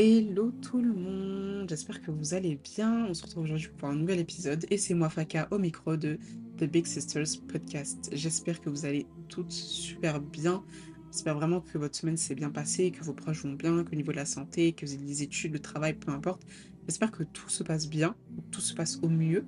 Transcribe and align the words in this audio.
Hello 0.00 0.52
tout 0.62 0.80
le 0.80 0.94
monde, 0.94 1.68
j'espère 1.68 2.00
que 2.00 2.12
vous 2.12 2.32
allez 2.32 2.54
bien. 2.54 3.06
On 3.10 3.14
se 3.14 3.24
retrouve 3.24 3.42
aujourd'hui 3.42 3.70
pour 3.76 3.88
un 3.88 3.96
nouvel 3.96 4.20
épisode 4.20 4.64
et 4.70 4.78
c'est 4.78 4.94
moi 4.94 5.08
Faka 5.08 5.48
au 5.50 5.58
micro 5.58 5.96
de 5.96 6.20
The 6.56 6.66
Big 6.66 6.86
Sisters 6.86 7.26
Podcast. 7.48 8.08
J'espère 8.12 8.60
que 8.60 8.70
vous 8.70 8.86
allez 8.86 9.06
toutes 9.28 9.50
super 9.50 10.20
bien. 10.20 10.62
J'espère 11.10 11.34
vraiment 11.34 11.60
que 11.60 11.78
votre 11.78 11.96
semaine 11.96 12.16
s'est 12.16 12.36
bien 12.36 12.50
passée, 12.50 12.92
que 12.92 13.02
vos 13.02 13.12
proches 13.12 13.42
vont 13.42 13.54
bien, 13.54 13.82
qu'au 13.82 13.96
niveau 13.96 14.12
de 14.12 14.18
la 14.18 14.24
santé, 14.24 14.72
que 14.72 14.86
vous 14.86 14.92
avez 14.92 15.04
des 15.04 15.24
études, 15.24 15.52
le 15.52 15.58
travail, 15.58 15.94
peu 15.94 16.12
importe. 16.12 16.42
J'espère 16.86 17.10
que 17.10 17.24
tout 17.24 17.48
se 17.48 17.64
passe 17.64 17.88
bien, 17.88 18.14
tout 18.52 18.60
se 18.60 18.74
passe 18.74 19.00
au 19.02 19.08
mieux. 19.08 19.46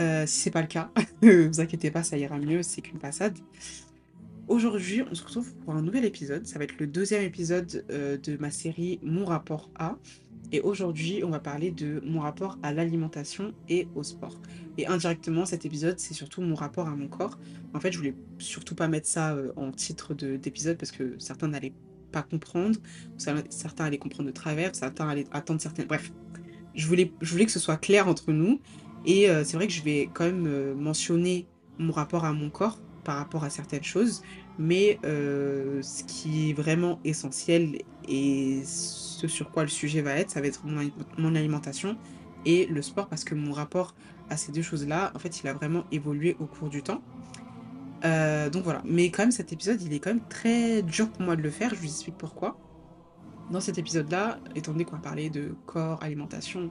Euh, 0.00 0.26
si 0.26 0.40
c'est 0.40 0.50
pas 0.50 0.62
le 0.62 0.66
cas, 0.66 0.90
ne 1.22 1.46
vous 1.46 1.60
inquiétez 1.60 1.92
pas, 1.92 2.02
ça 2.02 2.18
ira 2.18 2.36
mieux, 2.36 2.64
c'est 2.64 2.80
qu'une 2.80 2.98
passade. 2.98 3.38
Aujourd'hui, 4.48 5.02
on 5.02 5.14
se 5.14 5.22
retrouve 5.22 5.54
pour 5.56 5.74
un 5.74 5.82
nouvel 5.82 6.06
épisode. 6.06 6.46
Ça 6.46 6.58
va 6.58 6.64
être 6.64 6.78
le 6.80 6.86
deuxième 6.86 7.22
épisode 7.22 7.84
euh, 7.90 8.16
de 8.16 8.38
ma 8.38 8.50
série 8.50 8.98
Mon 9.02 9.26
rapport 9.26 9.68
à. 9.74 9.98
Et 10.52 10.62
aujourd'hui, 10.62 11.22
on 11.22 11.28
va 11.28 11.38
parler 11.38 11.70
de 11.70 12.00
mon 12.02 12.20
rapport 12.20 12.56
à 12.62 12.72
l'alimentation 12.72 13.52
et 13.68 13.88
au 13.94 14.02
sport. 14.02 14.40
Et 14.78 14.86
indirectement, 14.86 15.44
cet 15.44 15.66
épisode, 15.66 15.98
c'est 15.98 16.14
surtout 16.14 16.40
mon 16.40 16.54
rapport 16.54 16.88
à 16.88 16.96
mon 16.96 17.08
corps. 17.08 17.38
En 17.74 17.80
fait, 17.80 17.92
je 17.92 17.98
voulais 17.98 18.14
surtout 18.38 18.74
pas 18.74 18.88
mettre 18.88 19.06
ça 19.06 19.34
euh, 19.34 19.52
en 19.56 19.70
titre 19.70 20.14
d'épisode 20.14 20.78
parce 20.78 20.92
que 20.92 21.16
certains 21.18 21.48
n'allaient 21.48 21.74
pas 22.10 22.22
comprendre, 22.22 22.78
certains 23.18 23.84
allaient 23.84 23.98
comprendre 23.98 24.28
de 24.28 24.34
travers, 24.34 24.74
certains 24.74 25.10
allaient 25.10 25.26
attendre 25.30 25.60
certaines. 25.60 25.86
Bref, 25.86 26.10
je 26.74 26.86
voulais, 26.86 27.12
je 27.20 27.30
voulais 27.30 27.44
que 27.44 27.52
ce 27.52 27.60
soit 27.60 27.76
clair 27.76 28.08
entre 28.08 28.32
nous. 28.32 28.62
Et 29.04 29.28
euh, 29.28 29.44
c'est 29.44 29.58
vrai 29.58 29.66
que 29.66 29.74
je 29.74 29.82
vais 29.82 30.08
quand 30.14 30.24
même 30.24 30.72
mentionner 30.72 31.46
mon 31.78 31.92
rapport 31.92 32.24
à 32.24 32.32
mon 32.32 32.48
corps 32.48 32.78
par 33.08 33.16
rapport 33.16 33.42
à 33.42 33.48
certaines 33.48 33.84
choses, 33.84 34.20
mais 34.58 34.98
euh, 35.02 35.80
ce 35.80 36.04
qui 36.04 36.50
est 36.50 36.52
vraiment 36.52 37.00
essentiel 37.04 37.78
et 38.06 38.60
ce 38.66 39.26
sur 39.26 39.50
quoi 39.50 39.62
le 39.62 39.70
sujet 39.70 40.02
va 40.02 40.12
être, 40.16 40.30
ça 40.30 40.42
va 40.42 40.46
être 40.46 40.60
mon, 40.66 41.34
alimentation 41.34 41.96
et 42.44 42.66
le 42.66 42.82
sport, 42.82 43.08
parce 43.08 43.24
que 43.24 43.34
mon 43.34 43.52
rapport 43.52 43.94
à 44.28 44.36
ces 44.36 44.52
deux 44.52 44.60
choses-là, 44.60 45.10
en 45.14 45.18
fait, 45.18 45.40
il 45.40 45.48
a 45.48 45.54
vraiment 45.54 45.84
évolué 45.90 46.36
au 46.38 46.44
cours 46.44 46.68
du 46.68 46.82
temps. 46.82 47.00
Euh, 48.04 48.50
donc 48.50 48.64
voilà, 48.64 48.82
mais 48.84 49.10
quand 49.10 49.22
même 49.22 49.30
cet 49.30 49.54
épisode, 49.54 49.80
il 49.80 49.94
est 49.94 50.00
quand 50.00 50.10
même 50.10 50.28
très 50.28 50.82
dur 50.82 51.08
pour 51.08 51.22
moi 51.22 51.34
de 51.34 51.40
le 51.40 51.50
faire, 51.50 51.70
je 51.70 51.80
vous 51.80 51.86
explique 51.86 52.18
pourquoi. 52.18 52.58
Dans 53.50 53.62
cet 53.62 53.78
épisode-là, 53.78 54.38
étant 54.54 54.72
donné 54.72 54.84
qu'on 54.84 54.96
va 54.96 55.02
parler 55.02 55.30
de 55.30 55.54
corps, 55.64 56.02
alimentation, 56.02 56.70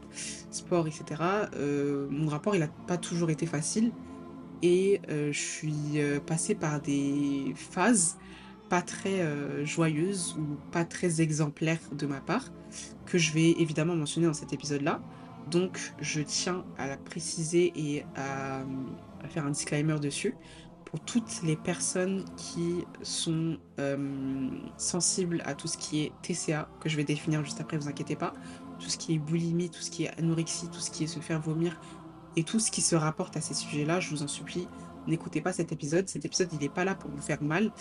sport, 0.51 0.85
etc., 0.85 1.19
euh, 1.55 2.07
mon 2.11 2.29
rapport, 2.29 2.53
il 2.53 2.59
n'a 2.59 2.67
pas 2.67 2.97
toujours 2.97 3.31
été 3.31 3.47
facile 3.47 3.91
et 4.61 5.02
euh, 5.09 5.31
je 5.31 5.39
suis 5.39 5.73
euh, 5.95 6.19
passée 6.19 6.55
par 6.55 6.81
des 6.81 7.53
phases 7.55 8.17
pas 8.69 8.81
très 8.81 9.22
euh, 9.22 9.66
joyeuses 9.66 10.36
ou 10.38 10.58
pas 10.72 10.83
très 10.83 11.22
exemplaires 11.22 11.80
de 11.94 12.05
ma 12.05 12.19
part, 12.19 12.45
que 13.05 13.17
je 13.17 13.31
vais 13.31 13.52
évidemment 13.52 13.95
mentionner 13.95 14.28
dans 14.28 14.33
cet 14.33 14.52
épisode-là. 14.52 15.02
Donc 15.50 15.94
je 16.02 16.22
tiens 16.22 16.66
à 16.78 16.88
la 16.88 16.97
préciser 16.97 17.72
et 17.75 18.03
à, 18.17 18.66
faire 19.30 19.45
un 19.45 19.52
disclaimer 19.52 20.00
dessus 20.00 20.35
pour 20.83 21.00
toutes 21.02 21.41
les 21.44 21.55
personnes 21.55 22.25
qui 22.35 22.85
sont 23.02 23.58
sensibles 24.78 25.41
à 25.45 25.53
tout 25.53 25.67
ce 25.67 25.78
qui 25.78 26.02
est 26.02 26.11
TCA, 26.22 26.69
que 26.81 26.89
je 26.89 26.97
vais 26.97 27.03
définir 27.03 27.44
juste 27.44 27.61
après, 27.61 27.78
vous 27.78 27.88
inquiétez 27.88 28.16
pas, 28.16 28.33
tout 28.80 28.89
ce 28.89 28.97
qui 28.97 29.16
est 29.16 29.19
boulimie, 29.19 29.69
tout 29.69 29.81
ce 29.81 29.91
qui 29.91 30.03
est 30.03 30.19
anorexie, 30.19 30.67
tout 30.69 30.80
ce 30.80 30.91
qui 30.91 31.05
est 31.05 31.08
se 31.08 31.19
faire 31.19 31.41
vomir, 31.41 31.80
et 32.38 32.43
tout 32.43 32.59
ce 32.59 32.71
qui 32.71 32.81
se 32.81 32.95
rapporte 32.95 33.35
à 33.35 33.41
ces 33.41 33.55
sujets-là, 33.55 33.99
je 33.99 34.11
vous 34.11 34.21
en 34.21 34.27
supplie, 34.27 34.67
n'écoutez 35.07 35.41
pas 35.41 35.52
cet 35.52 35.71
épisode. 35.71 36.07
Cet 36.07 36.23
épisode, 36.23 36.49
il 36.53 36.59
n'est 36.59 36.69
pas 36.69 36.85
là 36.85 36.94
pour 36.94 37.09
vous 37.09 37.21
faire 37.21 37.41
mal. 37.41 37.71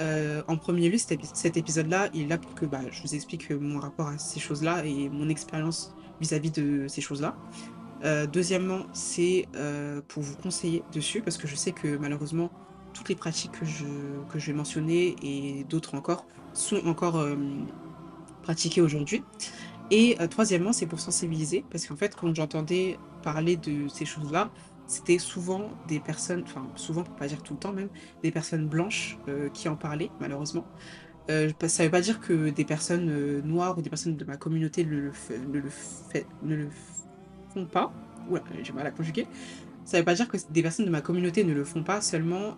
Euh, 0.00 0.42
en 0.48 0.56
premier 0.56 0.88
lieu, 0.88 0.98
cet, 0.98 1.56
épisode-là, 1.56 2.08
il 2.12 2.22
est 2.22 2.26
là 2.26 2.36
pour 2.38 2.52
que 2.56 2.66
bah, 2.66 2.80
je 2.90 3.00
vous 3.00 3.14
explique 3.14 3.50
mon 3.52 3.78
rapport 3.78 4.08
à 4.08 4.18
ces 4.18 4.40
choses-là 4.40 4.84
et 4.84 5.08
mon 5.08 5.28
expérience 5.28 5.94
vis-à-vis 6.20 6.50
de 6.50 6.86
ces 6.88 7.00
choses-là. 7.00 7.36
Euh, 8.04 8.26
deuxièmement, 8.26 8.86
c'est 8.92 9.46
euh, 9.54 10.00
pour 10.08 10.24
vous 10.24 10.34
conseiller 10.34 10.82
dessus, 10.92 11.22
parce 11.22 11.36
que 11.36 11.46
je 11.46 11.54
sais 11.54 11.70
que 11.70 11.96
malheureusement, 11.96 12.50
toutes 12.94 13.08
les 13.08 13.14
pratiques 13.14 13.52
que 13.52 13.64
je, 13.64 13.84
que 14.32 14.40
je 14.40 14.46
vais 14.46 14.56
mentionner 14.56 15.14
et 15.22 15.62
d'autres 15.64 15.94
encore 15.94 16.26
sont 16.54 16.84
encore 16.86 17.24
pratiquées 18.42 18.80
aujourd'hui. 18.80 19.22
Et 19.94 20.16
troisièmement, 20.30 20.72
c'est 20.72 20.86
pour 20.86 21.00
sensibiliser, 21.00 21.64
parce 21.70 21.86
qu'en 21.86 21.96
fait, 21.96 22.16
quand 22.16 22.34
j'entendais 22.34 22.98
parler 23.22 23.58
de 23.58 23.88
ces 23.88 24.06
choses-là, 24.06 24.50
c'était 24.86 25.18
souvent 25.18 25.70
des 25.88 26.00
personnes, 26.00 26.42
enfin 26.44 26.66
souvent 26.76 27.02
pour 27.02 27.14
pas 27.16 27.26
dire 27.26 27.42
tout 27.42 27.54
le 27.54 27.58
temps 27.58 27.72
même, 27.72 27.88
des 28.22 28.30
personnes 28.30 28.66
blanches 28.66 29.18
euh, 29.28 29.48
qui 29.50 29.68
en 29.68 29.76
parlaient 29.76 30.10
malheureusement. 30.18 30.66
Euh, 31.30 31.50
ça 31.66 31.84
veut 31.84 31.90
pas 31.90 32.00
dire 32.00 32.20
que 32.20 32.50
des 32.50 32.64
personnes 32.64 33.08
euh, 33.10 33.42
noires 33.42 33.78
ou 33.78 33.82
des 33.82 33.90
personnes 33.90 34.16
de 34.16 34.24
ma 34.24 34.36
communauté 34.36 34.84
ne 34.84 34.96
le, 34.96 35.12
ne 36.42 36.56
ne 36.56 36.66
font 37.54 37.66
pas. 37.66 37.92
Oula, 38.30 38.42
j'ai 38.62 38.72
mal 38.72 38.86
à 38.86 38.90
conjuguer. 38.90 39.26
Ça 39.84 39.98
veut 39.98 40.04
pas 40.04 40.14
dire 40.14 40.28
que 40.28 40.36
des 40.50 40.62
personnes 40.62 40.86
de 40.86 40.90
ma 40.90 41.00
communauté 41.00 41.44
ne 41.44 41.52
le 41.52 41.64
font 41.64 41.82
pas, 41.82 42.00
seulement 42.00 42.56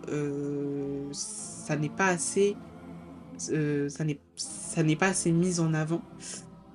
ça 1.11 1.75
n'est 1.75 1.89
pas 1.89 2.07
assez, 2.07 2.55
ça 3.37 4.03
n'est 4.83 4.95
pas 4.95 5.07
assez 5.07 5.31
mis 5.31 5.59
en 5.59 5.73
avant. 5.73 6.03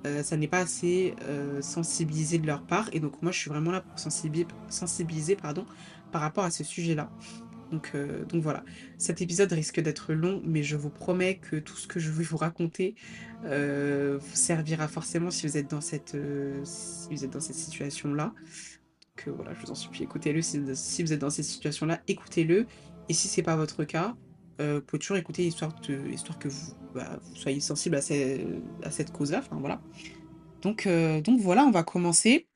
Euh, 0.05 0.23
ça 0.23 0.35
n'est 0.37 0.47
pas 0.47 0.59
assez 0.59 1.15
euh, 1.23 1.61
sensibilisé 1.61 2.39
de 2.39 2.47
leur 2.47 2.63
part. 2.63 2.89
Et 2.93 2.99
donc 2.99 3.21
moi, 3.21 3.31
je 3.31 3.37
suis 3.37 3.49
vraiment 3.49 3.71
là 3.71 3.81
pour 3.81 3.99
sensibiliser, 3.99 5.35
pardon, 5.35 5.65
par 6.11 6.21
rapport 6.21 6.43
à 6.43 6.51
ce 6.51 6.63
sujet-là. 6.63 7.09
Donc, 7.71 7.91
euh, 7.95 8.25
donc 8.25 8.43
voilà, 8.43 8.65
cet 8.97 9.21
épisode 9.21 9.51
risque 9.53 9.79
d'être 9.79 10.13
long, 10.13 10.41
mais 10.43 10.61
je 10.61 10.75
vous 10.75 10.89
promets 10.89 11.37
que 11.37 11.55
tout 11.55 11.77
ce 11.77 11.87
que 11.87 12.01
je 12.01 12.11
vais 12.11 12.23
vous 12.23 12.37
raconter 12.37 12.95
vous 13.43 14.35
servira 14.35 14.87
forcément 14.87 15.31
si 15.31 15.47
vous 15.47 15.57
êtes 15.57 15.71
dans 15.71 15.81
cette, 15.81 16.15
si 16.63 17.17
cette 17.17 17.41
situation-là. 17.41 18.33
Donc 19.25 19.35
voilà, 19.35 19.53
je 19.53 19.61
vous 19.61 19.71
en 19.71 19.75
supplie, 19.75 20.03
écoutez-le. 20.03 20.41
Si, 20.41 20.61
si, 20.73 21.01
vous 21.01 21.13
êtes 21.13 21.19
dans 21.19 21.29
cette 21.29 21.45
situation-là, 21.45 22.01
écoutez-le. 22.07 22.67
Et 23.09 23.13
si 23.13 23.27
c'est 23.27 23.41
pas 23.41 23.55
votre 23.55 23.83
cas, 23.83 24.15
euh, 24.59 24.75
vous 24.75 24.81
pouvez 24.81 24.99
toujours 24.99 25.17
écouter 25.17 25.45
histoire, 25.45 25.73
histoire 26.11 26.37
que 26.37 26.49
bah, 26.93 27.19
vous, 27.21 27.35
soyez 27.35 27.59
sensible 27.59 27.95
à, 27.95 27.99
à 28.83 28.91
cette 28.91 29.11
cause-là. 29.11 29.43
Voilà. 29.51 29.81
Donc, 30.61 30.85
euh, 30.85 31.21
donc 31.21 31.39
voilà, 31.39 31.63
on 31.63 31.71
va 31.71 31.83
commencer. 31.83 32.47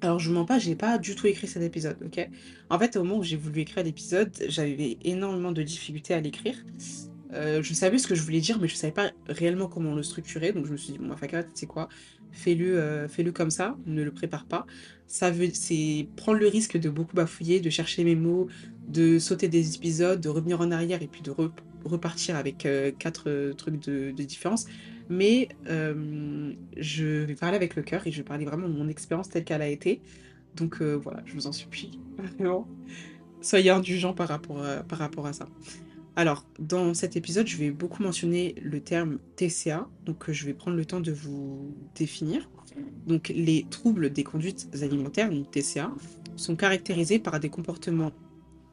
Alors 0.00 0.18
je 0.18 0.28
vous 0.28 0.34
mens 0.34 0.44
pas, 0.44 0.58
j'ai 0.58 0.74
pas 0.74 0.98
du 0.98 1.14
tout 1.14 1.28
écrit 1.28 1.46
cet 1.46 1.62
épisode, 1.62 1.96
ok? 2.04 2.28
En 2.68 2.78
fait, 2.78 2.96
au 2.96 3.04
moment 3.04 3.18
où 3.18 3.22
j'ai 3.22 3.36
voulu 3.36 3.60
écrire 3.60 3.84
l'épisode, 3.84 4.32
j'avais 4.48 4.98
énormément 5.02 5.52
de 5.52 5.62
difficultés 5.62 6.14
à 6.14 6.20
l'écrire. 6.20 6.56
Euh, 7.32 7.62
je 7.62 7.74
savais 7.74 7.98
ce 7.98 8.06
que 8.06 8.14
je 8.14 8.22
voulais 8.22 8.40
dire, 8.40 8.58
mais 8.60 8.68
je 8.68 8.74
savais 8.74 8.92
pas 8.92 9.10
réellement 9.28 9.68
comment 9.68 9.94
le 9.94 10.02
structurer. 10.02 10.52
Donc 10.52 10.66
je 10.66 10.72
me 10.72 10.76
suis 10.76 10.92
dit, 10.92 10.98
bon, 10.98 11.06
ma 11.06 11.16
tu 11.16 11.48
sais 11.54 11.66
quoi? 11.66 11.88
Fais-le 12.32 12.78
euh, 12.78 13.08
fais-le 13.08 13.30
comme 13.30 13.50
ça, 13.50 13.76
ne 13.86 14.02
le 14.02 14.10
prépare 14.10 14.46
pas. 14.46 14.66
Ça 15.06 15.30
veut, 15.30 15.50
c'est 15.52 16.08
prendre 16.16 16.38
le 16.38 16.48
risque 16.48 16.76
de 16.76 16.90
beaucoup 16.90 17.14
bafouiller, 17.14 17.60
de 17.60 17.70
chercher 17.70 18.02
mes 18.02 18.16
mots, 18.16 18.48
de 18.88 19.18
sauter 19.18 19.48
des 19.48 19.74
épisodes, 19.76 20.20
de 20.20 20.28
revenir 20.28 20.60
en 20.60 20.70
arrière 20.70 21.02
et 21.02 21.06
puis 21.06 21.22
de 21.22 21.32
repartir 21.84 22.36
avec 22.36 22.66
euh, 22.66 22.92
quatre 22.98 23.52
trucs 23.56 23.80
de, 23.80 24.10
différence. 24.10 24.66
Mais 25.10 25.48
je 25.66 27.24
vais 27.24 27.34
parler 27.34 27.56
avec 27.56 27.76
le 27.76 27.82
cœur 27.82 28.06
et 28.06 28.10
je 28.10 28.18
vais 28.18 28.24
parler 28.24 28.44
vraiment 28.44 28.68
de 28.68 28.74
mon 28.74 28.88
expérience 28.88 29.28
telle 29.28 29.44
qu'elle 29.44 29.62
a 29.62 29.68
été. 29.68 30.00
Donc 30.56 30.80
voilà, 30.80 31.22
je 31.26 31.34
vous 31.34 31.46
en 31.46 31.52
supplie, 31.52 31.98
vraiment. 32.18 32.66
Soyez 33.42 33.70
indulgents 33.70 34.14
par 34.14 34.28
rapport 34.28 34.64
par 34.88 34.98
rapport 34.98 35.26
à 35.26 35.34
ça. 35.34 35.46
Alors, 36.16 36.44
dans 36.60 36.94
cet 36.94 37.16
épisode, 37.16 37.48
je 37.48 37.56
vais 37.56 37.72
beaucoup 37.72 38.02
mentionner 38.02 38.54
le 38.62 38.80
terme 38.80 39.18
TCA, 39.34 39.88
donc 40.06 40.28
euh, 40.28 40.32
je 40.32 40.46
vais 40.46 40.54
prendre 40.54 40.76
le 40.76 40.84
temps 40.84 41.00
de 41.00 41.10
vous 41.10 41.74
définir. 41.96 42.48
Donc, 43.06 43.32
les 43.34 43.66
troubles 43.68 44.10
des 44.10 44.22
conduites 44.22 44.68
alimentaires, 44.80 45.30
donc 45.30 45.50
TCA, 45.50 45.92
sont 46.36 46.54
caractérisés 46.54 47.18
par 47.18 47.40
des 47.40 47.48
comportements, 47.48 48.12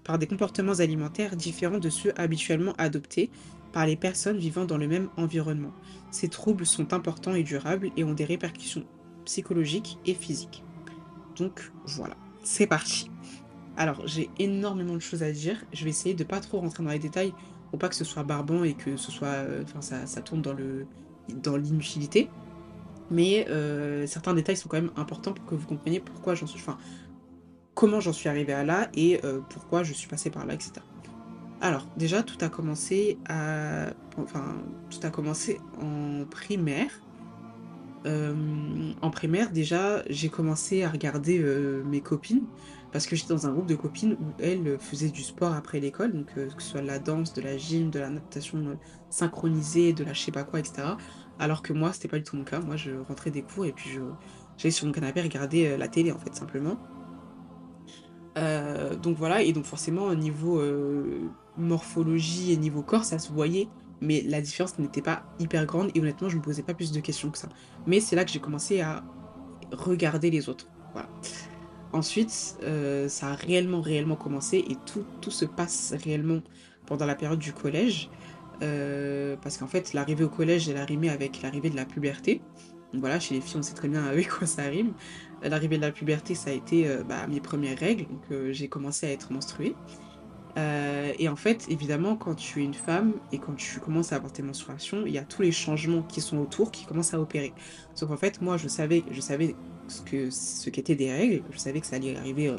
par 0.03 0.17
des 0.17 0.27
comportements 0.27 0.79
alimentaires 0.79 1.35
différents 1.35 1.79
de 1.79 1.89
ceux 1.89 2.13
habituellement 2.19 2.73
adoptés 2.77 3.29
par 3.71 3.85
les 3.85 3.95
personnes 3.95 4.37
vivant 4.37 4.65
dans 4.65 4.77
le 4.77 4.87
même 4.87 5.09
environnement. 5.17 5.71
Ces 6.11 6.27
troubles 6.27 6.65
sont 6.65 6.93
importants 6.93 7.35
et 7.35 7.43
durables 7.43 7.91
et 7.95 8.03
ont 8.03 8.13
des 8.13 8.25
répercussions 8.25 8.85
psychologiques 9.25 9.97
et 10.05 10.13
physiques. 10.13 10.63
Donc 11.37 11.71
voilà, 11.85 12.15
c'est 12.43 12.67
parti. 12.67 13.09
Alors, 13.77 14.05
j'ai 14.05 14.29
énormément 14.37 14.95
de 14.95 14.99
choses 14.99 15.23
à 15.23 15.31
dire. 15.31 15.63
Je 15.73 15.83
vais 15.85 15.89
essayer 15.89 16.13
de 16.13 16.23
pas 16.23 16.39
trop 16.39 16.59
rentrer 16.59 16.83
dans 16.83 16.89
les 16.89 16.99
détails 16.99 17.33
pour 17.69 17.79
pas 17.79 17.87
que 17.87 17.95
ce 17.95 18.03
soit 18.03 18.23
barbant 18.23 18.63
et 18.63 18.73
que 18.73 18.97
ce 18.97 19.11
soit, 19.11 19.27
euh, 19.27 19.63
enfin, 19.63 19.81
ça, 19.81 20.21
tourne 20.21 20.41
dans 20.41 21.55
l'inutilité. 21.55 22.29
Mais 23.09 23.47
euh, 23.49 24.05
certains 24.07 24.33
détails 24.33 24.57
sont 24.57 24.69
quand 24.69 24.81
même 24.81 24.91
importants 24.97 25.33
pour 25.33 25.45
que 25.45 25.55
vous 25.55 25.67
compreniez 25.67 25.99
pourquoi 25.99 26.35
j'en 26.35 26.47
suis, 26.47 26.61
comment 27.73 27.99
j'en 27.99 28.13
suis 28.13 28.29
arrivée 28.29 28.53
à 28.53 28.63
là 28.63 28.89
et 28.93 29.19
euh, 29.23 29.39
pourquoi 29.49 29.81
je 29.83 29.93
suis 29.93 30.07
passée 30.07 30.29
par 30.29 30.45
là, 30.45 30.53
etc. 30.53 30.73
Alors, 31.61 31.87
déjà, 31.95 32.23
tout 32.23 32.43
a 32.43 32.49
commencé 32.49 33.17
en 33.29 33.85
primaire. 36.29 36.91
Hem, 38.03 38.95
en 39.01 39.11
primaire, 39.11 39.51
déjà, 39.51 40.01
j'ai 40.09 40.29
commencé 40.29 40.83
à 40.83 40.89
regarder, 40.89 41.39
heu, 41.39 41.83
mes 41.87 42.01
copines 42.01 42.45
parce 42.91 43.05
que 43.05 43.15
j'étais 43.15 43.33
dans 43.33 43.47
un 43.47 43.53
groupe 43.53 43.67
de 43.67 43.75
copines 43.75 44.13
où 44.13 44.41
elles, 44.41 44.77
faisaient 44.79 45.11
du 45.11 45.21
sport 45.21 45.53
après 45.53 45.79
l'école, 45.79 46.11
donc 46.11 46.33
que 46.33 46.49
ce 46.57 46.71
soit 46.71 46.81
de 46.81 46.87
la 46.87 46.99
danse, 46.99 47.33
de 47.33 47.41
la 47.41 47.57
gym, 47.57 47.89
de 47.89 47.99
la 47.99 48.09
natation, 48.09 48.77
synchronisée, 49.09 49.93
de 49.93 50.03
la 50.03 50.13
je 50.13 50.21
sais 50.21 50.31
pas 50.31 50.43
quoi 50.43 50.59
et 50.59 50.63
cetera. 50.63 50.97
Alors 51.39 51.61
que 51.61 51.73
moi, 51.73 51.93
c'était 51.93 52.09
pas 52.09 52.17
du 52.17 52.23
tout 52.23 52.35
mon 52.35 52.43
cas. 52.43 52.59
Moi, 52.59 52.75
je 52.75 52.91
rentrais 53.07 53.31
des 53.31 53.43
cours 53.43 53.65
et 53.65 53.71
puis 53.71 53.91
j'allais 54.57 54.71
sur 54.71 54.87
mon 54.87 54.91
canapé 54.91 55.21
regarder, 55.21 55.77
la 55.77 55.87
télé, 55.87 56.11
en 56.11 56.17
fait, 56.17 56.35
simplement. 56.35 56.77
Heu, 58.37 58.95
donc 58.97 59.17
voilà 59.17 59.41
et 59.43 59.51
donc 59.53 59.65
forcément 59.65 60.05
au 60.05 60.15
niveau, 60.15 60.59
heu, 60.61 61.35
morphologie 61.55 62.51
et 62.51 62.57
niveau 62.57 62.83
corps, 62.83 63.03
ça 63.05 63.19
se 63.19 63.31
voyait, 63.33 63.73
mais 64.01 64.21
la 64.21 64.41
différence 64.41 64.79
n'était 64.79 65.01
pas 65.01 65.27
hyper 65.39 65.65
grande 65.65 65.91
et 65.95 65.99
honnêtement, 66.01 66.29
je 66.29 66.37
me 66.37 66.41
posais 66.41 66.63
pas 66.63 66.73
plus 66.73 66.91
de 66.91 67.01
questions 67.01 67.29
que 67.31 67.37
ça. 67.37 67.49
Mais 67.85 67.99
c'est 67.99 68.15
là 68.15 68.23
que 68.25 68.31
j'ai 68.31 68.39
commencé 68.39 68.79
à 68.81 69.07
regarder 69.71 70.29
les 70.31 70.49
autres, 70.49 70.71
voilà. 70.93 71.13
Ensuite, 71.93 72.57
heu, 72.63 73.07
ça 73.09 73.29
a 73.31 73.35
réellement, 73.35 73.81
réellement 73.81 74.15
commencé 74.17 74.57
et 74.59 74.81
tout 74.81 75.09
tout 75.21 75.31
se 75.31 75.45
passe 75.45 75.93
réellement 76.03 76.41
pendant 76.85 77.05
la 77.05 77.15
période 77.15 77.39
du 77.39 77.53
collège, 77.53 78.11
parce 79.41 79.57
qu'en 79.57 79.67
fait, 79.67 79.93
l'arrivée 79.93 80.23
au 80.23 80.29
collège, 80.29 80.69
elle 80.69 80.77
a 80.77 80.85
rimé 80.85 81.09
avec 81.09 81.41
l'arrivée 81.41 81.69
de 81.69 81.75
la 81.75 81.85
puberté. 81.85 82.45
Voilà, 82.93 83.19
chez 83.19 83.35
les 83.35 83.41
filles, 83.41 83.59
on 83.59 83.63
sait 83.63 83.73
très 83.73 83.87
bien 83.89 84.03
avec 84.05 84.29
quoi 84.29 84.47
ça 84.47 84.63
rime. 84.63 84.95
L'arrivée 85.41 85.77
de 85.77 85.81
la 85.81 85.91
puberté, 85.91 86.35
ça 86.35 86.51
a 86.51 86.53
été, 86.53 86.87
heu, 86.87 87.03
bah, 87.03 87.27
mes 87.27 87.41
premières 87.41 87.77
règles, 87.79 88.07
donc 88.07 88.31
heu, 88.31 88.51
j'ai 88.53 88.69
commencé 88.69 89.07
à 89.07 89.11
être 89.11 89.31
menstruée. 89.33 89.79
Heu 90.57 91.13
et 91.19 91.29
en 91.29 91.35
fait, 91.37 91.65
évidemment, 91.69 92.17
quand 92.17 92.35
tu 92.35 92.61
es 92.61 92.65
une 92.65 92.73
femme 92.75 93.21
et 93.31 93.39
quand 93.39 93.55
tu 93.55 93.79
commences 93.79 94.13
à 94.13 94.17
avoir 94.17 94.31
tes 94.33 94.43
menstruations, 94.43 95.05
il 95.05 95.13
y 95.13 95.17
a 95.17 95.25
tous 95.25 95.41
les 95.43 95.51
changements 95.53 96.03
qui 96.03 96.21
sont 96.21 96.37
autour 96.39 96.71
qui 96.71 96.85
commencent 96.85 97.13
à 97.13 97.21
opérer. 97.21 97.55
Sauf 97.95 98.09
qu'en 98.09 98.17
fait, 98.17 98.41
moi, 98.41 98.57
je 98.57 98.67
savais 98.67 99.05
je 99.11 99.21
savais 99.21 99.59
ce 99.87 100.01
que 100.03 100.29
ce 100.31 100.69
qu'étaient 100.69 100.95
des 100.95 101.11
règles, 101.11 101.45
je 101.51 101.57
savais 101.59 101.81
que 101.81 101.87
ça 101.87 101.97
allait 101.97 102.15
arriver, 102.17 102.53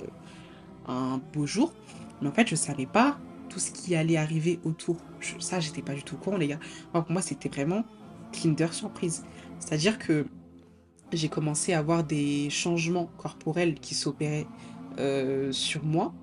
un 0.84 1.18
beau 1.32 1.46
jour, 1.46 1.78
mais 2.20 2.28
en 2.28 2.32
fait, 2.32 2.48
je 2.48 2.56
savais 2.56 2.86
pas 2.86 3.22
tout 3.48 3.60
ce 3.60 3.70
qui 3.70 3.94
allait 3.94 4.16
arriver 4.16 4.60
autour. 4.64 5.06
Je 5.18 5.36
ça, 5.40 5.60
j'étais 5.60 5.82
pas 5.82 5.94
du 5.94 6.04
tout 6.04 6.18
courant, 6.18 6.36
les 6.38 6.48
gars. 6.48 6.58
Pour 6.92 7.10
moi, 7.10 7.22
c'était 7.22 7.48
vraiment 7.48 7.90
Kinder 8.32 8.72
surprise. 8.72 9.26
C'est-à-dire 9.58 9.98
que 9.98 10.26
j'ai 11.16 11.28
commencé 11.30 11.72
à 11.72 11.78
avoir 11.78 12.04
des 12.04 12.50
changements 12.50 13.12
corporels 13.16 13.78
qui 13.80 13.94
s'opéraient, 13.94 14.50
heu, 14.98 15.52
sur 15.52 15.84
moi 15.84 16.16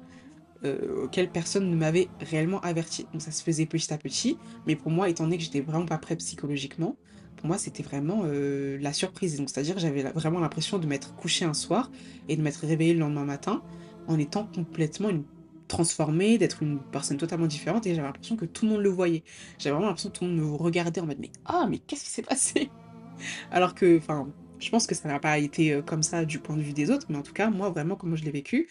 heu, 0.64 1.04
auquel 1.04 1.32
personne 1.32 1.70
ne 1.70 1.76
m'avait 1.76 2.14
réellement 2.20 2.60
averti. 2.62 3.10
Donc 3.14 3.22
ça 3.22 3.32
se 3.32 3.44
faisait 3.44 3.66
petit 3.66 3.94
à 3.94 3.98
petit, 3.98 4.42
mais 4.66 4.76
pour 4.76 4.92
moi, 4.92 5.10
étant 5.10 5.24
donné 5.26 5.38
que 5.38 5.44
j'étais 5.44 5.62
vraiment 5.62 5.86
pas 5.86 5.98
prête 5.98 6.20
psychologiquement, 6.20 7.00
pour 7.36 7.48
moi, 7.48 7.58
c'était 7.58 7.84
vraiment, 7.84 8.26
heu, 8.26 8.78
la 8.78 8.94
surprise. 8.94 9.38
Donc 9.38 9.50
c'est-à-dire 9.50 9.76
que 9.76 9.82
j'avais 9.82 10.04
vraiment 10.04 10.40
l'impression 10.40 10.78
de 10.80 10.88
m'être 10.88 11.16
couchée 11.16 11.46
un 11.46 11.54
soir 11.54 11.92
et 12.28 12.36
de 12.38 12.42
m'être 12.42 12.66
réveillée 12.66 12.94
le 12.94 13.00
lendemain 13.00 13.26
matin 13.26 13.64
en 14.08 14.20
étant 14.20 14.48
complètement 14.48 15.10
une 15.10 15.26
transformée, 15.68 16.38
d'être 16.40 16.64
une 16.64 16.84
personne 16.84 17.18
totalement 17.18 17.46
différente 17.48 17.86
et 17.86 17.94
j'avais 17.96 18.08
l'impression 18.08 18.36
que 18.36 18.46
tout 18.46 18.66
le 18.66 18.72
monde 18.72 18.82
le 18.82 18.90
voyait. 18.90 19.24
J'avais 19.60 19.74
vraiment 19.74 19.88
l'impression 19.88 20.10
que 20.10 20.18
tout 20.18 20.24
le 20.26 20.32
monde 20.32 20.40
me 20.40 20.56
regardait 20.56 21.00
en 21.02 21.06
mode: 21.06 21.20
«Mais 21.20 21.32
ah, 21.46 21.68
mais 21.70 21.80
qu'est-ce 21.80 22.04
qui 22.06 22.10
s'est 22.10 22.22
passé?» 22.24 22.74
alors 23.52 23.76
que 23.76 23.98
enfin, 23.98 24.34
je 24.60 24.70
pense 24.70 24.88
que 24.88 24.96
ça 24.96 25.08
n'a 25.10 25.20
pas 25.20 25.38
été, 25.40 25.74
heu, 25.74 25.82
comme 25.82 26.04
ça 26.04 26.26
du 26.26 26.40
point 26.40 26.58
de 26.58 26.62
vue 26.62 26.74
des 26.74 26.92
autres, 26.92 27.06
mais 27.10 27.18
en 27.18 27.24
tout 27.24 27.34
cas, 27.34 27.50
moi, 27.50 27.70
vraiment, 27.70 27.96
comment 27.96 28.16
je 28.16 28.24
l'ai 28.26 28.32
vécu, 28.32 28.70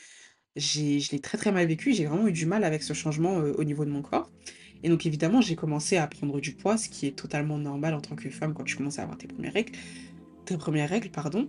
je 0.57 1.11
l'ai 1.13 1.21
très, 1.21 1.39
très 1.39 1.53
mal 1.53 1.67
vécu, 1.67 1.93
j'ai 1.95 2.07
vraiment 2.07 2.27
eu 2.29 2.33
du 2.33 2.47
mal 2.47 2.65
avec 2.65 2.83
ce 2.83 2.93
changement, 2.93 3.41
heu, 3.41 3.55
au 3.59 3.65
niveau 3.65 3.85
de 3.85 3.91
mon 3.91 4.03
corps. 4.03 4.31
Et 4.83 4.89
donc 4.89 5.07
évidemment, 5.07 5.41
j'ai 5.41 5.57
commencé 5.57 5.97
à 5.97 6.07
prendre 6.07 6.41
du 6.41 6.53
poids, 6.53 6.77
ce 6.79 6.89
qui 6.89 7.07
est 7.07 7.17
totalement 7.17 7.59
normal 7.59 7.95
en 7.95 8.01
tant 8.01 8.17
que 8.17 8.31
femme 8.31 8.55
quand 8.55 8.65
tu 8.65 8.77
commences 8.77 8.99
à 8.99 9.03
avoir 9.03 9.19
tes 9.19 9.27
premières 9.29 9.53
règles 9.53 9.73
tes 10.47 10.57
premières 10.57 10.89
règles, 10.89 11.11
pardon. 11.11 11.49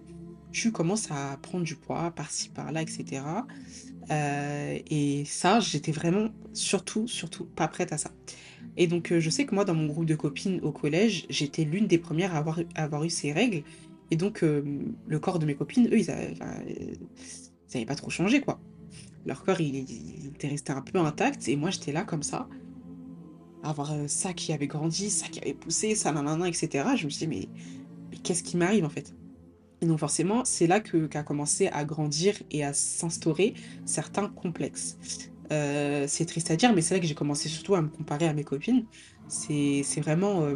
Tu 0.51 0.71
commences 0.71 1.11
à 1.11 1.37
prendre 1.41 1.63
du 1.63 1.75
poids 1.75 2.11
par-ci 2.11 2.49
par-là 2.49 2.81
et 2.81 2.87
cetera, 2.87 3.47
heu 4.11 4.81
et 4.89 5.23
ça, 5.25 5.59
j'étais 5.59 5.91
vraiment 5.91 6.29
surtout, 6.53 7.07
surtout 7.07 7.45
pas 7.45 7.67
prête 7.67 7.93
à 7.93 7.97
ça. 7.97 8.11
Et 8.77 8.87
donc 8.87 9.13
je 9.17 9.29
sais 9.29 9.45
que 9.45 9.55
moi, 9.55 9.65
dans 9.65 9.75
mon 9.75 9.85
groupe 9.87 10.05
de 10.05 10.15
copines 10.15 10.59
au 10.63 10.71
collège, 10.71 11.25
j'étais 11.29 11.63
l'une 11.65 11.87
des 11.87 11.97
premières 11.97 12.35
à 12.35 12.39
avoir 12.39 12.59
à 12.75 12.83
avoir 12.83 13.03
eu 13.03 13.09
ces 13.09 13.31
règles 13.31 13.63
et 14.11 14.15
donc 14.15 14.43
hem, 14.43 14.95
le 15.07 15.19
corps 15.19 15.39
de 15.39 15.45
mes 15.45 15.55
copines, 15.55 15.87
eux, 15.87 15.99
ils 15.99 16.11
avaient 16.11 16.31
enfin, 16.33 16.59
heu, 16.67 16.93
ils 17.71 17.77
avaient 17.77 17.85
pas 17.85 17.95
trop 17.95 18.09
changé, 18.09 18.41
quoi. 18.41 18.59
Leur 19.25 19.43
corps, 19.43 19.61
il 19.61 20.27
était 20.27 20.47
resté 20.47 20.71
un 20.71 20.81
peu 20.81 20.99
intact 20.99 21.47
et 21.47 21.55
moi, 21.55 21.69
j'étais 21.69 21.91
là 21.91 22.03
comme 22.03 22.23
ça, 22.23 22.49
à 23.63 23.73
voir, 23.73 23.93
heu, 23.93 24.07
ça 24.07 24.33
qui 24.33 24.53
avait 24.53 24.67
grandi, 24.67 25.09
ça 25.09 25.27
qui 25.27 25.39
avait 25.39 25.53
poussé, 25.53 25.95
ça 25.95 26.11
nin 26.11 26.43
et 26.45 26.53
cetera. 26.53 26.95
Je 26.95 27.05
me 27.05 27.09
suis 27.09 27.27
dit: 27.27 27.49
«Mais 28.11 28.17
qu'est-ce 28.23 28.43
qui 28.43 28.57
m'arrive, 28.57 28.85
en 28.85 28.89
fait?» 28.89 29.13
et 29.81 29.85
donc 29.85 29.99
forcément, 29.99 30.43
c'est 30.45 30.67
là 30.67 30.81
que 30.81 31.07
qu'a 31.07 31.23
commencé 31.23 31.67
à 31.67 31.85
grandir 31.85 32.35
et 32.51 32.65
à 32.65 32.73
s'instaurer 32.73 33.53
certains 33.85 34.27
complexes. 34.27 34.97
Heu, 35.51 36.05
c'est 36.07 36.25
triste 36.25 36.51
à 36.51 36.55
dire, 36.57 36.73
mais 36.73 36.81
c'est 36.81 36.95
là 36.95 36.99
que 36.99 37.07
j'ai 37.07 37.15
commencé 37.15 37.49
surtout 37.49 37.75
à 37.75 37.81
me 37.81 37.89
comparer 37.89 38.27
à 38.27 38.33
mes 38.33 38.43
copines. 38.43 38.87
C'est 39.27 39.83
vraiment, 40.01 40.49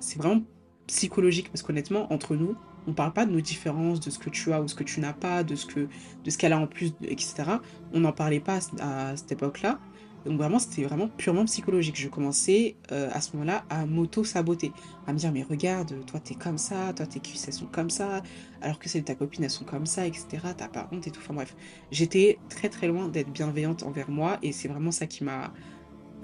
c'est 0.00 0.18
vraiment 0.18 0.42
psychologique 0.86 1.50
parce 1.50 1.62
qu'honnêtement, 1.62 2.12
entre 2.12 2.36
nous, 2.36 2.56
on 2.86 2.94
parle 2.94 3.12
pas 3.12 3.26
de 3.26 3.32
nos 3.32 3.40
différences, 3.40 4.00
de 4.00 4.10
ce 4.10 4.18
que 4.18 4.30
tu 4.30 4.52
as 4.52 4.62
ou 4.62 4.68
ce 4.68 4.74
que 4.74 4.84
tu 4.84 5.00
n'as 5.00 5.12
pas, 5.12 5.42
de 5.44 5.56
ce 5.56 5.66
que 5.66 5.88
de 6.24 6.30
ce 6.30 6.38
qu'elle 6.38 6.52
a 6.52 6.58
en 6.58 6.66
plus 6.68 6.94
et 7.02 7.16
cetera. 7.18 7.60
On 7.92 8.00
n'en 8.00 8.12
parlait 8.12 8.40
pas 8.40 8.60
à 8.80 9.16
cette 9.16 9.32
époque-là. 9.32 9.80
Donc 10.24 10.38
vraiment, 10.38 10.58
c'était 10.58 10.82
vraiment 10.82 11.08
purement 11.08 11.44
psychologique. 11.44 11.96
Je 12.00 12.08
commençais, 12.08 12.78
heu, 12.90 13.08
à 13.12 13.20
ce 13.20 13.36
moment-là, 13.36 13.64
à 13.68 13.86
m'auto-saboter, 13.86 14.72
à 15.06 15.12
me 15.12 15.18
dire: 15.18 15.30
«Mais 15.32 15.44
regarde, 15.44 16.04
toi, 16.04 16.18
tu 16.20 16.32
es 16.32 16.36
comme 16.36 16.58
ça, 16.58 16.92
toi, 16.94 17.06
tes 17.06 17.20
cuisses, 17.20 17.46
elles 17.46 17.54
sont 17.54 17.68
comme 17.68 17.90
ça, 17.90 18.22
alors 18.60 18.78
que 18.80 18.88
celles 18.88 19.02
de 19.02 19.06
ta 19.06 19.14
copine, 19.14 19.44
elles 19.44 19.50
sont 19.50 19.64
comme 19.64 19.86
ça 19.86 20.06
et 20.06 20.12
cetera. 20.12 20.54
Tu 20.54 20.64
as 20.64 20.68
pas 20.68 20.88
honte 20.90 21.06
et 21.06 21.12
tout». 21.12 21.20
Enfin 21.20 21.34
bref, 21.34 21.54
j'étais 21.92 22.42
très, 22.48 22.68
très 22.68 22.88
loin 22.88 23.08
d'être 23.08 23.30
bienveillante 23.30 23.84
envers 23.84 24.10
moi 24.10 24.38
et 24.42 24.52
c'est 24.52 24.68
vraiment 24.68 24.90
ça 24.90 25.06
qui 25.06 25.22
m'a 25.24 25.52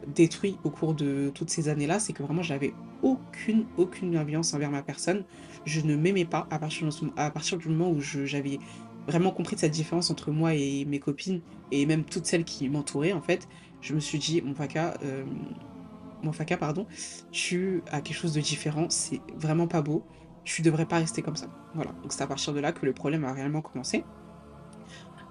détruit 0.06 0.58
au 0.64 0.70
cours 0.70 0.94
de 0.94 1.30
toutes 1.34 1.50
ces 1.50 1.68
années-là, 1.68 1.98
c'est 1.98 2.12
que 2.12 2.22
vraiment 2.22 2.42
j'avais 2.42 2.74
aucune, 3.02 3.66
aucune 3.76 4.10
bienveillance 4.10 4.54
envers 4.54 4.70
ma 4.70 4.82
personne. 4.82 5.24
Je 5.64 5.80
ne 5.80 5.96
m'aimais 5.96 6.24
pas 6.24 6.46
à 6.50 6.58
partir 6.58 7.58
du 7.58 7.68
moment 7.68 7.90
où 7.90 8.00
j'avais 8.00 8.58
vraiment 9.06 9.30
compris 9.30 9.56
cette 9.58 9.72
différence 9.72 10.10
entre 10.10 10.30
moi 10.30 10.54
et 10.54 10.84
mes 10.84 10.98
copines 10.98 11.40
et 11.70 11.86
même 11.86 12.04
toutes 12.04 12.26
celles 12.26 12.44
qui 12.44 12.68
m'entouraient 12.68 13.12
en 13.12 13.22
fait. 13.22 13.48
Je 13.80 13.94
me 13.94 14.00
suis 14.00 14.18
dit: 14.18 14.40
«Mon 14.42 14.54
Faka, 14.54 14.94
hem, 15.02 15.26
mon 16.22 16.32
pardon, 16.58 16.86
tu 17.32 17.82
as 17.90 18.00
quelque 18.00 18.16
chose 18.16 18.32
de 18.32 18.40
différent, 18.40 18.86
c'est 18.90 19.20
vraiment 19.36 19.66
pas 19.66 19.82
beau, 19.82 20.04
tu 20.44 20.62
devrais 20.62 20.86
pas 20.86 20.98
rester 20.98 21.20
comme 21.22 21.36
ça». 21.36 21.46
Voilà, 21.74 21.90
donc 22.02 22.12
c'est 22.12 22.22
à 22.22 22.26
partir 22.26 22.52
de 22.52 22.60
là 22.60 22.72
que 22.72 22.86
le 22.86 22.92
problème 22.92 23.24
a 23.24 23.32
réellement 23.32 23.60
commencé. 23.60 24.04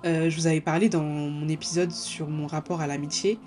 Heu, 0.03 0.29
je 0.29 0.35
vous 0.35 0.47
avais 0.47 0.61
parlé 0.61 0.89
dans 0.89 1.03
mon 1.03 1.47
épisode 1.47 1.91
sur 1.91 2.27
mon 2.27 2.47
rapport 2.47 2.81
à 2.81 2.87
l'amitié, 2.87 3.39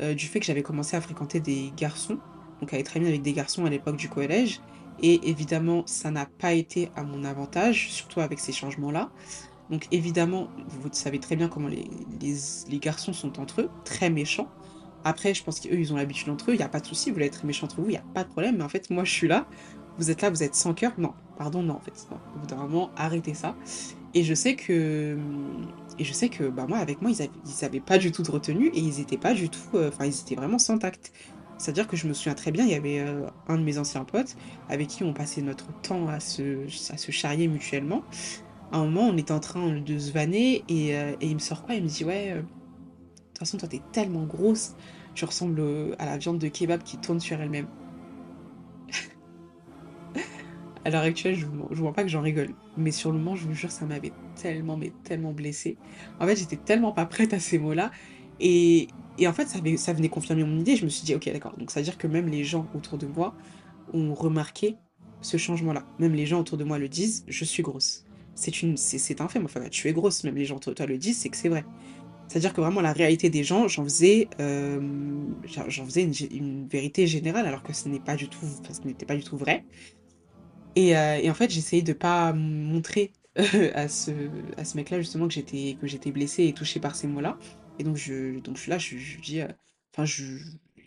heu, 0.00 0.14
du 0.14 0.26
fait 0.26 0.40
que 0.40 0.46
j'avais 0.46 0.62
commencé 0.62 0.96
à 0.96 1.00
fréquenter 1.00 1.40
des 1.40 1.72
garçons, 1.76 2.18
donc 2.60 2.72
à 2.74 2.78
être 2.78 2.96
amie 2.96 3.08
avec 3.08 3.22
des 3.22 3.32
garçons 3.32 3.64
à 3.64 3.70
l'époque 3.70 3.96
du 3.96 4.08
collège 4.08 4.60
et 5.02 5.28
évidemment 5.28 5.82
ça 5.86 6.10
n'a 6.10 6.26
pas 6.26 6.52
été 6.52 6.90
à 6.96 7.02
mon 7.02 7.24
avantage, 7.24 7.90
surtout 7.90 8.20
avec 8.20 8.38
ces 8.38 8.52
changements-là. 8.52 9.10
Donc 9.70 9.86
évidemment, 9.92 10.48
vous 10.68 10.88
savez 10.92 11.20
très 11.20 11.36
bien 11.36 11.48
comment 11.48 11.68
les 11.68 11.88
garçons 12.78 13.12
sont 13.12 13.40
entre 13.40 13.62
eux, 13.62 13.70
très 13.84 14.10
méchants. 14.10 14.48
Après 15.04 15.32
je 15.32 15.42
pense 15.42 15.60
qu'eux, 15.60 15.78
ils 15.78 15.92
ont 15.92 15.96
l'habitude 15.96 16.28
entre 16.28 16.50
eux, 16.50 16.54
il 16.54 16.60
y 16.60 16.62
a 16.62 16.68
pas 16.68 16.80
de 16.80 16.86
souci, 16.86 17.10
vous 17.10 17.14
voulez 17.14 17.26
être 17.26 17.38
très 17.38 17.46
méchants 17.46 17.66
entre 17.66 17.80
vous, 17.80 17.88
il 17.88 17.94
y 17.94 17.96
a 17.96 18.04
pas 18.14 18.24
de 18.24 18.28
problème, 18.28 18.58
mais 18.58 18.64
en 18.64 18.68
fait 18.68 18.90
moi 18.90 19.04
je 19.04 19.12
suis 19.12 19.28
là, 19.28 19.46
vous 19.96 20.10
êtes 20.10 20.22
là, 20.22 20.30
vous 20.30 20.42
êtes 20.42 20.54
sans 20.54 20.74
cœur, 20.74 20.92
non, 20.98 21.14
pardon, 21.38 21.62
non 21.62 21.74
en 21.74 21.80
fait, 21.80 22.06
non. 22.10 22.18
Au 22.34 22.38
bout 22.40 22.46
d'un 22.46 22.56
moment, 22.56 22.90
arrêtez 22.96 23.34
ça 23.34 23.56
et 24.14 24.24
je 24.24 24.34
sais 24.34 24.56
que, 24.56 25.18
et 25.98 26.04
je 26.04 26.12
sais 26.12 26.30
que, 26.30 26.48
bah, 26.50 26.66
moi 26.68 26.78
avec 26.78 27.00
moi, 27.02 27.10
ils 27.10 27.22
avaient 27.22 27.32
ils 27.44 27.64
avaient 27.64 27.80
pas 27.80 27.98
du 27.98 28.12
tout 28.12 28.22
de 28.22 28.30
retenue 28.30 28.68
et 28.68 28.80
ils 28.80 29.00
étaient 29.00 29.18
pas 29.18 29.34
du 29.34 29.50
tout, 29.50 29.76
heu, 29.76 29.88
enfin 29.88 30.06
ils 30.06 30.20
étaient 30.20 30.34
vraiment 30.36 30.58
sans 30.58 30.78
tact. 30.78 31.12
C'est-à-dire 31.58 31.86
que 31.88 31.96
je 31.96 32.08
me 32.08 32.14
souviens 32.14 32.34
très 32.34 32.52
bien, 32.52 32.64
il 32.64 32.70
y 32.70 32.74
avait, 32.74 33.00
heu, 33.00 33.26
un 33.46 33.58
de 33.58 33.62
mes 33.64 33.78
anciens 33.78 34.04
potes 34.04 34.36
avec 34.68 34.88
qui 34.88 35.04
on 35.04 35.12
passait 35.14 35.42
notre 35.42 35.72
temps 35.82 36.08
à 36.08 36.20
se 36.20 36.66
à 36.92 36.96
se 36.98 37.12
charrier 37.12 37.48
mutuellement. 37.48 38.06
À 38.72 38.78
un 38.78 38.86
moment, 38.86 39.08
on 39.08 39.16
était 39.18 39.32
en 39.32 39.40
train 39.40 39.76
de 39.80 39.98
se 39.98 40.12
vanner 40.12 40.64
et 40.68 40.94
heu 40.96 41.16
et 41.20 41.28
il 41.28 41.34
me 41.36 41.40
sort 41.40 41.62
quoi? 41.62 41.74
Il 41.76 41.84
me 41.84 41.88
dit: 41.88 42.04
«Ouais, 42.04 42.34
de 42.36 42.42
toute 42.42 43.38
façon, 43.40 43.58
toi, 43.58 43.68
tu 43.68 43.76
es 43.76 43.86
tellement 43.92 44.24
grosse, 44.26 44.74
tu 45.14 45.24
ressembles, 45.24 45.94
à 45.98 46.06
la 46.06 46.18
viande 46.18 46.38
de 46.38 46.48
kebab 46.48 46.82
qui 46.82 46.98
tourne 47.00 47.20
sur 47.20 47.40
elle-même». 47.40 47.70
À 50.84 50.90
l'heure 50.90 51.02
actuelle, 51.02 51.34
je 51.34 51.46
je 51.72 51.82
mens 51.82 51.92
pas 51.92 52.02
que 52.02 52.08
j'en 52.08 52.22
rigole, 52.22 52.54
mais 52.76 52.90
sur 52.90 53.12
le 53.12 53.18
moment, 53.18 53.36
je 53.36 53.46
vous 53.46 53.52
jure, 53.54 53.70
ça 53.70 53.84
m'avait 53.84 54.12
tellement, 54.34 54.76
mais 54.78 54.92
tellement 55.04 55.32
blessée. 55.32 55.76
En 56.20 56.26
fait, 56.26 56.36
j'étais 56.36 56.56
tellement 56.56 56.92
pas 56.92 57.04
prête 57.06 57.34
à 57.34 57.40
ces 57.40 57.58
mots-là 57.58 57.90
et 58.40 58.88
en 59.26 59.32
fait, 59.34 59.46
ça 59.76 59.92
venait 59.92 60.08
confirmer 60.08 60.44
mon 60.44 60.58
idée. 60.58 60.76
Je 60.76 60.84
me 60.84 60.90
suis 60.90 61.04
dit: 61.04 61.14
«OK, 61.14 61.30
d'accord, 61.30 61.54
donc 61.58 61.70
ça 61.70 61.80
veut 61.80 61.84
dire 61.84 61.98
que 61.98 62.06
même 62.06 62.28
les 62.28 62.44
gens 62.44 62.66
autour 62.74 62.96
de 62.96 63.06
moi 63.06 63.34
ont 63.92 64.14
remarqué 64.14 64.76
ce 65.20 65.36
changement-là. 65.36 65.84
Même 65.98 66.14
les 66.14 66.26
gens 66.26 66.40
autour 66.40 66.56
de 66.56 66.64
moi 66.64 66.78
le 66.78 66.88
disent, 66.88 67.24
je 67.28 67.44
suis 67.44 67.62
grosse. 67.62 68.04
C'est 68.34 69.20
un 69.20 69.28
fait, 69.28 69.38
enfin, 69.44 69.68
tu 69.70 69.88
es 69.88 69.92
grosse, 69.92 70.24
même 70.24 70.36
les 70.36 70.46
gens 70.46 70.56
autour 70.56 70.72
de 70.72 70.76
toi 70.76 70.86
le 70.86 70.96
disent, 70.96 71.18
c'est 71.18 71.28
que 71.28 71.36
c'est 71.36 71.50
vrai. 71.50 71.64
C'est-à-dire 72.28 72.54
que 72.54 72.60
vraiment 72.60 72.80
la 72.80 72.92
réalité 72.92 73.28
des 73.28 73.44
gens, 73.44 73.68
j'en 73.68 73.84
faisais, 73.84 74.28
faisais 75.48 76.02
une 76.30 76.68
vérité 76.68 77.06
générale 77.06 77.46
alors 77.46 77.62
que 77.62 77.72
ce 77.72 77.88
n'est 77.88 78.00
pas 78.00 78.16
du 78.16 78.28
tout 78.28 78.46
ce 78.70 78.86
n'était 78.86 79.06
pas 79.06 79.16
du 79.16 79.24
tout 79.24 79.36
vrai 79.36 79.64
Et, 80.76 80.96
euh, 80.96 81.16
et 81.18 81.30
en 81.30 81.34
fait, 81.34 81.50
j'essayais 81.50 81.82
de 81.82 81.92
pas 81.92 82.32
montrer 82.32 83.12
à 83.74 83.88
ce, 83.88 84.12
à 84.58 84.64
ce 84.64 84.76
mec-là 84.76 85.00
justement 85.00 85.28
que 85.28 85.34
j'étais 85.34 85.76
que 85.80 85.86
j'étais 85.86 86.12
blessée 86.12 86.46
et 86.46 86.54
touchée 86.54 86.80
par 86.80 86.94
ces 86.96 87.06
mots-là. 87.08 87.38
Et 87.78 87.84
donc 87.84 87.96
je, 87.96 88.38
donc 88.40 88.58
suis 88.58 88.70
là, 88.70 88.78
je, 88.78 88.96
dis, 89.20 89.40
euh, 89.40 89.48
enfin 89.94 90.04
je, 90.04 90.24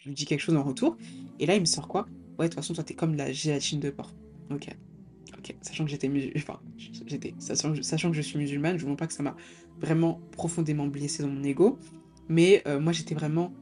lui 0.06 0.14
dis 0.14 0.26
quelque 0.26 0.40
chose 0.42 0.56
en 0.56 0.64
retour. 0.64 0.98
Et 1.40 1.46
là, 1.46 1.56
il 1.56 1.62
me 1.62 1.66
sort 1.66 1.88
quoi? 1.88 2.08
Ouais, 2.38 2.46
de 2.46 2.50
toute 2.54 2.56
façon, 2.62 2.74
toi, 2.74 2.84
t'es 2.84 2.96
comme 2.96 3.16
la 3.16 3.32
gélatine 3.32 3.80
de 3.80 3.90
porc. 3.90 4.16
Ok, 4.52 4.68
ok. 5.38 5.56
Sachant 5.62 5.86
que 5.86 5.92
j'étais 5.92 6.12
enfin, 6.38 6.62
j'étais, 7.08 7.36
sachant, 7.40 7.76
sachant 7.84 8.10
que 8.12 8.18
je 8.18 8.22
suis 8.22 8.40
musulmane, 8.40 8.78
je 8.78 8.86
ne 8.88 8.96
pas 8.96 9.08
que 9.08 9.14
ça 9.14 9.24
m'a 9.24 9.36
vraiment 9.82 10.24
profondément 10.32 10.88
blessée 10.88 11.24
dans 11.24 11.30
mon 11.30 11.44
ego. 11.44 11.80
Mais 12.30 12.64
euh, 12.68 12.80
moi, 12.80 12.94
j'étais 12.94 13.16
vraiment 13.16 13.56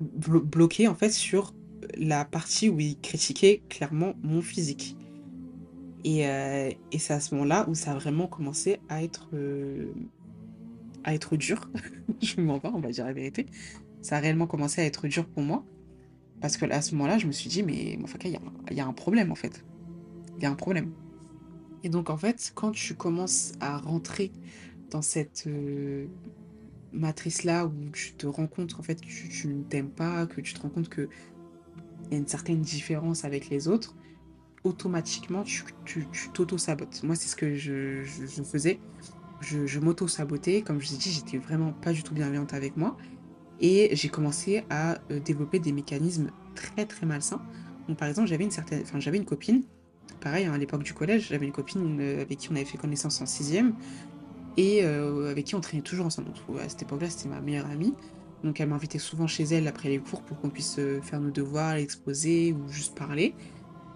blo- 0.00 0.40
bloquée 0.44 0.88
en 0.88 0.94
fait 0.94 1.10
sur 1.10 1.54
la 1.96 2.24
partie 2.24 2.68
où 2.68 2.80
il 2.80 2.98
critiquait 3.00 3.62
clairement 3.68 4.14
mon 4.22 4.42
physique. 4.42 4.96
Et, 6.04 6.26
euh, 6.26 6.70
et 6.92 6.98
c'est 6.98 7.12
à 7.12 7.20
ce 7.20 7.34
moment-là 7.34 7.68
où 7.68 7.74
ça 7.74 7.92
a 7.92 7.94
vraiment 7.94 8.26
commencé 8.26 8.78
à 8.88 9.02
être, 9.02 9.28
euh, 9.34 9.92
à 11.04 11.14
être 11.14 11.36
dur. 11.36 11.70
Je 12.22 12.40
mens 12.40 12.60
pas, 12.60 12.72
on 12.74 12.80
va 12.80 12.90
dire 12.90 13.04
la 13.04 13.12
vérité. 13.12 13.46
Ça 14.00 14.16
a 14.16 14.20
réellement 14.20 14.46
commencé 14.46 14.80
à 14.80 14.84
être 14.84 15.08
dur 15.08 15.26
pour 15.26 15.42
moi. 15.42 15.64
Parce 16.40 16.56
que 16.56 16.70
à 16.70 16.80
ce 16.82 16.94
moment-là, 16.94 17.18
je 17.18 17.26
me 17.26 17.32
suis 17.32 17.50
dit, 17.50 17.64
mais 17.64 17.98
enfin, 18.04 18.18
il 18.24 18.30
y 18.30 18.74
y 18.74 18.80
a 18.80 18.86
un 18.86 18.92
problème 18.92 19.32
en 19.32 19.34
fait. 19.34 19.64
Il 20.36 20.44
y 20.44 20.46
a 20.46 20.50
un 20.50 20.54
problème. 20.54 20.92
Et 21.82 21.88
donc 21.88 22.10
en 22.10 22.16
fait, 22.16 22.52
quand 22.54 22.70
tu 22.70 22.94
commences 22.94 23.52
à 23.60 23.78
rentrer 23.78 24.32
dans 24.90 25.02
cette 25.02 25.44
euh, 25.46 26.06
matrice-là 26.92 27.66
où 27.66 27.90
tu 27.92 28.14
te 28.14 28.26
rends 28.26 28.46
compte 28.46 28.74
qu'en 28.74 28.82
fait 28.82 29.00
tu, 29.00 29.28
tu 29.28 29.48
ne 29.48 29.62
t'aimes 29.62 29.90
pas, 29.90 30.26
que 30.26 30.40
tu 30.40 30.54
te 30.54 30.60
rends 30.60 30.70
compte 30.70 30.88
qu'il 32.08 32.16
y 32.16 32.20
a 32.20 32.22
une 32.22 32.28
certaine 32.28 32.60
différence 32.60 33.24
avec 33.24 33.48
les 33.50 33.68
autres, 33.68 33.94
automatiquement 34.64 35.44
tu 35.84 36.06
t'auto-sabotes. 36.32 37.02
Moi, 37.02 37.14
c'est 37.14 37.28
ce 37.28 37.36
que 37.36 37.54
je, 37.54 38.02
faisais. 38.44 38.80
Je, 39.40 39.78
m'auto-sabotais. 39.78 40.62
Comme 40.62 40.80
je 40.80 40.88
vous 40.88 40.94
ai 40.94 40.98
dit, 40.98 41.10
j'étais 41.10 41.38
vraiment 41.38 41.72
pas 41.72 41.92
du 41.92 42.02
tout 42.02 42.14
bienveillante 42.14 42.54
avec 42.54 42.76
moi. 42.76 42.96
Et 43.60 43.90
j'ai 43.94 44.08
commencé 44.08 44.64
à 44.70 44.98
euh, 45.10 45.18
développer 45.20 45.58
des 45.58 45.72
mécanismes 45.72 46.30
très 46.54 46.86
très 46.86 47.06
malsains. 47.06 47.42
Par 47.96 48.08
exemple, 48.08 48.28
j'avais 48.28 48.44
une 48.44 48.50
enfin 48.50 49.12
une 49.12 49.24
copine, 49.24 49.62
pareil 50.20 50.44
hein, 50.44 50.52
à 50.52 50.58
l'époque 50.58 50.82
du 50.82 50.92
collège, 50.92 51.28
j'avais 51.28 51.46
une 51.46 51.52
copine 51.52 51.98
euh, 52.00 52.22
avec 52.22 52.38
qui 52.38 52.52
on 52.52 52.54
avait 52.54 52.64
fait 52.64 52.76
connaissance 52.76 53.20
en 53.20 53.26
sixième 53.26 53.74
et 54.58 54.84
euh, 54.84 55.30
avec 55.30 55.46
qui 55.46 55.54
on 55.54 55.60
traînait 55.60 55.82
toujours 55.82 56.06
ensemble. 56.06 56.28
Donc 56.28 56.60
à 56.60 56.68
cette 56.68 56.82
époque-là, 56.82 57.08
c'était 57.08 57.28
ma 57.28 57.40
meilleure 57.40 57.66
amie. 57.66 57.94
Donc 58.44 58.60
elle 58.60 58.68
m'invitait 58.68 58.98
souvent 58.98 59.26
chez 59.26 59.44
elle 59.44 59.66
après 59.66 59.88
les 59.88 59.98
cours 59.98 60.22
pour 60.22 60.40
qu'on 60.40 60.50
puisse 60.50 60.76
euh, 60.78 61.00
faire 61.00 61.20
nos 61.20 61.30
devoirs, 61.30 61.74
l'exposer 61.74 62.52
ou 62.52 62.68
juste 62.68 62.94
parler. 62.94 63.34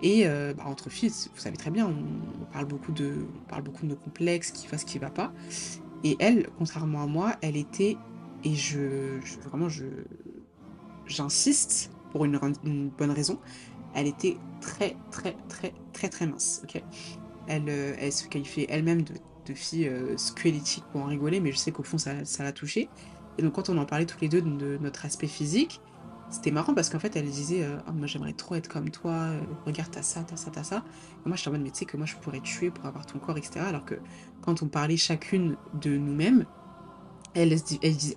Et 0.02 0.26
euh, 0.26 0.52
bah, 0.52 0.64
entre 0.66 0.90
filles, 0.90 1.10
vous 1.10 1.40
savez 1.40 1.56
très 1.56 1.70
bien, 1.70 1.86
on, 1.86 2.44
parle 2.52 2.66
beaucoup 2.66 2.90
de, 2.90 3.24
on 3.36 3.48
parle 3.48 3.62
beaucoup 3.62 3.84
de 3.84 3.90
nos 3.90 3.96
complexes, 3.96 4.50
qui 4.50 4.66
va, 4.66 4.78
ce 4.78 4.84
qui 4.84 4.98
va 4.98 5.10
pas. 5.10 5.32
Et 6.02 6.16
elle, 6.18 6.48
contrairement 6.58 7.02
à 7.04 7.06
moi, 7.06 7.36
elle 7.40 7.56
était, 7.56 7.96
et 8.42 8.54
je, 8.56 9.20
vraiment, 9.44 9.68
j'insiste 11.06 11.92
pour 12.10 12.24
une, 12.24 12.36
bonne 12.98 13.12
raison, 13.12 13.38
elle 13.94 14.08
était 14.08 14.38
très, 14.60 14.96
très, 15.12 15.36
très, 15.48 15.72
très, 15.92 16.08
très 16.08 16.26
mince. 16.26 16.62
Ok, 16.64 16.82
elle, 17.46 17.68
euh, 17.68 17.94
elle 17.96 18.12
se 18.12 18.26
qualifiait 18.26 18.66
elle-même 18.68 19.02
de, 19.02 19.14
fille 19.54 19.90
squelettique 20.16 20.84
pour 20.92 21.02
en 21.02 21.06
rigoler, 21.06 21.38
mais 21.38 21.52
je 21.52 21.58
sais 21.58 21.72
qu'au 21.72 21.82
fond, 21.82 21.98
ça 21.98 22.14
l'a 22.38 22.52
touchée. 22.52 22.88
Et 23.38 23.42
donc, 23.42 23.52
quand 23.52 23.68
on 23.68 23.78
en 23.78 23.86
parlait 23.86 24.06
toutes 24.06 24.20
les 24.20 24.28
deux 24.28 24.42
de, 24.42 24.78
notre 24.80 25.04
aspect 25.04 25.26
physique, 25.26 25.80
c'était 26.30 26.50
marrant 26.50 26.74
parce 26.74 26.88
qu'en 26.88 26.98
fait, 26.98 27.14
elle 27.16 27.28
disait 27.30 27.62
euh, 27.62 27.76
Ah, 27.86 27.92
Moi, 27.92 28.06
j'aimerais 28.06 28.32
trop 28.32 28.54
être 28.54 28.68
comme 28.68 28.90
toi, 28.90 29.12
euh, 29.12 29.40
regarde, 29.66 29.90
t'as 29.90 30.02
ça, 30.02 30.24
t'as 30.26 30.36
ça, 30.36 30.50
t'as 30.50 30.64
ça. 30.64 30.84
Et 31.24 31.28
moi, 31.28 31.36
je 31.36 31.42
suis 31.42 31.48
en 31.48 31.52
mode 31.52 31.62
Mais 31.62 31.70
tu 31.70 31.80
sais 31.80 31.84
que 31.84 31.96
moi, 31.96 32.06
je 32.06 32.16
pourrais 32.16 32.40
tuer 32.40 32.70
pour 32.70 32.86
avoir 32.86 33.06
ton 33.06 33.18
corps, 33.18 33.36
etc. 33.36 33.60
Alors 33.60 33.84
que 33.84 33.94
quand 34.40 34.62
on 34.62 34.68
parlait 34.68 34.96
chacune 34.96 35.56
de 35.80 35.96
nous-mêmes, 35.96 36.46
elle, 37.34 37.54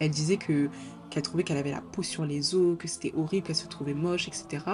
disait 0.09 0.37
que 0.37 0.69
qu'elle 1.09 1.23
trouvait 1.23 1.43
qu'elle 1.43 1.57
avait 1.57 1.71
la 1.71 1.81
peau 1.81 2.03
sur 2.03 2.25
les 2.25 2.55
os, 2.55 2.77
que 2.77 2.87
c'était 2.87 3.13
horrible, 3.15 3.45
qu'elle 3.45 3.55
se 3.55 3.67
trouvait 3.67 3.93
moche, 3.93 4.27
etc. 4.27 4.65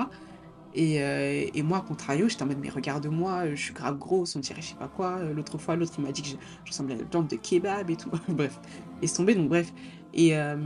Et, 0.73 1.01
euh, 1.01 1.45
et 1.53 1.63
moi, 1.63 1.79
à 1.79 1.81
contrario, 1.81 2.29
j'étais 2.29 2.43
en 2.43 2.47
mode, 2.47 2.59
mais 2.61 2.69
regarde-moi, 2.69 3.49
je 3.55 3.61
suis 3.61 3.73
grave 3.73 3.97
grosse, 3.97 4.35
on 4.35 4.39
dirait 4.39 4.61
je 4.61 4.69
sais 4.69 4.75
pas 4.75 4.87
quoi. 4.87 5.17
Euh, 5.17 5.33
L'autre 5.33 5.57
fois, 5.57 5.75
l'autre, 5.75 5.93
il 5.97 6.03
m'a 6.03 6.11
dit 6.11 6.21
que 6.21 6.29
je, 6.29 6.35
ressemblais 6.65 6.95
à 6.95 6.99
une 6.99 7.05
plante 7.05 7.29
de 7.29 7.35
kebab 7.35 7.89
et 7.89 7.95
tout. 7.97 8.09
Bref, 8.29 8.59
laisse 9.01 9.13
tomber, 9.13 9.35
donc 9.35 9.49
bref. 9.49 9.73
Et, 10.13 10.35
euh, 10.35 10.57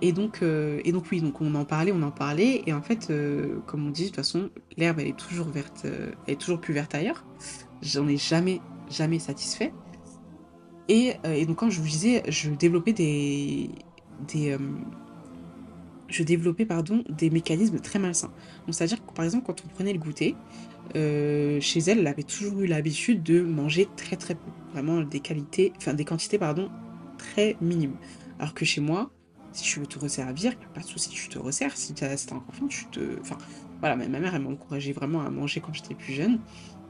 et, 0.00 0.12
donc, 0.12 0.40
euh, 0.42 0.80
et 0.84 0.92
donc, 0.92 1.06
oui, 1.10 1.20
donc 1.20 1.40
on 1.40 1.54
en 1.54 1.64
parlait, 1.64 1.92
on 1.92 2.02
en 2.02 2.10
parlait. 2.10 2.62
Et 2.66 2.72
en 2.72 2.82
fait, 2.82 3.08
euh, 3.10 3.60
comme 3.66 3.86
on 3.86 3.90
dit, 3.90 4.02
de 4.02 4.06
toute 4.08 4.16
façon, 4.16 4.50
l'herbe, 4.76 5.00
elle 5.00 5.08
est 5.08 5.18
toujours 5.18 5.48
verte, 5.48 5.82
euh, 5.84 6.12
elle 6.26 6.34
est 6.34 6.40
toujours 6.40 6.60
plus 6.60 6.74
verte 6.74 6.94
ailleurs. 6.94 7.24
J'en 7.82 8.06
ai 8.08 8.16
jamais, 8.16 8.60
jamais 8.90 9.18
satisfait. 9.18 9.72
Et, 10.88 11.14
euh, 11.24 11.32
et 11.32 11.46
donc, 11.46 11.56
comme 11.56 11.70
je 11.70 11.80
vous 11.80 11.88
disais, 11.88 12.22
je 12.28 12.50
développais 12.50 12.92
des, 12.92 13.70
des, 14.28 14.52
euh, 14.52 14.58
je 16.08 16.22
développais 16.22 16.66
pardon, 16.66 17.04
des 17.08 17.30
mécanismes 17.30 17.78
très 17.78 17.98
malsains. 17.98 18.32
C'est-à-dire 18.70 19.04
que 19.04 19.12
par 19.12 19.24
exemple, 19.24 19.44
quand 19.46 19.62
on 19.64 19.68
prenait 19.68 19.92
le 19.92 19.98
goûter, 19.98 20.34
euh, 20.96 21.60
chez 21.60 21.80
elle, 21.80 22.00
elle 22.00 22.06
avait 22.06 22.22
toujours 22.22 22.60
eu 22.60 22.66
l'habitude 22.66 23.22
de 23.22 23.40
manger 23.40 23.88
très 23.96 24.16
très 24.16 24.34
peu. 24.34 24.50
Vraiment 24.72 25.00
des 25.02 25.20
qualités, 25.20 25.72
enfin 25.76 25.94
des 25.94 26.04
quantités 26.04 26.38
pardon, 26.38 26.70
très 27.18 27.56
minimes. 27.60 27.96
Alors 28.38 28.54
que 28.54 28.64
chez 28.64 28.80
moi, 28.80 29.10
si 29.52 29.62
tu 29.64 29.80
veux 29.80 29.86
te 29.86 29.98
resservir, 29.98 30.56
pas 30.74 30.80
de 30.80 30.86
souci, 30.86 31.10
tu 31.10 31.28
te 31.28 31.38
resserres. 31.38 31.76
Si 31.76 31.94
t'as 31.94 32.16
si 32.16 32.26
t'as 32.26 32.34
encore 32.34 32.54
faim, 32.54 32.66
tu 32.68 32.86
te. 32.86 33.20
Enfin, 33.20 33.38
voilà, 33.80 33.96
ma 33.96 34.06
mère, 34.08 34.34
elle 34.34 34.42
m'a 34.42 34.92
vraiment 34.92 35.22
à 35.22 35.30
manger 35.30 35.60
quand 35.60 35.72
j'étais 35.72 35.94
plus 35.94 36.12
jeune. 36.12 36.40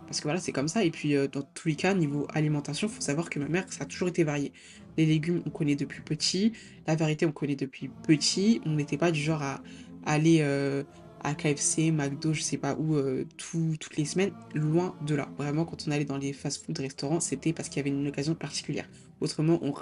Parce 0.06 0.20
que 0.20 0.24
voilà, 0.24 0.40
c'est 0.40 0.52
comme 0.52 0.68
ça. 0.68 0.84
Et 0.84 0.90
puis, 0.90 1.16
euh, 1.16 1.28
dans 1.28 1.42
tous 1.42 1.68
les 1.68 1.76
cas, 1.76 1.94
niveau 1.94 2.26
alimentation, 2.32 2.88
il 2.88 2.92
faut 2.92 3.00
savoir 3.00 3.30
que 3.30 3.38
ma 3.38 3.48
mère, 3.48 3.64
ça 3.70 3.84
a 3.84 3.86
toujours 3.86 4.08
été 4.08 4.24
varié. 4.24 4.52
Les 4.96 5.06
légumes, 5.06 5.42
on 5.46 5.50
connaît 5.50 5.76
depuis 5.76 6.02
petit. 6.02 6.52
La 6.86 6.96
variété, 6.96 7.26
on 7.26 7.32
connaît 7.32 7.56
depuis 7.56 7.90
petit. 8.06 8.60
On 8.64 8.74
n'était 8.74 8.96
pas 8.98 9.10
du 9.10 9.20
genre 9.20 9.42
à 9.42 9.60
aller 10.04 10.38
euh, 10.40 10.84
à 11.22 11.34
KFC, 11.34 11.90
McDo, 11.90 12.32
je 12.32 12.42
sais 12.42 12.58
pas 12.58 12.74
où, 12.78 12.96
euh, 12.96 13.24
tout- 13.36 13.76
toutes 13.80 13.96
les 13.96 14.04
semaines. 14.04 14.32
Loin 14.54 14.94
de 15.06 15.14
là. 15.14 15.28
Vraiment, 15.38 15.64
quand 15.64 15.84
on 15.88 15.90
allait 15.90 16.04
dans 16.04 16.18
les 16.18 16.32
fast-food 16.32 16.78
restaurants, 16.78 17.20
c'était 17.20 17.52
parce 17.52 17.68
qu'il 17.68 17.78
y 17.78 17.80
avait 17.80 17.90
une 17.90 18.06
occasion 18.06 18.34
particulière. 18.34 18.88
Autrement, 19.20 19.58
on, 19.62 19.72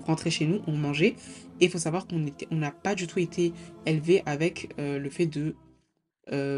rentrait 0.00 0.30
chez 0.30 0.46
nous, 0.46 0.60
on 0.66 0.76
mangeait. 0.76 1.16
Et 1.60 1.66
il 1.66 1.70
faut 1.70 1.78
savoir 1.78 2.06
qu'on 2.06 2.24
n'a 2.50 2.70
pas 2.70 2.94
du 2.94 3.06
tout 3.06 3.18
été 3.18 3.52
élevé 3.86 4.22
avec 4.26 4.74
euh, 4.78 4.98
le 4.98 5.10
fait 5.10 5.26
de 5.26 5.54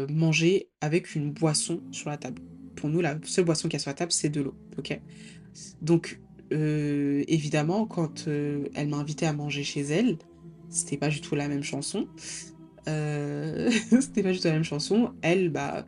manger 0.09 0.69
avec 0.79 1.15
une 1.15 1.31
boisson 1.31 1.81
sur 1.91 2.09
la 2.09 2.17
table. 2.17 2.41
Pour 2.75 2.89
nous, 2.89 3.01
la 3.01 3.17
seule 3.23 3.45
boisson 3.45 3.67
qu'il 3.67 3.73
y 3.73 3.75
a 3.77 3.79
sur 3.79 3.89
la 3.89 3.95
table, 3.95 4.11
c'est 4.11 4.29
de 4.29 4.41
l'eau. 4.41 4.55
Donc, 5.81 6.19
euh, 6.51 7.23
évidemment, 7.27 7.85
quand 7.85 8.27
euh, 8.27 8.65
elle 8.75 8.89
m'a 8.89 8.97
invité 8.97 9.25
à 9.25 9.33
manger 9.33 9.63
chez 9.63 9.81
elle, 9.81 10.17
c'était 10.69 10.97
pas 10.97 11.09
du 11.09 11.21
tout 11.21 11.35
la 11.35 11.47
même 11.47 11.63
chanson. 11.63 12.07
Euh, 12.87 13.71
c'était 13.89 14.23
pas 14.23 14.31
du 14.31 14.39
tout 14.39 14.47
la 14.47 14.53
même 14.53 14.63
chanson. 14.63 15.13
Elle, 15.21 15.49
bah, 15.49 15.85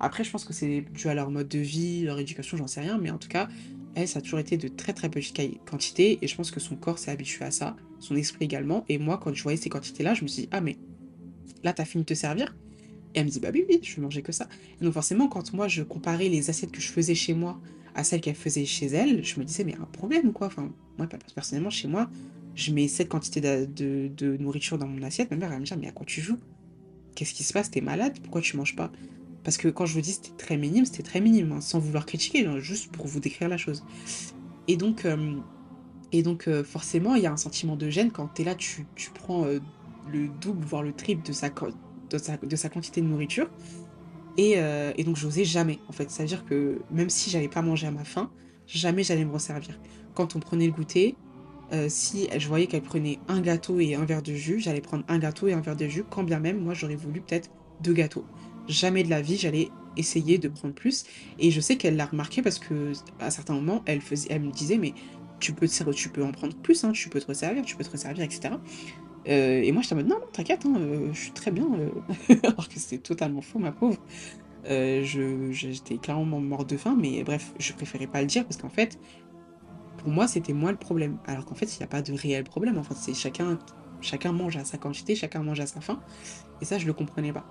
après, 0.00 0.24
je 0.24 0.30
pense 0.30 0.44
que 0.44 0.52
c'est 0.52 0.82
dû 0.92 1.08
à 1.08 1.14
leur 1.14 1.30
mode 1.30 1.48
de 1.48 1.58
vie, 1.58 2.02
leur 2.02 2.18
éducation, 2.18 2.56
j'en 2.56 2.66
sais 2.66 2.80
rien, 2.80 2.98
mais 2.98 3.10
en 3.10 3.18
tout 3.18 3.28
cas, 3.28 3.48
elle, 3.94 4.08
ça 4.08 4.18
a 4.18 4.22
toujours 4.22 4.40
été 4.40 4.56
de 4.56 4.68
très 4.68 4.92
très 4.92 5.08
petites 5.08 5.40
quantités, 5.64 6.18
et 6.20 6.26
je 6.26 6.34
pense 6.34 6.50
que 6.50 6.58
son 6.58 6.74
corps 6.74 6.98
s'est 6.98 7.12
habitué 7.12 7.44
à 7.44 7.52
ça, 7.52 7.76
son 8.00 8.16
esprit 8.16 8.44
également. 8.44 8.84
Et 8.88 8.98
moi, 8.98 9.18
quand 9.22 9.32
je 9.32 9.42
voyais 9.42 9.56
ces 9.56 9.68
quantités-là, 9.68 10.14
je 10.14 10.22
me 10.22 10.28
suis 10.28 10.42
dit, 10.42 10.48
ah, 10.50 10.60
mais 10.60 10.76
là, 11.62 11.72
t'as 11.72 11.84
fini 11.84 12.02
de 12.02 12.08
te 12.08 12.14
servir? 12.14 12.56
Et 13.14 13.20
elle 13.20 13.26
me 13.26 13.30
dit, 13.30 13.38
bah 13.38 13.50
oui, 13.54 13.64
oui, 13.68 13.78
je 13.82 13.94
vais 13.94 14.02
manger 14.02 14.22
que 14.22 14.32
ça. 14.32 14.48
Et 14.80 14.84
donc 14.84 14.92
forcément, 14.92 15.28
quand 15.28 15.52
moi, 15.52 15.68
je 15.68 15.84
comparais 15.84 16.28
les 16.28 16.50
assiettes 16.50 16.72
que 16.72 16.80
je 16.80 16.88
faisais 16.88 17.14
chez 17.14 17.32
moi 17.32 17.60
à 17.94 18.04
celles 18.04 18.20
qu'elle 18.20 18.34
faisait 18.34 18.64
chez 18.64 18.86
elle, 18.86 19.24
je 19.24 19.38
me 19.38 19.44
disais, 19.44 19.64
mais 19.64 19.72
il 19.72 19.76
y 19.76 19.78
a 19.78 19.82
un 19.82 19.86
problème 19.86 20.32
quoi? 20.32 20.48
Enfin, 20.48 20.70
moi, 20.98 21.06
pe- 21.06 21.16
personnellement, 21.34 21.70
chez 21.70 21.88
moi, 21.88 22.10
je 22.56 22.72
mets 22.72 22.88
cette 22.88 23.08
quantité 23.08 23.40
de, 23.40 24.36
nourriture 24.38 24.78
dans 24.78 24.86
mon 24.86 25.02
assiette. 25.02 25.30
Ma 25.30 25.36
mère, 25.36 25.52
elle 25.52 25.60
me 25.60 25.64
dit, 25.64 25.72
mais 25.78 25.88
à 25.88 25.92
quoi 25.92 26.06
tu 26.06 26.20
joues? 26.20 26.38
Qu'est-ce 27.14 27.34
qui 27.34 27.44
se 27.44 27.52
passe? 27.52 27.70
T'es 27.70 27.80
malade? 27.80 28.14
Pourquoi 28.22 28.40
tu 28.40 28.56
manges 28.56 28.76
pas? 28.76 28.90
Parce 29.44 29.56
que 29.56 29.68
quand 29.68 29.86
je 29.86 29.94
vous 29.94 30.00
dis 30.00 30.12
c'était 30.12 30.36
très 30.38 30.56
minime, 30.56 30.84
c'était 30.86 31.02
très 31.02 31.20
minime, 31.20 31.52
hein, 31.52 31.60
sans 31.60 31.78
vouloir 31.78 32.06
critiquer, 32.06 32.46
hein, 32.46 32.58
juste 32.58 32.90
pour 32.90 33.06
vous 33.06 33.20
décrire 33.20 33.48
la 33.48 33.58
chose. 33.58 33.84
Et 34.68 34.76
donc, 34.76 35.04
euh, 35.04 35.34
et 36.12 36.22
donc 36.22 36.48
euh, 36.48 36.64
forcément, 36.64 37.14
il 37.14 37.22
y 37.22 37.26
a 37.26 37.32
un 37.32 37.36
sentiment 37.36 37.76
de 37.76 37.90
gêne 37.90 38.10
quand 38.10 38.26
t'es 38.28 38.44
là, 38.44 38.54
tu, 38.54 38.86
tu 38.96 39.10
prends 39.10 39.44
euh, 39.44 39.60
le 40.10 40.28
double, 40.40 40.64
voire 40.64 40.82
le 40.82 40.92
triple 40.92 41.22
de 41.26 41.32
sa 41.32 41.50
quantité 42.68 43.00
de 43.00 43.06
nourriture. 43.06 43.48
Et, 44.36 44.54
euh, 44.56 44.92
et 44.96 45.04
donc, 45.04 45.16
j'osais 45.16 45.44
jamais, 45.44 45.78
en 45.88 45.92
fait. 45.92 46.10
C'est-à-dire 46.10 46.44
que 46.44 46.80
même 46.90 47.10
si 47.10 47.30
j'allais 47.30 47.48
pas 47.48 47.62
manger 47.62 47.86
à 47.86 47.90
ma 47.90 48.04
faim, 48.04 48.30
jamais 48.66 49.04
j'allais 49.04 49.24
me 49.24 49.32
resservir. 49.32 49.78
Quand 50.14 50.36
on 50.36 50.40
prenait 50.40 50.66
le 50.66 50.72
goûter, 50.72 51.16
euh, 51.72 51.86
si 51.88 52.28
je 52.36 52.48
voyais 52.48 52.66
qu'elle 52.66 52.82
prenait 52.82 53.18
un 53.28 53.40
gâteau 53.40 53.80
et 53.80 53.94
un 53.94 54.04
verre 54.04 54.22
de 54.22 54.34
jus, 54.34 54.60
j'allais 54.60 54.80
prendre 54.80 55.04
un 55.08 55.18
gâteau 55.18 55.48
et 55.48 55.52
un 55.52 55.60
verre 55.60 55.76
de 55.76 55.86
jus, 55.86 56.04
quand 56.08 56.22
bien 56.24 56.40
même, 56.40 56.60
moi, 56.60 56.74
j'aurais 56.74 56.96
voulu 56.96 57.20
peut-être 57.20 57.50
deux 57.80 57.92
gâteaux. 57.92 58.24
Jamais 58.68 59.02
de 59.02 59.10
la 59.10 59.20
vie, 59.22 59.36
j'allais 59.36 59.70
essayer 59.96 60.38
de 60.38 60.48
prendre 60.48 60.74
plus. 60.74 61.04
Et 61.38 61.50
je 61.50 61.60
sais 61.60 61.76
qu'elle 61.76 61.96
l'a 61.96 62.06
remarqué 62.06 62.42
parce 62.42 62.58
que 62.58 62.92
à 63.20 63.30
certains 63.30 63.54
moments, 63.54 63.82
elle 63.86 64.00
faisait, 64.00 64.38
me 64.38 64.50
disait, 64.50 64.78
mais 64.78 64.94
tu 65.40 65.52
peux, 65.52 65.68
tu 65.68 66.08
peux 66.08 66.24
en 66.24 66.32
prendre 66.32 66.54
plus, 66.56 66.84
hein, 66.84 66.92
tu 66.92 67.08
peux 67.08 67.20
te 67.20 67.26
resservir, 67.26 67.64
tu 67.64 67.76
peux 67.76 67.84
te 67.84 67.90
resservir, 67.90 68.24
etc. 68.24 68.54
Euh, 69.28 69.62
et 69.62 69.72
moi, 69.72 69.82
j'étais 69.82 69.94
en 69.94 69.96
mode, 69.96 70.08
non, 70.08 70.18
non, 70.18 70.26
t'inquiète, 70.32 70.66
hein, 70.66 70.74
euh, 70.78 71.08
je 71.12 71.18
suis 71.18 71.32
très 71.32 71.50
bien. 71.50 71.66
euh. 71.74 72.34
Alors 72.44 72.68
que 72.68 72.78
c'était 72.78 72.98
totalement 72.98 73.40
faux, 73.40 73.58
ma 73.58 73.72
pauvre. 73.72 73.98
J'étais 74.66 75.98
clairement 75.98 76.40
morte 76.40 76.68
de 76.68 76.76
faim, 76.76 76.96
mais 76.98 77.22
bref, 77.24 77.54
je 77.58 77.72
préférais 77.72 78.06
pas 78.06 78.20
le 78.20 78.26
dire 78.26 78.44
parce 78.44 78.56
qu'en 78.56 78.68
fait, 78.68 78.98
pour 79.98 80.08
moi, 80.08 80.26
c'était 80.28 80.52
moi 80.52 80.70
le 80.70 80.78
problème. 80.78 81.18
Alors 81.26 81.44
qu'en 81.44 81.54
fait, 81.54 81.74
il 81.74 81.78
n'y 81.78 81.84
a 81.84 81.88
pas 81.88 82.02
de 82.02 82.12
réel 82.12 82.44
problème. 82.44 82.78
En 82.78 82.82
fait, 82.82 82.94
c'est 82.94 83.14
chacun, 83.14 83.58
chacun 84.00 84.32
mange 84.32 84.56
à 84.56 84.64
sa 84.64 84.78
quantité, 84.78 85.14
chacun 85.14 85.42
mange 85.42 85.60
à 85.60 85.66
sa 85.66 85.80
faim. 85.80 86.00
Et 86.60 86.64
ça, 86.64 86.78
je 86.78 86.86
le 86.86 86.92
comprenais 86.92 87.32
pas. 87.32 87.46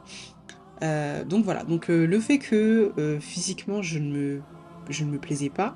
Donc 1.25 1.45
voilà. 1.45 1.63
Donc 1.63 1.87
le 1.87 2.19
fait 2.19 2.39
que 2.39 3.17
physiquement, 3.19 3.81
je 3.81 3.99
ne 3.99 4.11
me, 4.11 4.41
je 4.89 5.05
ne 5.05 5.11
me 5.11 5.19
plaisais 5.19 5.49
pas. 5.49 5.75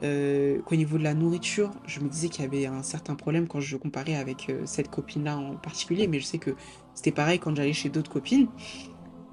Qu'au 0.00 0.76
niveau 0.76 0.98
de 0.98 1.02
la 1.02 1.14
nourriture, 1.14 1.70
je 1.86 2.00
me 2.00 2.08
disais 2.08 2.28
qu'il 2.28 2.44
y 2.44 2.46
avait 2.46 2.66
un 2.66 2.82
certain 2.82 3.14
problème 3.14 3.46
quand 3.46 3.60
je 3.60 3.76
comparais 3.76 4.16
avec 4.16 4.52
cette 4.64 4.90
copine-là 4.90 5.38
en 5.38 5.56
particulier, 5.56 6.08
mais 6.08 6.20
je 6.20 6.24
sais 6.24 6.38
que 6.38 6.54
c'était 6.94 7.12
pareil 7.12 7.38
quand 7.38 7.54
j'allais 7.56 7.72
chez 7.72 7.88
d'autres 7.88 8.10
copines. 8.10 8.48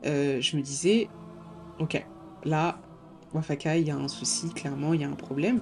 je 0.04 0.56
me 0.56 0.62
disais, 0.62 1.10
ok, 1.80 2.06
là, 2.46 2.80
Wafaka, 3.34 3.78
il 3.78 3.88
y 3.88 3.92
a 3.92 3.98
un 3.98 4.08
souci, 4.08 4.50
clairement, 4.50 4.94
il 4.94 5.02
y 5.02 5.04
a 5.04 5.10
un 5.10 5.16
problème. 5.16 5.62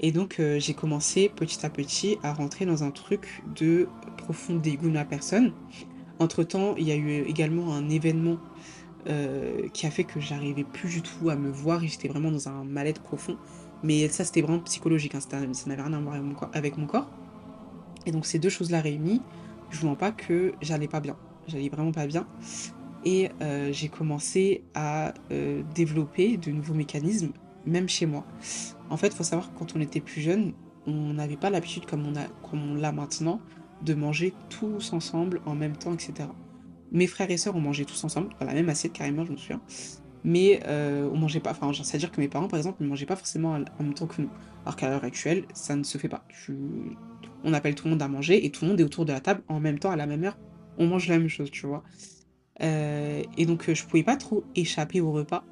Et 0.00 0.12
donc, 0.12 0.40
euh, 0.40 0.58
j'ai 0.58 0.74
commencé 0.74 1.28
petit 1.28 1.64
à 1.64 1.70
petit 1.70 2.16
à 2.22 2.32
rentrer 2.32 2.64
dans 2.64 2.84
un 2.84 2.90
truc 2.90 3.42
de 3.54 3.86
profond 4.16 4.56
dégoût 4.56 4.88
de 4.88 4.94
la 4.94 5.04
personne. 5.04 5.52
Entre-temps, 6.18 6.74
il 6.76 6.88
y 6.88 6.92
a 6.92 6.96
eu 6.96 7.22
également 7.22 7.74
un 7.74 7.88
événement 7.88 8.38
euh, 9.08 9.68
qui 9.68 9.86
a 9.86 9.90
fait 9.90 10.04
que 10.04 10.18
j'arrivais 10.18 10.64
plus 10.64 10.88
du 10.88 11.02
tout 11.02 11.28
à 11.28 11.36
me 11.36 11.50
voir 11.50 11.84
et 11.84 11.88
j'étais 11.88 12.08
vraiment 12.08 12.30
dans 12.30 12.48
un 12.48 12.64
mal-être 12.64 13.02
profond. 13.02 13.36
Mais 13.82 14.08
ça, 14.08 14.24
c'était 14.24 14.42
vraiment 14.42 14.60
psychologique, 14.60 15.14
hein, 15.14 15.20
ça 15.20 15.38
n'avait 15.38 15.82
rien 15.82 15.92
à 15.92 16.00
voir 16.00 16.14
avec 16.52 16.76
mon, 16.76 16.86
corps, 16.86 17.08
Et 18.06 18.12
donc, 18.12 18.26
ces 18.26 18.38
deux 18.38 18.48
choses-là 18.48 18.80
réunies, 18.80 19.22
je 19.70 19.86
ne 19.86 19.94
pas 19.94 20.12
que 20.12 20.52
j'allais 20.60 20.88
pas 20.88 21.00
bien. 21.00 21.16
J'allais 21.48 21.68
vraiment 21.68 21.92
pas 21.92 22.06
bien. 22.06 22.26
Et 23.04 23.30
euh, 23.40 23.72
j'ai 23.72 23.88
commencé 23.88 24.62
à 24.74 25.14
développer 25.74 26.36
de 26.36 26.50
nouveaux 26.50 26.74
mécanismes, 26.74 27.32
même 27.64 27.88
chez 27.88 28.06
moi. 28.06 28.24
En 28.90 28.96
fait, 28.96 29.08
il 29.08 29.14
faut 29.14 29.24
savoir 29.24 29.52
que 29.52 29.58
quand 29.58 29.74
on 29.74 29.80
était 29.80 30.00
plus 30.00 30.20
jeune, 30.20 30.52
on 30.86 31.14
n'avait 31.14 31.36
pas 31.36 31.50
l'habitude, 31.50 31.86
comme 31.86 32.06
on, 32.06 32.12
comme 32.48 32.72
on 32.72 32.74
l'a 32.74 32.92
maintenant, 32.92 33.40
de 33.82 33.94
manger 33.94 34.34
tous 34.48 34.92
ensemble 34.92 35.40
en 35.46 35.54
même 35.54 35.76
temps, 35.76 35.94
etc. 35.94 36.28
Mes 36.92 37.06
frères 37.06 37.30
et 37.30 37.36
sœurs 37.36 37.56
ont 37.56 37.60
mangé 37.60 37.84
tous 37.84 38.02
ensemble, 38.04 38.34
dans 38.40 38.46
la 38.46 38.54
même 38.54 38.68
assiette 38.68 38.92
carrément, 38.92 39.24
je 39.24 39.32
me 39.32 39.36
souviens. 39.36 39.60
Mais 40.24 40.60
euh, 40.66 41.08
on 41.12 41.16
mangeait 41.16 41.40
pas, 41.40 41.52
enfin, 41.52 41.72
c'est-à-dire 41.72 42.10
que 42.12 42.20
mes 42.20 42.28
parents, 42.28 42.48
par 42.48 42.58
exemple, 42.58 42.82
ne 42.82 42.88
mangeaient 42.88 43.06
pas 43.06 43.16
forcément 43.16 43.52
en 43.52 43.82
même 43.82 43.94
temps 43.94 44.06
que 44.06 44.20
nous. 44.20 44.30
Alors 44.64 44.76
qu'à 44.76 44.90
l'heure 44.90 45.04
actuelle, 45.04 45.44
ça 45.54 45.76
ne 45.76 45.82
se 45.82 45.96
fait 45.96 46.08
pas. 46.08 46.24
On 47.42 47.54
appelle 47.54 47.74
tout 47.74 47.84
le 47.84 47.92
monde 47.92 48.02
à 48.02 48.08
manger 48.08 48.44
et 48.44 48.50
tout 48.50 48.64
le 48.64 48.70
monde 48.70 48.80
est 48.80 48.84
autour 48.84 49.04
de 49.06 49.12
la 49.12 49.20
table 49.20 49.42
en 49.48 49.60
même 49.60 49.78
temps, 49.78 49.90
à 49.90 49.96
la 49.96 50.06
même 50.06 50.24
heure. 50.24 50.36
On 50.78 50.86
mange 50.86 51.08
la 51.08 51.18
même 51.18 51.28
chose, 51.28 51.50
tu 51.50 51.66
vois. 51.66 51.82
Euh, 52.62 53.22
et 53.36 53.46
donc, 53.46 53.68
euh, 53.68 53.74
je 53.74 53.84
pouvais 53.84 54.02
pas 54.02 54.16
trop 54.16 54.44
échapper 54.54 55.00
au 55.00 55.12
repas 55.12 55.44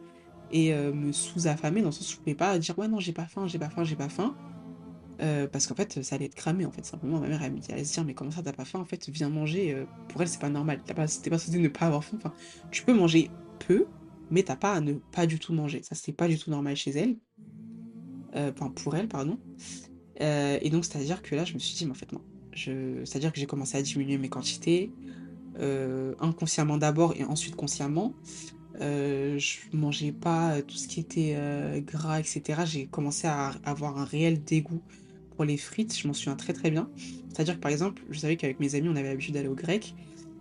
et 0.51 0.73
euh, 0.73 0.93
me 0.93 1.13
sous-affamer 1.13 1.81
dans 1.81 1.89
le 1.89 1.93
sens 1.93 2.11
où 2.11 2.13
je 2.13 2.19
pouvais 2.19 2.35
pas 2.35 2.59
dire 2.59 2.79
ouais 2.79 2.89
non 2.89 3.01
j'ai 3.01 3.13
pas 3.13 3.27
faim, 3.27 3.47
j'ai 3.47 3.59
pas 3.59 3.69
faim, 3.69 3.85
j'ai 3.85 3.97
pas 3.97 4.09
faim. 4.09 4.35
Parce 5.53 5.67
qu'en 5.67 5.75
fait 5.75 6.03
ça 6.03 6.15
allait 6.15 6.27
être 6.27 6.37
cramé 6.37 6.65
en 6.65 6.71
fait 6.71 6.85
simplement 6.87 7.19
ma 7.19 7.27
mère 7.27 7.43
elle 7.43 7.61
allait 7.71 7.85
se 7.85 7.93
dire 7.93 8.05
mais 8.05 8.15
comment 8.15 8.31
ça 8.31 8.41
t'as 8.41 8.53
pas 8.53 8.65
faim 8.65 8.79
en 8.79 8.85
fait 8.85 9.09
viens 9.09 9.29
manger 9.29 9.77
pour 10.09 10.23
elle 10.23 10.29
c'est 10.29 10.41
pas 10.41 10.49
normal 10.49 10.81
t'es 10.87 10.95
pas 10.95 11.03
pas 11.03 11.39
censé 11.39 11.59
ne 11.59 11.69
pas 11.69 11.87
avoir 11.87 12.05
faim 12.05 12.19
enfin 12.19 12.33
tu 12.71 12.85
peux 12.85 12.95
manger 12.95 13.29
peu 13.59 13.87
mais 14.31 14.43
t'as 14.43 14.57
pas 14.57 14.75
à 14.75 14.81
ne 14.81 14.95
pas 14.95 15.27
du 15.27 15.39
tout 15.39 15.53
manger 15.53 15.83
ça 15.83 15.95
c'est 15.95 16.13
pas 16.13 16.29
du 16.29 16.39
tout 16.39 16.51
normal 16.51 16.77
chez 16.77 16.91
elle 16.91 17.17
enfin 18.35 18.71
pour 18.71 18.95
elle 18.95 19.09
pardon 19.09 19.39
et 20.21 20.71
donc 20.71 20.85
c'est 20.85 20.99
à 20.99 21.03
dire 21.03 21.23
que 21.23 21.35
là 21.35 21.45
je 21.45 21.55
me 21.55 21.59
suis 21.59 21.77
dit 21.77 21.85
mais 21.87 21.93
en 21.93 21.95
fait 21.95 22.13
non 22.13 22.21
je 22.53 23.05
c'est 23.05 23.17
à 23.17 23.21
dire 23.21 23.33
que 23.33 23.41
j'ai 23.41 23.47
commencé 23.47 23.77
à 23.77 23.83
diminuer 23.83 24.19
mes 24.19 24.29
quantités 24.29 24.93
inconsciemment 26.21 26.77
d'abord 26.77 27.15
et 27.17 27.25
ensuite 27.25 27.57
consciemment 27.57 28.15
euh, 28.81 29.39
je 29.39 29.59
mangeais 29.77 30.13
pas 30.13 30.63
tout 30.63 30.77
ce 30.77 30.87
qui 30.87 31.01
était 31.01 31.35
euh, 31.37 31.81
gras, 31.81 32.21
etc. 32.21 32.63
J'ai 32.65 32.87
commencé 32.87 33.27
à 33.27 33.53
avoir 33.65 33.99
un 33.99 34.05
réel 34.05 34.43
dégoût 34.45 34.83
pour 35.35 35.45
les 35.45 35.57
frites. 35.57 35.97
Je 35.97 36.07
m'en 36.07 36.15
souviens 36.15 36.37
très 36.37 36.53
très 36.53 36.71
bien. 36.71 36.89
C'est-à-dire 37.29 37.55
que 37.55 37.61
par 37.61 37.71
exemple, 37.71 38.03
je 38.11 38.19
savais 38.19 38.37
qu'avec 38.37 38.61
mes 38.61 38.75
amis, 38.75 38.89
on 38.89 38.97
avait 38.97 39.09
l'habitude 39.09 39.35
d'aller 39.35 39.49
au 39.49 39.55
grec. 39.55 39.95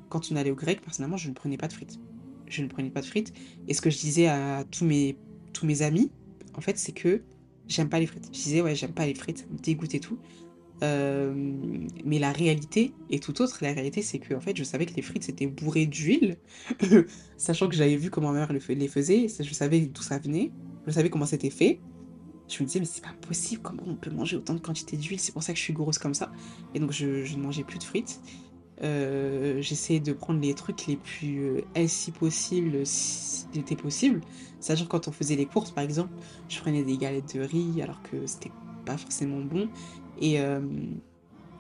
Quand 0.10 0.32
on 0.32 0.36
allait 0.36 0.52
au 0.52 0.56
grec, 0.56 0.82
personnellement, 0.82 1.18
je 1.18 1.30
ne 1.30 1.34
prenais 1.34 1.58
pas 1.58 1.68
de 1.68 1.74
frites. 1.74 2.00
Je 2.50 2.62
ne 2.62 2.68
prenais 2.68 2.90
pas 2.90 3.02
de 3.02 3.06
frites. 3.06 3.34
Et 3.68 3.74
ce 3.74 3.82
que 3.82 3.90
je 3.90 3.98
disais 3.98 4.28
à 4.28 4.64
tous 4.72 4.86
mes, 4.86 5.18
tous 5.54 5.66
mes 5.66 5.82
amis, 5.82 6.12
en 6.56 6.62
fait, 6.62 6.78
c'est 6.78 6.94
que 6.94 7.22
j'aime 7.68 7.90
pas 7.90 8.00
les 8.00 8.08
frites. 8.08 8.30
Je 8.32 8.42
disais, 8.42 8.62
ouais, 8.62 8.76
j'aime 8.76 8.94
pas 8.94 9.06
les 9.06 9.16
frites, 9.16 9.40
ça 9.40 9.46
me 9.50 10.00
tout. 10.00 10.18
Euh, 10.84 11.34
mais 12.06 12.20
la 12.20 12.32
réalité 12.32 12.94
est 13.10 13.22
tout 13.22 13.42
autre. 13.42 13.58
La 13.62 13.74
réalité, 13.74 14.02
c'est 14.02 14.20
que 14.20 14.36
en 14.36 14.40
fait, 14.40 14.56
je 14.56 14.64
savais 14.64 14.86
que 14.86 14.94
les 14.94 15.02
frites 15.02 15.24
c'était 15.24 15.48
bourré 15.48 15.86
d'huile, 15.86 16.38
sachant 17.38 17.68
que 17.68 17.76
j'avais 17.76 17.96
vu 17.96 18.10
comment 18.10 18.32
ma 18.32 18.40
mère 18.40 18.54
les 18.54 18.88
faisait, 18.88 19.28
je 19.28 19.54
savais 19.54 19.82
d'où 19.82 20.02
ça 20.02 20.20
venait, 20.20 20.52
je 20.86 20.92
savais 20.92 21.10
comment 21.10 21.26
c'était 21.26 21.50
fait. 21.50 21.80
Je 22.48 22.64
me 22.64 22.68
disais, 22.68 22.80
mais 22.80 22.86
c'est 22.86 23.04
pas 23.04 23.16
possible, 23.28 23.62
comment 23.62 23.84
on 23.86 23.96
peut 23.96 24.10
manger 24.10 24.38
autant 24.38 24.54
de 24.54 24.62
quantité 24.62 24.96
d'huile, 24.96 25.20
c'est 25.20 25.34
pour 25.34 25.44
ça 25.44 25.52
que 25.52 25.60
je 25.60 25.64
suis 25.64 25.74
grosse 25.74 25.98
comme 25.98 26.14
ça. 26.14 26.32
Et 26.74 26.80
donc, 26.80 26.92
je, 26.94 27.36
ne 27.36 27.42
mangeais 27.42 27.64
plus 27.64 27.78
de 27.78 27.84
frites. 27.84 28.22
Euh, 28.84 29.60
j'essayais 29.62 30.00
de 30.00 30.14
prendre 30.14 30.40
les 30.40 30.54
trucs 30.54 30.86
les 30.86 30.98
plus 30.98 31.40
euh, 31.40 31.62
healthy 31.76 32.12
possible, 32.12 32.86
si 32.86 33.48
c'était 33.54 33.76
possible. 33.76 34.22
C'est-à-dire, 34.60 34.88
quand 34.88 35.08
on 35.08 35.12
faisait 35.12 35.36
les 35.36 35.46
courses, 35.46 35.72
par 35.72 35.84
exemple, 35.84 36.14
je 36.48 36.60
prenais 36.60 36.84
des 36.84 36.98
galettes 36.98 37.36
de 37.36 37.42
riz 37.42 37.82
alors 37.82 38.02
que 38.04 38.26
c'était 38.28 38.52
pas 38.86 38.98
forcément 38.98 39.40
bon. 39.40 39.68
Euh, 40.22 40.62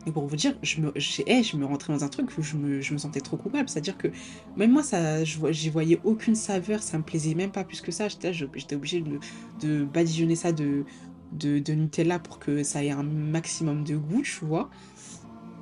et, 0.05 0.11
pour 0.11 0.25
vous 0.27 0.35
dire, 0.35 0.57
je 0.61 0.79
me, 0.79 0.93
je 0.95 1.57
me 1.57 1.65
rentrais 1.65 1.91
dans 1.91 2.03
un 2.03 2.07
truc 2.07 2.29
où 2.37 2.41
je 2.41 2.55
me, 2.55 2.81
je 2.81 2.93
me 2.93 2.97
sentais 2.97 3.19
trop 3.19 3.35
coupable. 3.35 3.67
C'est-à-dire 3.67 3.97
que 3.97 4.07
même 4.55 4.71
moi, 4.71 4.83
ça, 4.83 5.23
j'y 5.23 5.69
voyais 5.69 5.99
aucune 6.03 6.35
saveur, 6.35 6.81
ça 6.81 6.97
me 6.97 7.03
plaisait 7.03 7.33
même 7.33 7.51
pas 7.51 7.63
plus 7.63 7.81
que 7.81 7.91
ça. 7.91 8.07
J'étais 8.07 8.75
obligée 8.75 9.01
de, 9.01 9.19
de 9.59 9.83
badigeonner 9.83 10.35
ça 10.35 10.51
de, 10.51 10.85
de, 11.33 11.73
Nutella 11.73 12.19
pour 12.19 12.39
que 12.39 12.63
ça 12.63 12.83
ait 12.83 12.91
un 12.91 13.03
maximum 13.03 13.83
de 13.83 13.97
goût, 13.97 14.21
tu 14.21 14.45
vois. 14.45 14.69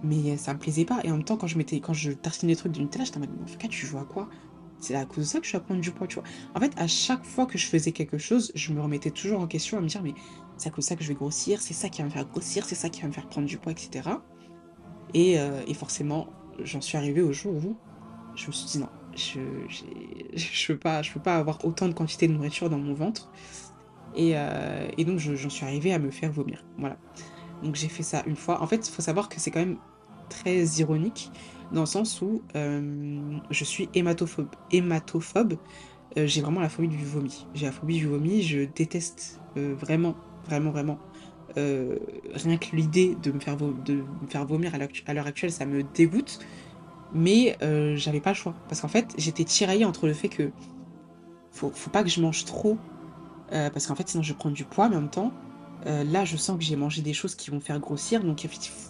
Mais 0.03 0.37
ça 0.37 0.53
me 0.53 0.59
plaisait 0.59 0.85
pas. 0.85 0.99
Et 1.03 1.09
en 1.09 1.13
même 1.13 1.23
temps, 1.23 1.37
quand 1.37 1.47
je, 1.47 1.57
mettais, 1.57 1.79
quand 1.79 1.93
je 1.93 2.11
tartinais 2.11 2.53
des 2.53 2.57
trucs 2.57 2.73
de 2.73 2.79
Nutella, 2.79 3.05
j'étais 3.05 3.17
en 3.17 3.21
mode, 3.21 3.29
en 3.43 3.47
fait, 3.47 3.67
tu 3.67 3.85
vois 3.85 4.05
quoi? 4.05 4.29
C'est 4.77 4.95
à 4.95 5.05
cause 5.05 5.19
de 5.19 5.23
ça 5.23 5.39
que 5.39 5.45
je 5.45 5.49
suis 5.49 5.57
à 5.57 5.61
prendre 5.61 5.81
du 5.81 5.91
poids, 5.91 6.05
tu 6.05 6.15
vois. 6.15 6.23
En 6.53 6.59
fait, 6.59 6.73
à 6.77 6.87
chaque 6.87 7.23
fois 7.23 7.45
que 7.45 7.57
je 7.57 7.65
faisais 7.65 7.91
quelque 7.91 8.17
chose, 8.17 8.51
je 8.55 8.73
me 8.73 8.81
remettais 8.81 9.09
toujours 9.09 9.39
en 9.41 9.47
question 9.47 9.77
à 9.77 9.81
me 9.81 9.87
dire, 9.87 10.03
mais 10.03 10.13
c'est 10.57 10.69
à 10.69 10.71
cause 10.71 10.85
de 10.85 10.89
ça 10.89 10.95
que 10.95 11.03
je 11.03 11.07
vais 11.07 11.15
grossir, 11.15 11.61
c'est 11.61 11.73
ça 11.73 11.89
qui 11.89 12.01
va 12.01 12.07
me 12.07 12.11
faire 12.11 12.27
grossir, 12.27 12.65
c'est 12.65 12.75
ça 12.75 12.89
qui 12.89 13.01
va 13.01 13.07
me 13.07 13.13
faire 13.13 13.27
prendre 13.27 13.47
du 13.47 13.57
poids, 13.57 13.71
etc. 13.71 14.09
Euh, 15.15 15.61
et, 15.65 15.73
forcément, 15.73 16.27
j'en 16.63 16.81
suis 16.81 16.97
arrivée 16.97 17.21
au 17.21 17.31
jour 17.31 17.53
où 17.53 17.77
je 18.35 18.47
me 18.47 18.51
suis 18.51 18.67
dit 18.67 18.79
non, 18.79 18.89
je 19.15 19.39
ne 19.39 20.67
peux, 20.67 20.77
pas, 20.77 21.01
je 21.01 21.17
pas 21.19 21.37
avoir 21.37 21.63
autant 21.63 21.87
de 21.87 21.93
quantité 21.93 22.27
de 22.27 22.33
nourriture 22.33 22.69
dans 22.69 22.77
mon 22.77 22.93
ventre. 22.93 23.31
Et, 24.15 24.33
euh, 24.35 24.89
donc, 24.99 25.19
j'en 25.19 25.49
suis 25.49 25.65
arrivée 25.65 25.93
à 25.93 25.99
me 25.99 26.11
faire 26.11 26.31
vomir. 26.31 26.65
Voilà. 26.77 26.97
Donc, 27.63 27.75
j'ai 27.75 27.87
fait 27.87 28.03
ça 28.03 28.23
une 28.25 28.35
fois. 28.35 28.61
En 28.61 28.67
fait, 28.67 28.87
il 28.87 28.91
faut 28.91 29.01
savoir 29.01 29.29
que 29.29 29.39
c'est 29.39 29.51
quand 29.51 29.59
même 29.59 29.77
très 30.29 30.63
ironique 30.79 31.31
dans 31.71 31.81
le 31.81 31.87
sens 31.87 32.21
où 32.21 32.41
euh, 32.55 33.39
je 33.49 33.63
suis 33.63 33.89
hématophobe. 33.93 34.49
hématophobe 34.71 35.55
j'ai 36.17 36.39
vraiment 36.39 36.61
la 36.61 36.69
phobie 36.69 36.87
du 36.87 37.03
vomi. 37.03 37.45
J'ai 37.53 37.65
la 37.65 37.73
phobie 37.73 37.97
du 37.97 38.07
vomi, 38.07 38.41
je 38.41 38.61
déteste 38.73 39.41
vraiment 39.55 40.15
vraiment, 40.45 40.71
vraiment. 40.71 40.99
Euh, 41.57 41.97
rien 42.33 42.57
que 42.57 42.75
l'idée 42.75 43.15
de, 43.21 43.31
me 43.31 43.39
faire 43.39 44.45
vomir 44.45 44.73
à 44.75 45.13
l'heure 45.13 45.27
actuelle, 45.27 45.51
ça 45.51 45.65
me 45.65 45.83
dégoûte. 45.83 46.39
Mais 47.13 47.57
euh, 47.61 47.95
j'avais 47.95 48.19
pas 48.19 48.31
le 48.31 48.35
choix. 48.35 48.53
Parce 48.67 48.81
qu'en 48.81 48.87
fait, 48.87 49.13
j'étais 49.17 49.43
tiraillée 49.43 49.85
entre 49.85 50.07
le 50.07 50.13
fait 50.13 50.29
que 50.29 50.51
faut, 51.51 51.71
faut 51.73 51.89
pas 51.89 52.03
que 52.03 52.09
je 52.09 52.21
mange 52.21 52.45
trop. 52.45 52.77
Euh, 53.51 53.69
parce 53.69 53.87
qu'en 53.87 53.95
fait, 53.95 54.07
sinon 54.07 54.23
je 54.23 54.33
prends 54.33 54.49
du 54.49 54.65
poids, 54.65 54.89
mais 54.89 54.95
en 54.95 55.01
même 55.01 55.09
temps, 55.09 55.31
là, 55.85 56.25
je 56.25 56.35
sens 56.35 56.57
que 56.57 56.63
j'ai 56.63 56.75
mangé 56.75 57.01
des 57.01 57.13
choses 57.13 57.35
qui 57.35 57.51
vont 57.51 57.59
faire 57.59 57.79
grossir. 57.79 58.23
Donc, 58.23 58.43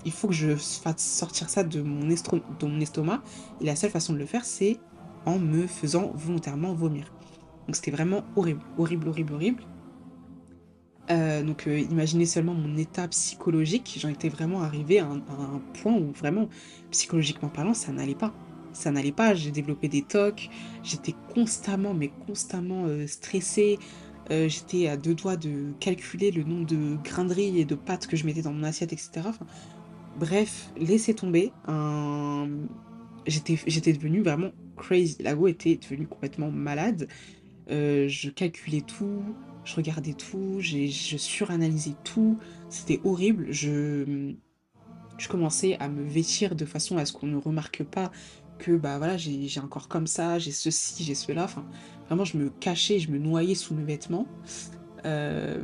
il 0.06 0.12
faut 0.12 0.28
que 0.28 0.34
je 0.34 0.56
fasse 0.56 1.00
sortir 1.00 1.50
ça 1.50 1.64
de 1.64 1.82
mon, 1.82 2.10
estomac. 2.10 3.22
Et 3.62 3.66
la 3.66 3.76
seule 3.76 3.92
façon 3.92 4.14
de 4.14 4.18
le 4.18 4.26
faire, 4.26 4.46
c'est 4.46 4.80
en 5.26 5.38
me 5.38 5.68
faisant 5.68 6.12
volontairement 6.16 6.74
vomir. 6.74 7.12
Donc, 7.68 7.76
c'était 7.76 7.92
vraiment 7.92 8.24
horrible, 8.36 8.62
horrible, 8.78 9.10
horrible, 9.10 9.34
horrible. 9.34 9.64
Euh, 11.12 11.44
donc 11.44 11.68
euh, 11.68 11.78
imaginez 11.78 12.26
seulement 12.26 12.56
mon 12.56 12.78
état 12.78 13.08
psychologique, 13.08 13.96
j'en 14.00 14.10
étais 14.10 14.30
vraiment 14.30 14.62
arrivée 14.62 15.00
à 15.00 15.06
un, 15.06 15.20
point 15.82 15.94
où 15.94 16.12
vraiment, 16.12 16.50
psychologiquement 16.92 17.50
parlant, 17.50 17.74
ça 17.74 17.92
n'allait 17.92 18.16
pas. 18.16 18.34
Ça 18.74 18.92
n'allait 18.92 19.12
pas, 19.12 19.34
j'ai 19.34 19.52
développé 19.52 19.88
des 19.88 20.02
tocs, 20.02 20.50
j'étais 20.84 21.16
constamment, 21.34 21.94
mais 21.94 22.12
constamment 22.28 22.88
euh, 24.32 24.50
j'étais 24.50 24.88
à 24.88 24.98
deux 24.98 25.14
doigts 25.14 25.38
de 25.38 25.74
calculer 25.80 26.32
le 26.32 26.44
nombre 26.44 26.66
de 26.66 26.98
grains 27.04 27.26
de 27.26 27.34
riz 27.34 27.60
et 27.60 27.66
de 27.66 27.76
pâtes 27.76 28.08
que 28.08 28.18
je 28.18 28.26
mettais 28.26 28.42
dans 28.42 28.54
mon 28.54 28.64
assiette, 28.64 28.94
etc. 28.94 29.22
bref, 30.18 30.72
laissez 30.78 31.14
tomber. 31.14 31.52
J'étais, 33.28 33.94
devenue 33.94 34.22
vraiment 34.22 34.52
crazy. 34.78 35.18
Lago 35.22 35.48
était 35.48 35.78
devenue 35.78 36.08
complètement 36.08 36.52
malade. 36.52 37.08
je 37.70 38.30
calculais 38.30 38.82
tout, 38.82 39.24
je 39.64 39.76
regardais 39.76 40.14
tout, 40.14 40.58
je 40.60 41.18
suranalysais 41.18 41.96
tout, 42.04 42.38
c'était 42.70 43.00
horrible. 43.04 43.48
Je, 43.52 44.36
je 45.18 45.28
commençais 45.28 45.78
à 45.80 45.88
me 45.88 46.04
vêtir 46.04 46.56
de 46.56 46.66
façon 46.66 46.98
à 46.98 47.06
ce 47.06 47.14
qu'on 47.14 47.28
ne 47.28 47.38
remarque 47.38 47.84
pas 47.84 48.12
que 48.58 48.76
bah 48.76 49.18
j'ai 49.18 49.60
un 49.60 49.68
corps 49.68 49.88
comme 49.88 50.08
ça, 50.08 50.40
j'ai 50.40 50.52
ceci, 50.52 51.04
j'ai 51.04 51.16
cela. 51.16 51.48
Vraiment, 52.08 52.26
je 52.26 52.38
me 52.38 52.50
cachais, 52.50 53.00
je 53.00 53.12
me 53.12 53.18
noyais 53.18 53.56
sous 53.56 53.74
mes 53.74 53.84
vêtements. 53.84 54.28
Euh, 55.06 55.64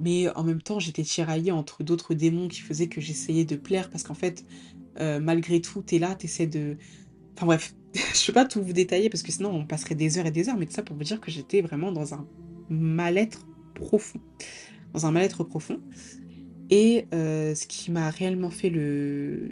mais 0.00 0.28
en 0.36 0.44
même 0.44 0.62
temps, 0.62 0.78
j'étais 0.78 1.02
tiraillée 1.02 1.52
entre 1.52 1.82
d'autres 1.82 2.14
démons 2.14 2.48
qui 2.48 2.60
faisaient 2.60 2.88
que 2.88 3.00
j'essayais 3.00 3.44
de 3.44 3.56
plaire 3.56 3.90
parce 3.90 4.04
qu'en 4.04 4.14
fait, 4.14 4.44
euh, 5.00 5.20
malgré 5.20 5.60
tout, 5.60 5.82
t'es 5.82 5.98
là, 5.98 6.14
t'essaies 6.14 6.46
de. 6.46 6.76
Enfin 7.36 7.46
bref, 7.46 7.74
je 7.94 8.26
peux 8.26 8.32
pas 8.32 8.44
tout 8.44 8.62
vous 8.62 8.72
détailler 8.72 9.10
parce 9.10 9.22
que 9.22 9.32
sinon 9.32 9.50
on 9.50 9.66
passerait 9.66 9.94
des 9.94 10.18
heures 10.18 10.26
et 10.26 10.30
des 10.30 10.48
heures, 10.48 10.56
mais 10.56 10.66
tout 10.66 10.72
ça 10.72 10.82
pour 10.82 10.96
vous 10.96 11.04
dire 11.04 11.20
que 11.20 11.30
j'étais 11.30 11.60
vraiment 11.60 11.92
dans 11.92 12.14
un 12.14 12.26
mal-être 12.68 13.46
profond. 13.74 14.20
Dans 14.92 15.06
un 15.06 15.10
mal-être 15.10 15.44
profond. 15.44 15.80
Et 16.70 17.06
euh, 17.14 17.54
ce 17.54 17.66
qui 17.66 17.90
m'a 17.90 18.10
réellement 18.10 18.50
fait 18.50 18.70
le, 18.70 19.50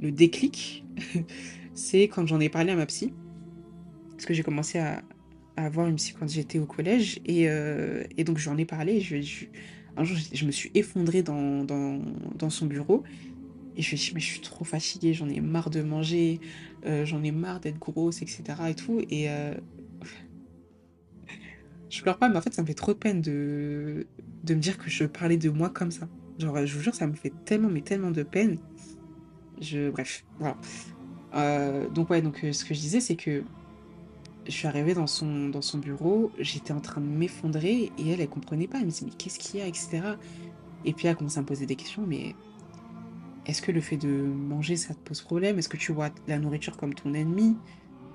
le 0.00 0.10
déclic, 0.10 0.84
c'est 1.74 2.04
quand 2.04 2.26
j'en 2.26 2.40
ai 2.40 2.48
parlé 2.48 2.72
à 2.72 2.76
ma 2.76 2.86
psy. 2.86 3.12
Parce 4.10 4.26
que 4.26 4.34
j'ai 4.34 4.42
commencé 4.42 4.78
à, 4.78 5.02
avoir 5.56 5.86
une 5.88 5.96
psy 5.96 6.14
quand 6.18 6.28
j'étais 6.28 6.58
au 6.58 6.66
collège. 6.66 7.20
Et, 7.26 7.48
euh, 7.48 8.04
et 8.16 8.24
donc 8.24 8.38
j'en 8.38 8.56
ai 8.56 8.64
parlé. 8.64 9.00
Je, 9.00 9.20
je- 9.20 9.46
un 9.96 10.04
jour, 10.04 10.16
je, 10.32 10.46
me 10.46 10.50
suis 10.50 10.70
effondrée 10.74 11.22
dans, 11.22 11.66
son 12.48 12.66
bureau. 12.66 13.02
Et 13.76 13.82
je 13.82 13.90
lui 13.90 13.96
ai 13.96 13.98
dit, 13.98 14.12
mais 14.14 14.20
je 14.20 14.26
suis 14.26 14.40
trop 14.40 14.64
fatiguée, 14.64 15.14
j'en 15.14 15.28
ai 15.28 15.40
marre 15.40 15.70
de 15.70 15.82
manger, 15.82 16.40
euh, 16.86 17.04
j'en 17.04 17.22
ai 17.22 17.30
marre 17.30 17.60
d'être 17.60 17.78
grosse, 17.78 18.22
etc. 18.22 18.42
Et 18.70 18.74
tout. 18.74 19.00
Et 19.10 19.30
euh, 19.30 19.54
je 21.90 22.02
pleure 22.02 22.18
pas, 22.18 22.28
mais 22.28 22.36
en 22.36 22.40
fait, 22.40 22.52
ça 22.54 22.62
me 22.62 22.66
fait 22.66 22.74
trop 22.74 22.92
de 22.92 22.98
peine 22.98 23.20
de, 23.20 24.06
de 24.44 24.54
me 24.54 24.60
dire 24.60 24.78
que 24.78 24.90
je 24.90 25.04
parlais 25.04 25.36
de 25.36 25.50
moi 25.50 25.70
comme 25.70 25.90
ça. 25.90 26.08
Genre, 26.38 26.64
je 26.66 26.74
vous 26.74 26.82
jure, 26.82 26.94
ça 26.94 27.06
me 27.06 27.14
fait 27.14 27.32
tellement, 27.44 27.68
mais 27.68 27.82
tellement 27.82 28.10
de 28.10 28.22
peine. 28.22 28.58
Je, 29.60 29.90
bref, 29.90 30.24
voilà. 30.38 30.56
Euh, 31.34 31.88
donc 31.88 32.10
ouais, 32.10 32.22
donc 32.22 32.44
euh, 32.44 32.52
ce 32.52 32.64
que 32.64 32.74
je 32.74 32.80
disais, 32.80 33.00
c'est 33.00 33.16
que 33.16 33.42
je 34.46 34.50
suis 34.52 34.66
arrivée 34.66 34.94
dans 34.94 35.06
son, 35.06 35.48
dans 35.48 35.62
son 35.62 35.78
bureau, 35.78 36.32
j'étais 36.38 36.72
en 36.72 36.80
train 36.80 37.00
de 37.00 37.06
m'effondrer 37.06 37.92
et 37.98 38.08
elle, 38.10 38.20
elle 38.20 38.28
comprenait 38.28 38.66
pas. 38.66 38.78
Elle 38.78 38.86
me 38.86 38.90
disait, 38.90 39.06
mais 39.06 39.12
qu'est-ce 39.16 39.38
qu'il 39.38 39.60
y 39.60 39.62
a, 39.62 39.66
etc. 39.66 40.16
Et 40.84 40.92
puis 40.92 41.06
elle 41.06 41.12
a 41.12 41.14
commencé 41.14 41.38
à 41.38 41.42
me 41.42 41.46
poser 41.46 41.66
des 41.66 41.76
questions, 41.76 42.04
mais 42.06 42.34
est-ce 43.46 43.62
que 43.62 43.70
le 43.72 43.80
fait 43.80 43.96
de 43.96 44.08
manger, 44.08 44.76
ça 44.76 44.94
te 44.94 44.98
pose 45.00 45.20
problème? 45.20 45.58
Est-ce 45.58 45.68
que 45.68 45.76
tu 45.76 45.92
vois 45.92 46.10
la 46.26 46.38
nourriture 46.38 46.76
comme 46.76 46.94
ton 46.94 47.14
ennemi? 47.14 47.56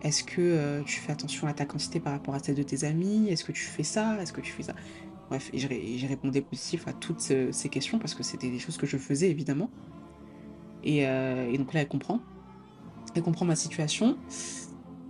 Est-ce 0.02 0.24
que 0.24 0.42
euh, 0.42 0.84
tu 0.84 1.00
fais 1.00 1.12
attention 1.12 1.48
à 1.48 1.54
ta 1.54 1.66
quantité 1.66 2.00
par 2.00 2.14
rapport 2.14 2.36
à 2.36 2.40
celle 2.40 2.56
de 2.56 2.64
tes 2.64 2.84
amis? 2.84 3.30
Est-ce 3.30 3.44
que 3.44 3.52
tu 3.52 3.62
fais 3.64 3.84
ça? 3.84 4.22
Est-ce 4.22 4.34
que 4.34 4.42
tu 4.42 4.52
fais 4.52 4.64
ça? 4.64 4.74
Bref, 5.30 5.50
j'ai 5.54 5.68
ré- 5.68 5.96
j'ai 5.98 6.08
répondu 6.08 6.42
positif 6.42 6.88
à 6.88 6.94
toutes 6.94 7.22
ce- 7.22 7.52
ces 7.52 7.70
questions 7.70 7.98
parce 7.98 8.14
que 8.14 8.24
c'était 8.24 8.50
des 8.50 8.60
choses 8.60 8.78
que 8.78 8.86
je 8.86 8.98
faisais 8.98 9.30
évidemment. 9.30 9.70
Et, 10.86 11.08
euh, 11.08 11.52
et 11.52 11.58
donc 11.58 11.74
là, 11.74 11.82
elle 11.82 11.88
comprend. 11.88 12.20
Elle 13.16 13.24
comprend 13.24 13.46
ma 13.46 13.56
situation. 13.56 14.18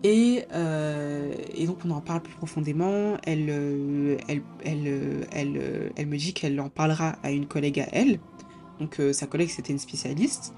Et, 0.03 0.45
euh, 0.53 1.33
donc 1.65 1.79
on 1.85 1.91
en 1.91 2.01
parle 2.01 2.21
plus 2.21 2.33
profondément. 2.35 3.17
Elle, 3.23 3.47
euh, 3.49 4.17
elle, 4.63 6.07
me 6.07 6.17
dit 6.17 6.33
qu'elle 6.33 6.59
en 6.59 6.69
parlera 6.69 7.17
à 7.23 7.31
une 7.31 7.45
collègue 7.45 7.79
à 7.79 7.87
elle. 7.91 8.19
Donc 8.79 9.01
sa 9.11 9.27
collègue, 9.27 9.49
c'était 9.49 9.73
une 9.73 9.79
spécialiste. 9.79 10.53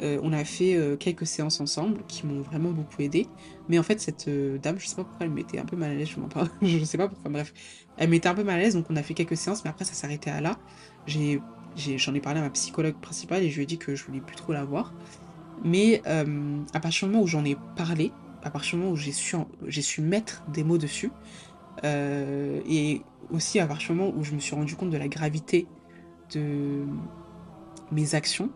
On 0.00 0.32
a 0.32 0.42
fait 0.44 0.96
quelques 0.98 1.26
séances 1.26 1.60
ensemble 1.60 2.00
qui 2.08 2.26
m'ont 2.26 2.40
vraiment 2.40 2.70
beaucoup 2.72 3.02
aidé. 3.02 3.28
Mais 3.68 3.78
en 3.78 3.84
fait, 3.84 4.00
cette 4.00 4.28
dame, 4.60 4.80
je 4.80 4.86
sais 4.86 4.96
pas 4.96 5.04
pourquoi 5.04 5.26
elle 5.26 5.32
m'était 5.32 5.58
un 5.60 5.64
peu 5.64 5.76
mal 5.76 5.92
à 5.92 5.94
l'aise, 5.94 6.08
je 6.08 6.18
m'en 6.18 6.84
sais 6.84 6.98
pas 6.98 7.06
pourquoi, 7.06 7.30
bref. 7.30 7.54
Elle 7.98 8.08
m'était 8.10 8.28
un 8.28 8.34
peu 8.34 8.42
mal 8.42 8.56
à 8.58 8.62
l'aise, 8.62 8.74
donc 8.74 8.86
on 8.90 8.96
a 8.96 9.02
fait 9.04 9.14
quelques 9.14 9.36
séances, 9.36 9.62
mais 9.64 9.70
après 9.70 9.84
ça 9.84 9.92
s'arrêtait 9.92 10.30
à 10.30 10.40
là. 10.40 10.58
J'ai- 11.06 11.40
j'en 11.76 12.14
ai 12.14 12.20
parlé 12.20 12.40
à 12.40 12.42
ma 12.42 12.50
psychologue 12.50 12.96
principale 13.00 13.42
et 13.42 13.50
je 13.50 13.56
lui 13.56 13.62
ai 13.62 13.66
dit 13.66 13.78
que 13.78 13.94
je 13.94 14.04
voulais 14.04 14.20
plus 14.20 14.36
trop 14.36 14.52
la 14.52 14.64
voir. 14.64 14.92
Mais 15.64 16.02
euh, 16.06 16.58
à 16.72 16.80
partir 16.80 17.06
du 17.06 17.12
moment 17.12 17.24
où 17.24 17.28
j'en 17.28 17.44
ai 17.44 17.56
parlé, 17.76 18.12
à 18.42 18.50
partir 18.50 18.72
du 18.72 18.82
moment 18.82 18.92
où 18.92 18.96
j'ai 18.96 19.12
su, 19.12 19.36
su 19.70 20.00
mettre 20.00 20.42
des 20.48 20.64
mots 20.64 20.78
dessus, 20.78 21.10
euh, 21.84 22.60
et 22.68 23.02
aussi 23.30 23.60
à 23.60 23.66
partir 23.66 23.92
du 23.92 24.00
moment 24.00 24.12
où 24.16 24.24
je 24.24 24.32
me 24.32 24.40
suis 24.40 24.54
rendu 24.54 24.74
compte 24.74 24.90
de 24.90 24.96
la 24.96 25.08
gravité 25.08 25.66
de 26.34 26.84
mes 27.92 28.14
actions, 28.14 28.50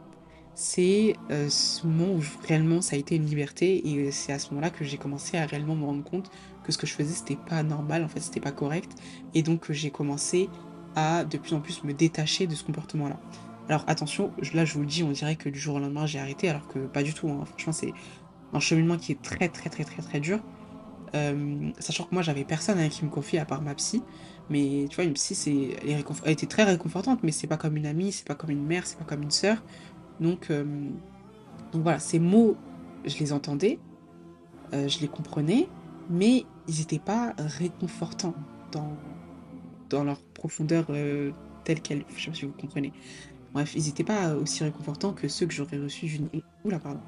c'est 0.55 1.15
euh, 1.31 1.49
ce 1.51 1.87
moment 1.87 2.15
où 2.15 2.23
réellement 2.49 2.81
ça 2.81 2.97
a 2.97 2.99
été 2.99 3.15
une 3.15 3.27
liberté 3.27 3.87
et 3.87 4.11
c'est 4.11 4.33
à 4.33 4.39
ce 4.39 4.49
moment-là 4.51 4.71
que 4.71 4.85
j'ai 4.85 4.97
commencé 4.97 5.37
à 5.37 5.45
réellement 5.45 5.77
me 5.77 5.85
rendre 5.85 6.03
compte 6.03 6.31
que 6.65 6.73
ce 6.73 6.79
que 6.79 6.87
je 6.87 6.95
faisais 6.95 7.15
c'était 7.15 7.37
pas 7.37 7.63
normal, 7.63 8.03
en 8.03 8.09
fait 8.09 8.21
c'était 8.21 8.41
pas 8.41 8.53
correct 8.53 8.91
et 9.35 9.43
donc 9.43 9.71
j'ai 9.71 9.91
commencé 9.91 10.49
de 10.97 11.37
plus 11.37 11.55
en 11.55 11.61
plus 11.61 11.85
me 11.85 11.93
détacher 11.93 12.47
de 12.47 12.55
ce 12.55 12.65
comportement-là. 12.65 13.19
Alors 13.69 13.85
attention, 13.87 14.33
là 14.55 14.65
je 14.65 14.75
vous 14.75 14.81
le 14.81 14.87
dis, 14.87 15.03
on 15.03 15.11
dirait 15.11 15.37
que 15.37 15.49
du 15.49 15.59
jour 15.59 15.77
au 15.77 15.79
lendemain 15.79 16.07
j'ai 16.07 16.19
arrêté 16.19 16.49
alors 16.49 16.67
que 16.69 16.79
pas 16.79 17.03
du 17.03 17.13
tout, 17.13 17.29
hein. 17.29 17.45
Franchement 17.45 17.73
c'est 17.73 17.93
un 18.53 18.61
cheminement 18.61 18.97
qui 18.97 19.13
est 19.13 19.21
très 19.21 19.49
très 19.49 19.69
très 19.69 19.85
très 19.85 20.03
très 20.03 20.21
dur. 20.21 20.39
Euh, 21.15 21.71
sachant 21.79 22.05
que 22.05 22.15
moi 22.15 22.23
j'avais 22.23 22.45
personne 22.45 22.79
hein, 22.79 22.89
qui 22.89 23.05
me 23.05 23.11
confie 23.11 23.39
à 23.39 23.45
part 23.45 23.63
ma 23.63 23.75
psy, 23.75 24.03
mais 24.51 24.87
tu 24.89 24.97
vois 24.97 25.05
une 25.05 25.15
psy 25.15 25.35
c'est 25.35 25.77
elle 25.85 26.31
était 26.31 26.47
très 26.47 26.65
réconfortante 26.65 27.23
mais 27.23 27.33
c'est 27.33 27.47
pas 27.47 27.57
comme 27.57 27.77
une 27.77 27.87
amie, 27.87 28.13
c'est 28.13 28.27
pas 28.27 28.35
comme 28.35 28.51
une 28.51 28.65
mère, 28.65 28.87
c'est 28.87 28.99
pas 28.99 29.05
comme 29.05 29.23
une 29.23 29.31
sœur. 29.31 29.63
Donc, 30.21 30.51
euh, 30.51 30.65
donc 31.73 31.83
voilà, 31.83 31.99
ces 31.99 32.19
mots, 32.19 32.57
je 33.05 33.19
les 33.19 33.33
entendais, 33.33 33.79
euh, 34.73 34.89
je 34.89 35.01
les 35.01 35.09
comprenais, 35.09 35.69
mais 36.09 36.47
ils 36.69 36.79
n'étaient 36.79 36.99
pas 36.99 37.35
réconfortants 37.37 38.35
dans, 38.73 38.97
dans 39.91 40.05
leur 40.05 40.21
profondeur 40.35 40.87
euh, 40.91 41.33
telle 41.65 41.81
qu'elle. 41.81 42.05
Je 42.17 42.25
sais 42.25 42.31
pas 42.31 42.37
si 42.37 42.45
vous 42.47 42.53
comprenez. 42.53 42.93
Bref, 43.53 43.75
ils 43.75 43.85
n'étaient 43.87 44.05
pas 44.05 44.35
aussi 44.35 44.63
réconfortants 44.65 45.13
que 45.13 45.29
ceux 45.29 45.47
que 45.47 45.55
j'aurais 45.55 45.79
reçus 45.79 46.07
d'une. 46.07 46.29
Oula, 46.65 46.79
pardon. 46.79 47.01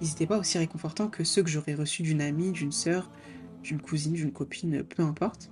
Ils 0.00 0.08
n'étaient 0.08 0.26
pas 0.26 0.38
aussi 0.38 0.58
réconfortants 0.58 1.08
que 1.08 1.24
ceux 1.24 1.42
que 1.42 1.50
j'aurais 1.50 1.74
reçus 1.74 2.02
d'une 2.02 2.20
amie, 2.20 2.52
d'une 2.52 2.72
sœur, 2.72 3.10
d'une 3.62 3.80
cousine, 3.80 4.12
d'une 4.12 4.32
copine, 4.32 4.82
peu 4.82 5.02
importe. 5.02 5.50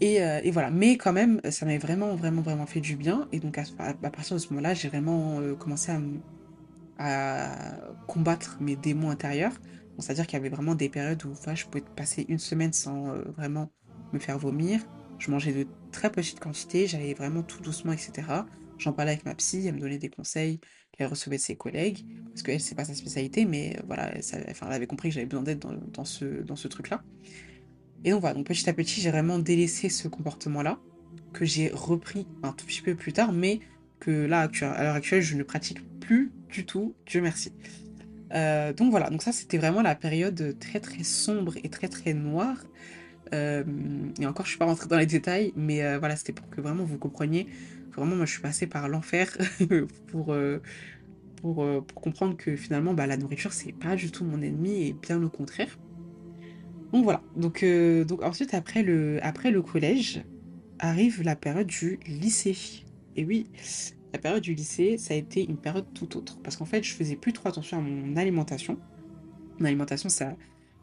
Et, 0.00 0.22
euh, 0.22 0.40
voilà, 0.52 0.70
mais 0.70 0.96
quand 0.96 1.12
même, 1.12 1.40
ça 1.50 1.66
m'avait 1.66 1.78
vraiment, 1.78 2.14
vraiment, 2.14 2.42
vraiment 2.42 2.66
fait 2.66 2.80
du 2.80 2.96
bien. 2.96 3.28
Et 3.32 3.40
donc, 3.40 3.58
à, 3.58 3.64
partir 3.94 4.36
de 4.36 4.40
ce 4.40 4.48
moment-là, 4.50 4.74
j'ai 4.74 4.88
vraiment 4.88 5.40
euh, 5.40 5.54
commencé 5.54 5.92
à, 6.98 7.76
combattre 8.06 8.58
mes 8.60 8.76
démons 8.76 9.10
intérieurs. 9.10 9.52
C'est-à-dire 9.98 10.26
qu'il 10.26 10.36
y 10.36 10.40
avait 10.40 10.48
vraiment 10.48 10.76
des 10.76 10.88
périodes 10.88 11.24
où 11.24 11.32
je 11.54 11.64
pouvais 11.64 11.82
passer 11.96 12.24
une 12.28 12.38
semaine 12.38 12.72
sans 12.72 13.08
euh, 13.08 13.22
vraiment 13.36 13.70
me 14.12 14.18
faire 14.18 14.38
vomir. 14.38 14.80
Je 15.18 15.30
mangeais 15.30 15.52
de 15.52 15.66
très 15.92 16.10
petites 16.10 16.40
quantités, 16.40 16.86
j'allais 16.86 17.14
vraiment 17.14 17.42
tout 17.42 17.62
doucement, 17.62 17.92
etc. 17.92 18.12
J'en 18.78 18.92
parlais 18.92 19.12
avec 19.12 19.24
ma 19.24 19.34
psy, 19.34 19.66
elle 19.66 19.74
me 19.74 19.80
donnait 19.80 19.98
des 19.98 20.08
conseils, 20.10 20.60
elle 20.98 21.06
recevait 21.06 21.36
de 21.36 21.42
ses 21.42 21.56
collègues, 21.56 22.04
parce 22.30 22.42
qu'elle, 22.42 22.60
c'est 22.60 22.74
pas 22.74 22.84
sa 22.84 22.94
spécialité, 22.94 23.44
mais 23.44 23.76
euh, 23.76 23.82
voilà, 23.86 24.12
elle, 24.14 24.22
enfin, 24.50 24.66
elle 24.68 24.74
avait 24.74 24.86
compris 24.86 25.08
que 25.08 25.14
j'avais 25.14 25.26
besoin 25.26 25.42
d'aide 25.42 25.64
dans, 25.92 26.04
ce, 26.04 26.24
dans 26.24 26.56
ce 26.56 26.68
truc-là. 26.68 27.02
Et 28.04 28.10
donc 28.10 28.20
voilà, 28.20 28.34
donc 28.34 28.46
petit 28.46 28.68
à 28.68 28.72
petit, 28.72 29.00
j'ai 29.00 29.10
vraiment 29.10 29.38
délaissé 29.38 29.88
ce 29.88 30.08
comportement-là, 30.08 30.78
que 31.32 31.44
j'ai 31.44 31.68
repris 31.68 32.26
un 32.42 32.52
tout 32.52 32.66
petit 32.66 32.82
peu 32.82 32.94
plus 32.94 33.12
tard, 33.12 33.32
mais 33.32 33.60
que 34.00 34.10
là, 34.10 34.48
à 34.62 34.82
l'heure 34.82 34.94
actuelle, 34.94 35.22
je 35.22 35.36
ne 35.36 35.42
pratique 35.42 35.78
plus 36.00 36.32
du 36.48 36.64
tout, 36.64 36.94
Dieu 37.06 37.20
merci. 37.20 37.52
Euh, 38.34 38.72
donc 38.72 38.90
voilà, 38.90 39.08
donc 39.10 39.22
ça 39.22 39.32
c'était 39.32 39.56
vraiment 39.58 39.80
la 39.80 39.94
période 39.94 40.56
très 40.58 40.80
très 40.80 41.02
sombre 41.02 41.54
et 41.62 41.68
très 41.70 41.88
très 41.88 42.14
noire. 42.14 42.58
Euh, 43.34 43.64
et 44.20 44.26
encore, 44.26 44.46
je 44.46 44.50
suis 44.50 44.58
pas 44.58 44.64
rentrée 44.64 44.88
dans 44.88 44.98
les 44.98 45.06
détails, 45.06 45.52
mais 45.56 45.82
euh, 45.82 45.98
voilà, 45.98 46.16
c'était 46.16 46.32
pour 46.32 46.48
que 46.48 46.60
vraiment 46.60 46.84
vous 46.84 46.98
compreniez. 46.98 47.46
Vraiment, 47.96 48.16
moi, 48.16 48.26
je 48.26 48.32
suis 48.32 48.42
passée 48.42 48.66
par 48.66 48.88
l'enfer 48.88 49.36
pour, 50.08 50.32
euh, 50.32 50.60
pour, 51.36 51.84
comprendre 51.94 52.36
que 52.36 52.56
finalement, 52.56 52.94
bah, 52.94 53.06
la 53.06 53.16
nourriture, 53.16 53.52
c'est 53.52 53.72
pas 53.72 53.96
du 53.96 54.10
tout 54.10 54.24
mon 54.24 54.40
ennemi 54.40 54.88
et 54.88 54.92
bien 54.92 55.22
au 55.22 55.28
contraire. 55.28 55.78
Donc 56.92 57.04
voilà. 57.04 57.22
Donc, 57.36 57.64
donc 58.06 58.22
ensuite, 58.22 58.54
après 58.54 58.82
le, 58.82 59.18
après 59.22 59.50
le 59.50 59.62
collège, 59.62 60.22
arrive 60.78 61.22
la 61.22 61.36
période 61.36 61.66
du 61.66 61.98
lycée. 62.06 62.56
Et 63.16 63.24
oui, 63.24 63.46
la 64.12 64.18
période 64.18 64.42
du 64.42 64.54
lycée, 64.54 64.96
ça 64.96 65.14
a 65.14 65.16
été 65.16 65.44
une 65.44 65.58
période 65.58 65.86
tout 65.92 66.16
autre. 66.16 66.38
Parce 66.42 66.56
qu'en 66.56 66.64
fait, 66.64 66.82
je 66.82 66.94
faisais 66.94 67.16
plus 67.16 67.32
trop 67.32 67.48
attention 67.48 67.78
à 67.78 67.80
mon 67.80 68.16
alimentation. 68.16 68.78
Mon 69.58 69.66
alimentation, 69.66 70.08
ça, 70.08 70.34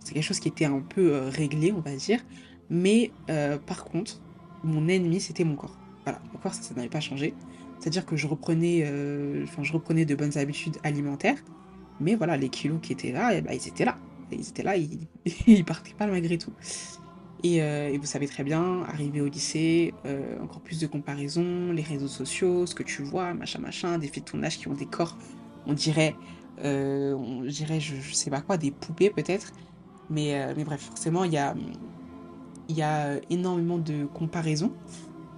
c'est 0.06 0.14
quelque 0.14 0.24
chose 0.24 0.40
qui 0.40 0.48
était 0.48 0.66
un 0.66 0.80
peu 0.80 1.14
euh, 1.14 1.30
réglé, 1.30 1.74
on 1.74 1.82
va 1.82 1.96
dire. 1.96 2.22
Mais 2.70 3.12
euh, 3.30 3.58
par 3.58 3.86
contre, 3.86 4.22
mon 4.64 4.88
ennemi, 4.88 5.20
c'était 5.20 5.44
mon 5.44 5.56
corps. 5.56 5.78
Voilà, 6.04 6.22
mon 6.32 6.40
corps, 6.40 6.54
ça, 6.54 6.74
n'avait 6.76 6.90
pas 6.90 7.00
changé. 7.00 7.34
C'est-à-dire 7.80 8.06
que 8.06 8.16
je 8.16 8.28
reprenais, 8.28 8.84
euh, 8.86 9.46
je 9.62 9.74
reprenais 9.74 10.06
de 10.06 10.16
bonnes 10.16 10.38
habitudes 10.38 10.78
alimentaires. 10.84 11.38
Mais 12.00 12.16
voilà, 12.16 12.38
les 12.38 12.50
kilos 12.50 12.80
qui 12.82 12.94
étaient 12.94 13.12
là, 13.12 13.34
eh 13.36 13.42
ben, 13.42 13.54
ils 13.54 13.68
étaient 13.68 13.86
là. 13.86 13.98
Ils 14.32 14.48
étaient 14.48 14.64
là, 14.64 14.78
ils, 14.78 15.08
ils 15.48 15.66
partaient 15.66 15.94
pas 15.94 16.08
malgré 16.08 16.38
tout. 16.38 16.54
Et, 17.44 17.62
euh, 17.62 17.90
et 17.90 17.98
vous 17.98 18.06
savez 18.06 18.28
très 18.28 18.44
bien, 18.44 18.84
arrivé 18.84 19.22
au 19.22 19.28
lycée, 19.28 19.94
encore 20.42 20.62
plus 20.62 20.80
de 20.80 20.88
comparaisons, 20.88 21.72
les 21.72 21.84
réseaux 21.84 22.08
sociaux, 22.08 22.66
ce 22.66 22.74
que 22.74 22.84
tu 22.84 23.04
vois, 23.04 23.34
machin, 23.34 23.60
machin, 23.60 24.00
des 24.00 24.08
filles 24.08 24.24
de 24.24 24.30
ton 24.30 24.44
âge 24.44 24.58
qui 24.58 24.68
ont 24.68 24.74
des 24.74 24.88
corps, 24.88 25.18
on 25.68 25.74
dirait, 25.74 26.16
on 26.64 27.44
dirait, 27.44 27.80
je, 27.80 27.96
je 27.98 28.14
sais 28.14 28.32
pas 28.32 28.42
quoi, 28.42 28.58
des 28.58 28.72
poupées 28.72 29.12
peut-être. 29.12 29.52
Mais, 30.10 30.36
euh, 30.36 30.54
mais 30.56 30.64
bref, 30.64 30.82
forcément, 30.82 31.24
il 31.24 31.34
y 31.34 31.38
a, 31.38 31.56
y 32.70 32.82
a 32.82 33.20
énormément 33.30 33.78
de 33.78 34.06
comparaisons 34.06 34.72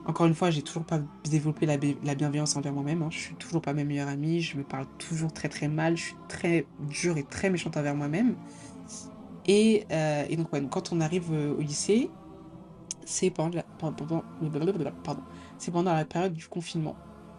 Encore 0.05 0.25
une 0.25 0.35
fois, 0.35 0.51
j'ai 0.51 0.61
toujours 0.61 0.85
pas 0.85 0.99
développé 1.29 1.65
la, 1.65 1.77
la 2.03 2.15
bienveillance 2.15 2.55
envers 2.55 2.73
moi-même. 2.73 3.01
Hein. 3.03 3.09
Je 3.11 3.19
suis 3.19 3.35
toujours 3.35 3.61
pas 3.61 3.73
ma 3.73 3.83
meilleure 3.83 4.09
amie. 4.09 4.41
Je 4.41 4.57
me 4.57 4.63
parle 4.63 4.85
toujours 4.97 5.33
très 5.33 5.49
très 5.49 5.67
mal. 5.67 5.97
Je 5.97 6.03
suis 6.03 6.15
très 6.29 6.65
dure 6.89 7.17
et 7.17 7.23
très 7.23 7.49
méchante 7.49 7.77
envers 7.77 7.95
moi-même. 7.95 8.35
Et, 9.47 9.85
euh, 9.91 10.25
et 10.29 10.35
donc, 10.35 10.49
quand 10.69 10.91
on 10.91 11.01
arrive 11.01 11.31
euh, 11.31 11.55
au 11.55 11.61
lycée, 11.61 12.09
c'est 13.05 13.29
pendant, 13.29 13.61
pendant, 13.79 14.23
pendant 15.71 15.93
la 15.93 16.05
période 16.05 16.33
du 16.33 16.47
confinement, 16.47 16.95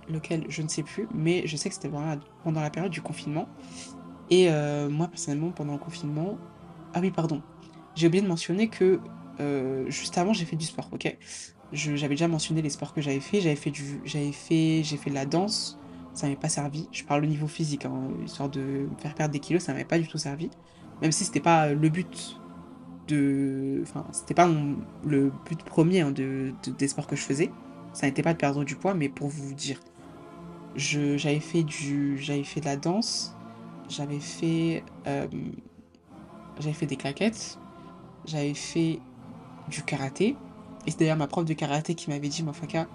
lequel 0.09 0.47
je 0.49 0.63
ne 0.63 0.69
sais 0.69 0.83
plus, 0.83 1.07
mais 1.15 1.47
je 1.47 1.57
sais 1.57 1.69
que 1.69 1.75
c'était 1.75 1.91
pendant 2.45 2.61
la 2.63 2.71
période 2.71 2.91
du 2.91 3.03
confinement. 3.03 3.47
Et 4.31 4.51
euh, 4.51 4.89
moi, 4.89 5.09
personnellement, 5.09 5.51
pendant 5.51 5.75
le 5.75 5.79
confinement, 5.79 6.39
ah 6.95 7.01
oui, 7.01 7.11
pardon, 7.11 7.43
j'ai 7.95 8.07
oublié 8.07 8.23
de 8.23 8.29
mentionner 8.29 8.69
que 8.69 9.01
euh, 9.41 9.89
juste 9.91 10.19
avant, 10.19 10.33
j'ai 10.33 10.45
fait 10.45 10.57
du 10.57 10.67
sport, 10.67 10.89
ok? 10.93 11.17
J'avais 11.73 12.15
déjà 12.15 12.29
mentionné 12.29 12.63
les 12.63 12.71
sports 12.71 12.95
que 12.95 13.01
j'avais 13.01 13.21
fait. 13.21 13.41
J'avais 13.41 13.57
fait 13.57 13.71
du, 13.71 14.01
j'avais 14.05 14.33
fait, 14.33 14.83
fait 14.83 15.11
de 15.11 15.15
la 15.15 15.27
danse. 15.27 15.79
Ça 16.15 16.27
m'avait 16.27 16.39
pas 16.39 16.49
servi. 16.49 16.89
Je 16.93 17.05
parle 17.05 17.25
au 17.25 17.27
niveau 17.27 17.47
physique, 17.47 17.85
hein, 17.85 18.09
histoire 18.25 18.49
de 18.49 18.89
faire 18.99 19.15
perdre 19.15 19.33
des 19.33 19.39
kilos, 19.39 19.63
ça 19.63 19.73
m'avait 19.73 19.85
pas 19.85 19.99
du 19.99 20.09
tout 20.09 20.19
servi. 20.19 20.51
Même 21.03 21.13
si 21.13 21.25
c'était 21.25 21.41
pas 21.41 21.73
le 21.73 21.89
but 21.89 22.41
de, 23.07 23.81
enfin, 23.83 24.07
c'était 24.13 24.35
pas 24.35 24.49
le 25.05 25.33
but 25.47 25.63
premier 25.65 26.01
hein, 26.01 26.11
de, 26.11 26.53
des 26.79 26.89
sports 26.89 27.07
que 27.07 27.17
je 27.17 27.23
faisais. 27.23 27.51
Ça 27.93 28.07
n'était 28.07 28.23
pas 28.23 28.33
de 28.33 28.39
perdre 28.39 28.65
du 28.65 28.77
poids, 28.77 28.95
mais 28.95 29.09
pour 29.09 29.29
vous 29.29 29.55
dire, 29.55 29.81
j'avais 30.77 31.41
fait 31.41 31.63
du, 31.63 32.19
j'avais 32.19 32.45
fait 32.45 32.61
de 32.61 32.67
la 32.67 32.77
danse, 32.77 33.37
j'avais 33.89 34.21
fait, 34.21 34.85
euh, 35.07 35.27
j'avais 36.59 36.75
fait 36.75 36.87
des 36.87 36.97
claquettes, 36.97 37.59
j'avais 38.25 38.55
fait 38.55 39.01
du 39.69 39.83
karaté. 39.83 40.37
Et 40.87 40.91
c'est 40.91 41.01
d'ailleurs 41.01 41.17
ma 41.17 41.27
prof 41.27 41.45
de 41.45 41.55
karaté 41.55 41.95
qui 41.95 42.11
m'avait 42.11 42.29
dit, 42.29 42.43
Mofaka, 42.43 42.87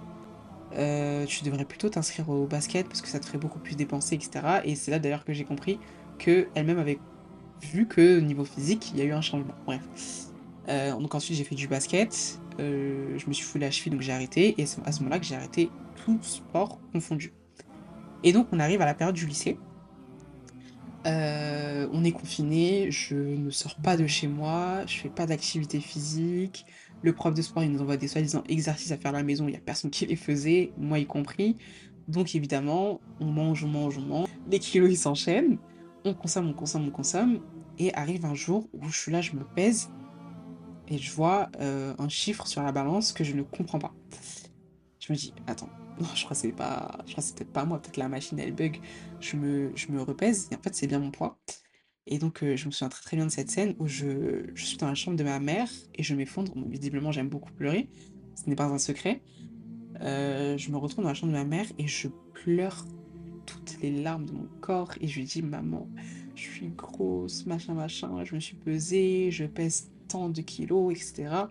euh, 0.76 1.24
tu 1.26 1.44
devrais 1.44 1.64
plutôt 1.64 1.88
t'inscrire 1.88 2.28
au 2.28 2.46
basket 2.46 2.88
parce 2.88 3.00
que 3.00 3.08
ça 3.08 3.20
te 3.20 3.26
ferait 3.26 3.38
beaucoup 3.38 3.58
plus 3.58 3.76
dépenser, 3.76 4.14
etc. 4.16 4.60
Et 4.64 4.74
c'est 4.74 4.90
là 4.90 4.98
d'ailleurs 4.98 5.24
que 5.24 5.32
j'ai 5.32 5.44
compris 5.44 5.78
que 6.18 6.48
elle-même 6.54 6.78
avait 6.78 6.98
vu 7.62 7.86
que 7.86 8.20
niveau 8.20 8.44
physique, 8.44 8.90
il 8.92 8.98
y 8.98 9.02
a 9.02 9.04
eu 9.04 9.12
un 9.12 9.20
changement. 9.20 9.54
Bref. 9.66 9.82
Euh, 10.68 10.98
donc 10.98 11.14
ensuite 11.14 11.36
j'ai 11.36 11.44
fait 11.44 11.54
du 11.54 11.68
basket, 11.68 12.40
euh, 12.58 13.18
je 13.18 13.26
me 13.28 13.32
suis 13.32 13.44
foulé 13.44 13.66
la 13.66 13.70
cheville 13.70 13.92
donc 13.92 14.00
j'ai 14.00 14.12
arrêté 14.12 14.54
et 14.58 14.64
c'est 14.64 14.80
à 14.86 14.92
ce 14.92 15.00
moment-là 15.00 15.18
que 15.18 15.26
j'ai 15.26 15.34
arrêté 15.34 15.70
tout 16.04 16.18
sport 16.22 16.78
confondu. 16.92 17.32
Et 18.22 18.32
donc 18.32 18.48
on 18.50 18.58
arrive 18.58 18.80
à 18.80 18.86
la 18.86 18.94
période 18.94 19.14
du 19.14 19.26
lycée. 19.26 19.58
Euh, 21.06 21.88
on 21.92 22.02
est 22.04 22.12
confiné, 22.12 22.90
je 22.90 23.14
ne 23.14 23.50
sors 23.50 23.76
pas 23.76 23.96
de 23.96 24.06
chez 24.06 24.26
moi, 24.26 24.86
je 24.86 24.98
fais 24.98 25.10
pas 25.10 25.26
d'activité 25.26 25.80
physique. 25.80 26.64
Le 27.02 27.12
prof 27.12 27.34
de 27.34 27.42
sport, 27.42 27.62
il 27.62 27.72
nous 27.72 27.82
envoie 27.82 27.98
des 27.98 28.08
soi-disant 28.08 28.42
exercices 28.48 28.90
à 28.90 28.96
faire 28.96 29.10
à 29.10 29.18
la 29.18 29.22
maison, 29.22 29.46
il 29.46 29.50
n'y 29.50 29.56
a 29.56 29.60
personne 29.60 29.90
qui 29.90 30.06
les 30.06 30.16
faisait, 30.16 30.72
moi 30.78 30.98
y 30.98 31.06
compris. 31.06 31.56
Donc 32.08 32.34
évidemment, 32.34 33.00
on 33.20 33.26
mange, 33.26 33.64
on 33.64 33.68
mange, 33.68 33.98
on 33.98 34.02
mange. 34.02 34.28
Les 34.50 34.58
kilos, 34.58 34.90
ils 34.90 34.96
s'enchaînent. 34.96 35.58
On 36.04 36.14
consomme, 36.14 36.48
on 36.48 36.52
consomme, 36.54 36.86
on 36.88 36.90
consomme. 36.90 37.40
Et 37.78 37.92
arrive 37.94 38.24
un 38.24 38.34
jour 38.34 38.68
où 38.72 38.88
je 38.88 38.98
suis 38.98 39.12
là, 39.12 39.20
je 39.20 39.32
me 39.32 39.44
pèse 39.44 39.90
et 40.88 40.98
je 40.98 41.12
vois 41.12 41.48
euh, 41.60 41.94
un 41.98 42.08
chiffre 42.08 42.46
sur 42.46 42.62
la 42.62 42.72
balance 42.72 43.12
que 43.12 43.24
je 43.24 43.34
ne 43.34 43.42
comprends 43.42 43.78
pas. 43.78 43.94
Je 45.06 45.12
me 45.12 45.18
dis, 45.18 45.34
attends, 45.46 45.68
je 46.14 46.24
crois 46.24 46.34
que 46.34 46.40
c'est 46.40 46.52
pas, 46.52 46.98
peut-être 47.06 47.52
pas 47.52 47.66
moi, 47.66 47.78
peut-être 47.78 47.98
la 47.98 48.08
machine 48.08 48.38
elle 48.38 48.54
bug. 48.54 48.80
Je 49.20 49.36
me, 49.36 50.02
repèse 50.02 50.48
et 50.50 50.54
en 50.54 50.62
fait 50.62 50.74
c'est 50.74 50.86
bien 50.86 50.98
mon 50.98 51.10
poids. 51.10 51.38
Et 52.06 52.18
donc 52.18 52.42
euh, 52.42 52.56
je 52.56 52.66
me 52.66 52.70
souviens 52.70 52.88
très 52.88 53.02
très 53.02 53.16
bien 53.18 53.26
de 53.26 53.30
cette 53.30 53.50
scène 53.50 53.74
où 53.78 53.86
je, 53.86 54.50
suis 54.54 54.78
dans 54.78 54.88
la 54.88 54.94
chambre 54.94 55.18
de 55.18 55.24
ma 55.24 55.40
mère 55.40 55.68
et 55.94 56.02
je 56.02 56.14
m'effondre. 56.14 56.52
visiblement 56.68 57.12
j'aime 57.12 57.28
beaucoup 57.28 57.52
pleurer, 57.52 57.90
ce 58.34 58.48
n'est 58.48 58.56
pas 58.56 58.64
un 58.64 58.78
secret. 58.78 59.20
Euh, 60.00 60.56
je 60.56 60.70
me 60.70 60.78
retrouve 60.78 61.04
dans 61.04 61.10
la 61.10 61.14
chambre 61.14 61.32
de 61.32 61.38
ma 61.38 61.44
mère 61.44 61.66
et 61.78 61.86
je 61.86 62.08
pleure 62.32 62.86
toutes 63.44 63.76
les 63.82 63.90
larmes 63.90 64.24
de 64.24 64.32
mon 64.32 64.48
corps 64.62 64.94
et 65.02 65.08
je 65.08 65.20
lui 65.20 65.26
dis 65.26 65.42
maman, 65.42 65.86
je 66.34 66.42
suis 66.42 66.68
grosse, 66.68 67.44
machin 67.44 67.74
machin, 67.74 68.24
je 68.24 68.34
me 68.34 68.40
suis 68.40 68.56
pesée, 68.56 69.30
je 69.30 69.44
pèse 69.44 69.90
tant 70.08 70.30
de 70.30 70.40
kilos, 70.40 70.92
etc. 70.92 71.46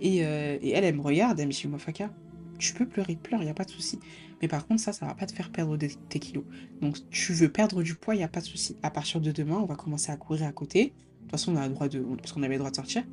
Et, 0.00 0.24
euh, 0.24 0.56
et 0.62 0.70
elle, 0.70 0.84
elle 0.84 0.94
me 0.94 1.02
regarde, 1.02 1.40
elle 1.40 1.48
me 1.48 1.52
dit 1.52 1.66
Mofaka, 1.66 2.10
tu 2.58 2.74
peux 2.74 2.86
pleurer, 2.86 3.16
pleure, 3.16 3.40
il 3.40 3.44
n'y 3.44 3.50
a 3.50 3.54
pas 3.54 3.64
de 3.64 3.70
souci. 3.70 3.98
Mais 4.40 4.48
par 4.48 4.66
contre, 4.66 4.80
ça, 4.80 4.92
ça 4.92 5.06
va 5.06 5.14
pas 5.14 5.26
te 5.26 5.32
faire 5.32 5.50
perdre 5.50 5.76
tes 5.76 6.18
kilos. 6.18 6.44
Donc, 6.80 6.96
tu 7.10 7.32
veux 7.32 7.48
perdre 7.48 7.82
du 7.82 7.94
poids, 7.94 8.14
il 8.14 8.18
n'y 8.18 8.24
a 8.24 8.28
pas 8.28 8.40
de 8.40 8.46
souci. 8.46 8.76
À 8.82 8.90
partir 8.90 9.20
de 9.20 9.32
demain, 9.32 9.56
on 9.56 9.66
va 9.66 9.76
commencer 9.76 10.12
à 10.12 10.16
courir 10.16 10.46
à 10.46 10.52
côté. 10.52 10.84
De 10.84 11.22
toute 11.22 11.30
façon, 11.32 11.54
on 11.54 11.56
a 11.56 11.66
le 11.66 11.74
droit 11.74 11.88
de. 11.88 12.00
Parce 12.00 12.32
qu'on 12.32 12.42
avait 12.42 12.54
le 12.54 12.60
droit 12.60 12.70
de 12.70 12.76
sortir. 12.76 13.04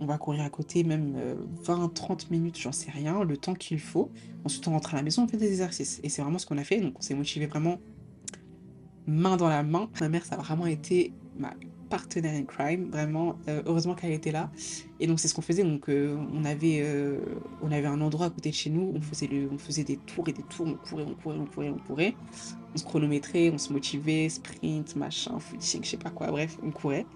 On 0.00 0.06
va 0.06 0.16
courir 0.16 0.42
à 0.42 0.50
côté 0.50 0.84
même 0.84 1.16
20, 1.64 1.84
euh, 1.84 1.88
30 1.88 2.30
minutes, 2.30 2.56
j'en 2.60 2.70
sais 2.70 2.90
rien, 2.90 3.24
le 3.24 3.36
temps 3.36 3.54
qu'il 3.54 3.80
faut. 3.80 4.12
Ensuite, 4.44 4.68
on 4.68 4.70
rentre 4.70 4.94
à 4.94 4.96
la 4.96 5.02
maison, 5.02 5.24
on 5.24 5.28
fait 5.28 5.36
des 5.36 5.48
exercices. 5.48 5.98
Et 6.04 6.08
c'est 6.08 6.22
vraiment 6.22 6.38
ce 6.38 6.46
qu'on 6.46 6.58
a 6.58 6.64
fait. 6.64 6.80
Donc, 6.80 6.94
on 6.98 7.02
s'est 7.02 7.14
motivé 7.14 7.46
vraiment 7.46 7.78
main 9.08 9.36
dans 9.36 9.48
la 9.48 9.64
main. 9.64 9.90
Ma 10.00 10.08
mère, 10.08 10.24
ça 10.24 10.36
a 10.36 10.38
vraiment 10.38 10.66
été 10.66 11.12
ma 11.36 11.54
partenaire 11.88 12.34
in 12.34 12.44
crime, 12.44 12.90
vraiment. 12.90 13.36
Euh, 13.48 13.62
heureusement 13.66 13.94
qu'elle 13.94 14.12
était 14.12 14.30
là. 14.30 14.50
Et 15.00 15.06
donc 15.06 15.20
c'est 15.20 15.28
ce 15.28 15.34
qu'on 15.34 15.42
faisait. 15.42 15.64
Donc 15.64 15.88
euh, 15.88 16.16
on 16.34 16.44
avait 16.44 16.80
euh, 16.82 17.18
on 17.62 17.70
avait 17.70 17.86
un 17.86 18.00
endroit 18.00 18.26
à 18.26 18.30
côté 18.30 18.50
de 18.50 18.54
chez 18.54 18.70
nous. 18.70 18.92
On 18.94 19.00
faisait 19.00 19.28
on 19.50 19.58
faisait 19.58 19.84
des 19.84 19.96
tours 19.96 20.28
et 20.28 20.32
des 20.32 20.42
tours. 20.42 20.66
On 20.66 20.74
courait, 20.74 21.06
on 21.06 21.14
courait, 21.14 21.38
on 21.38 21.46
courait, 21.46 21.70
on 21.70 21.78
courait. 21.78 22.14
On 22.74 22.78
se 22.78 22.84
chronométrait, 22.84 23.50
on 23.50 23.58
se 23.58 23.72
motivait, 23.72 24.28
sprint, 24.28 24.94
machin, 24.96 25.38
footing, 25.38 25.82
je 25.84 25.90
sais 25.90 25.96
pas 25.96 26.10
quoi. 26.10 26.28
Bref, 26.28 26.58
on 26.62 26.70
courait. 26.70 27.06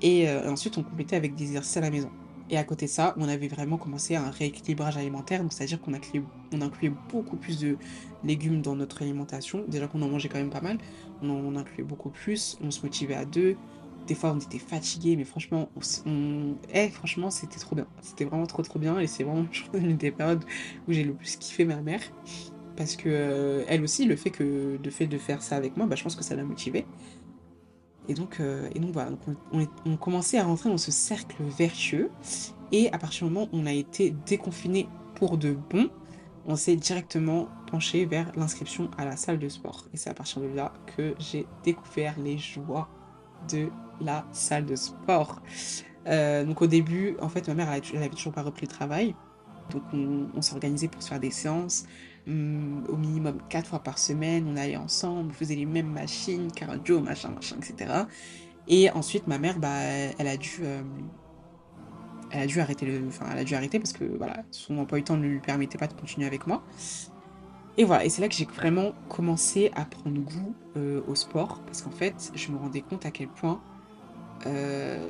Et 0.00 0.30
ensuite 0.30 0.78
on 0.78 0.84
complétait 0.84 1.16
avec 1.16 1.34
des 1.34 1.44
exercices 1.44 1.76
à 1.76 1.80
la 1.80 1.90
maison. 1.90 2.10
Et 2.50 2.56
à 2.56 2.64
côté 2.64 2.86
de 2.86 2.90
ça, 2.90 3.14
on 3.18 3.28
avait 3.28 3.48
vraiment 3.48 3.76
commencé 3.76 4.16
un 4.16 4.30
rééquilibrage 4.30 4.96
alimentaire, 4.96 5.42
donc 5.42 5.52
c'est-à-dire 5.52 5.80
qu'on 5.80 5.92
incluait, 5.92 6.22
on 6.52 6.62
incluait 6.62 6.92
beaucoup 7.10 7.36
plus 7.36 7.58
de 7.58 7.76
légumes 8.24 8.62
dans 8.62 8.74
notre 8.74 9.02
alimentation. 9.02 9.64
Déjà 9.68 9.86
qu'on 9.86 10.00
en 10.00 10.08
mangeait 10.08 10.30
quand 10.30 10.38
même 10.38 10.48
pas 10.50 10.62
mal, 10.62 10.78
on 11.22 11.48
en 11.48 11.56
incluait 11.56 11.84
beaucoup 11.84 12.08
plus, 12.08 12.56
on 12.62 12.70
se 12.70 12.82
motivait 12.82 13.14
à 13.14 13.26
deux, 13.26 13.56
des 14.08 14.14
fois, 14.14 14.32
on 14.32 14.38
était 14.38 14.58
fatigué, 14.58 15.16
mais 15.16 15.24
franchement, 15.24 15.68
on... 16.06 16.56
Eh, 16.72 16.88
franchement, 16.88 17.30
c'était 17.30 17.58
trop 17.58 17.76
bien. 17.76 17.86
C'était 18.00 18.24
vraiment 18.24 18.46
trop 18.46 18.62
trop 18.62 18.78
bien. 18.78 18.98
Et 18.98 19.06
c'est 19.06 19.22
vraiment, 19.22 19.46
je 19.52 19.62
une 19.74 19.98
des 19.98 20.10
périodes 20.10 20.44
où 20.88 20.92
j'ai 20.92 21.04
le 21.04 21.12
plus 21.12 21.36
kiffé 21.36 21.64
ma 21.64 21.76
mère. 21.76 22.00
Parce 22.74 22.96
que 22.96 23.08
euh, 23.08 23.64
elle 23.68 23.82
aussi, 23.82 24.06
le 24.06 24.16
fait, 24.16 24.30
que, 24.30 24.78
le 24.82 24.90
fait 24.90 25.06
de 25.06 25.18
faire 25.18 25.42
ça 25.42 25.56
avec 25.56 25.76
moi, 25.76 25.86
bah, 25.86 25.94
je 25.94 26.02
pense 26.02 26.16
que 26.16 26.24
ça 26.24 26.34
l'a 26.34 26.42
motivée. 26.42 26.86
Et 28.08 28.14
donc, 28.14 28.40
euh, 28.40 28.70
et 28.74 28.78
donc 28.78 28.92
voilà, 28.92 29.10
on, 29.52 29.66
on, 29.84 29.96
commençait 29.98 30.38
à 30.38 30.44
rentrer 30.44 30.70
dans 30.70 30.78
ce 30.78 30.90
cercle 30.90 31.42
vertueux. 31.42 32.10
Et 32.72 32.90
à 32.92 32.98
partir 32.98 33.26
du 33.28 33.34
moment 33.34 33.48
où 33.52 33.58
on 33.58 33.66
a 33.66 33.72
été 33.72 34.14
déconfiné 34.26 34.88
pour 35.16 35.36
de 35.36 35.52
bon, 35.52 35.90
on 36.46 36.56
s'est 36.56 36.76
directement 36.76 37.48
penché 37.70 38.06
vers 38.06 38.32
l'inscription 38.36 38.90
à 38.96 39.04
la 39.04 39.18
salle 39.18 39.38
de 39.38 39.50
sport. 39.50 39.84
Et 39.92 39.98
c'est 39.98 40.08
à 40.08 40.14
partir 40.14 40.40
de 40.40 40.46
là 40.46 40.72
que 40.96 41.14
j'ai 41.18 41.46
découvert 41.62 42.18
les 42.18 42.38
joies 42.38 42.88
de 43.50 43.68
la 44.00 44.24
salle 44.32 44.66
de 44.66 44.76
sport. 44.76 45.40
Euh, 46.06 46.44
donc 46.44 46.62
au 46.62 46.66
début, 46.66 47.16
en 47.20 47.28
fait, 47.28 47.48
ma 47.48 47.54
mère, 47.54 47.72
elle, 47.72 48.10
toujours 48.10 48.32
pas 48.32 48.42
repris 48.42 48.66
le 48.66 48.72
travail. 48.72 49.14
Donc 49.70 49.82
on, 49.92 50.40
s'organisait 50.40 50.88
pour 50.88 51.02
se 51.02 51.08
faire 51.08 51.20
des 51.20 51.30
séances, 51.30 51.84
hum, 52.26 52.84
au 52.88 52.96
minimum 52.96 53.38
quatre 53.48 53.68
fois 53.68 53.80
par 53.80 53.98
semaine. 53.98 54.46
On 54.48 54.56
allait 54.56 54.76
ensemble, 54.76 55.30
on 55.30 55.34
faisait 55.34 55.56
les 55.56 55.66
mêmes 55.66 55.90
machines, 55.90 56.50
cardio, 56.52 57.00
machin, 57.00 57.30
machin, 57.30 57.56
etc. 57.56 58.04
Et 58.66 58.90
ensuite, 58.90 59.26
ma 59.26 59.38
mère, 59.38 59.58
bah, 59.58 59.68
elle 60.18 60.28
a 60.28 60.36
dû, 60.36 60.60
euh, 60.62 60.82
elle 62.30 62.42
a 62.42 62.46
dû 62.46 62.60
arrêter 62.60 62.86
le, 62.86 63.06
enfin, 63.08 63.26
elle 63.32 63.38
a 63.38 63.44
dû 63.44 63.54
arrêter 63.54 63.78
parce 63.78 63.92
que 63.92 64.04
voilà, 64.04 64.42
son 64.50 64.78
emploi 64.78 64.98
du 64.98 65.04
temps 65.04 65.16
ne 65.16 65.26
lui 65.26 65.40
permettait 65.40 65.78
pas 65.78 65.86
de 65.86 65.94
continuer 65.94 66.26
avec 66.26 66.46
moi. 66.46 66.62
Et 67.78 67.84
voilà, 67.84 68.04
et 68.04 68.08
c'est 68.08 68.20
là 68.20 68.28
que 68.28 68.34
j'ai 68.34 68.44
vraiment 68.44 68.92
commencé 69.08 69.70
à 69.76 69.84
prendre 69.84 70.20
goût 70.20 70.52
euh, 70.76 71.00
au 71.06 71.14
sport, 71.14 71.62
parce 71.64 71.80
qu'en 71.80 71.92
fait, 71.92 72.32
je 72.34 72.50
me 72.50 72.56
rendais 72.58 72.80
compte 72.80 73.06
à 73.06 73.12
quel 73.12 73.28
point 73.28 73.60
euh, 74.46 75.08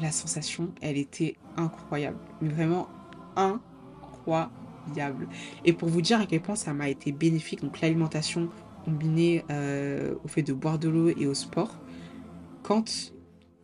la 0.00 0.10
sensation, 0.10 0.70
elle 0.80 0.96
était 0.96 1.36
incroyable. 1.58 2.16
Mais 2.40 2.48
vraiment 2.48 2.88
incroyable. 3.36 5.28
Et 5.66 5.74
pour 5.74 5.90
vous 5.90 6.00
dire 6.00 6.18
à 6.18 6.24
quel 6.24 6.40
point 6.40 6.56
ça 6.56 6.72
m'a 6.72 6.88
été 6.88 7.12
bénéfique, 7.12 7.60
donc 7.60 7.82
l'alimentation 7.82 8.48
combinée 8.86 9.44
euh, 9.50 10.14
au 10.24 10.28
fait 10.28 10.42
de 10.42 10.54
boire 10.54 10.78
de 10.78 10.88
l'eau 10.88 11.10
et 11.10 11.26
au 11.26 11.34
sport, 11.34 11.76
quand 12.62 13.12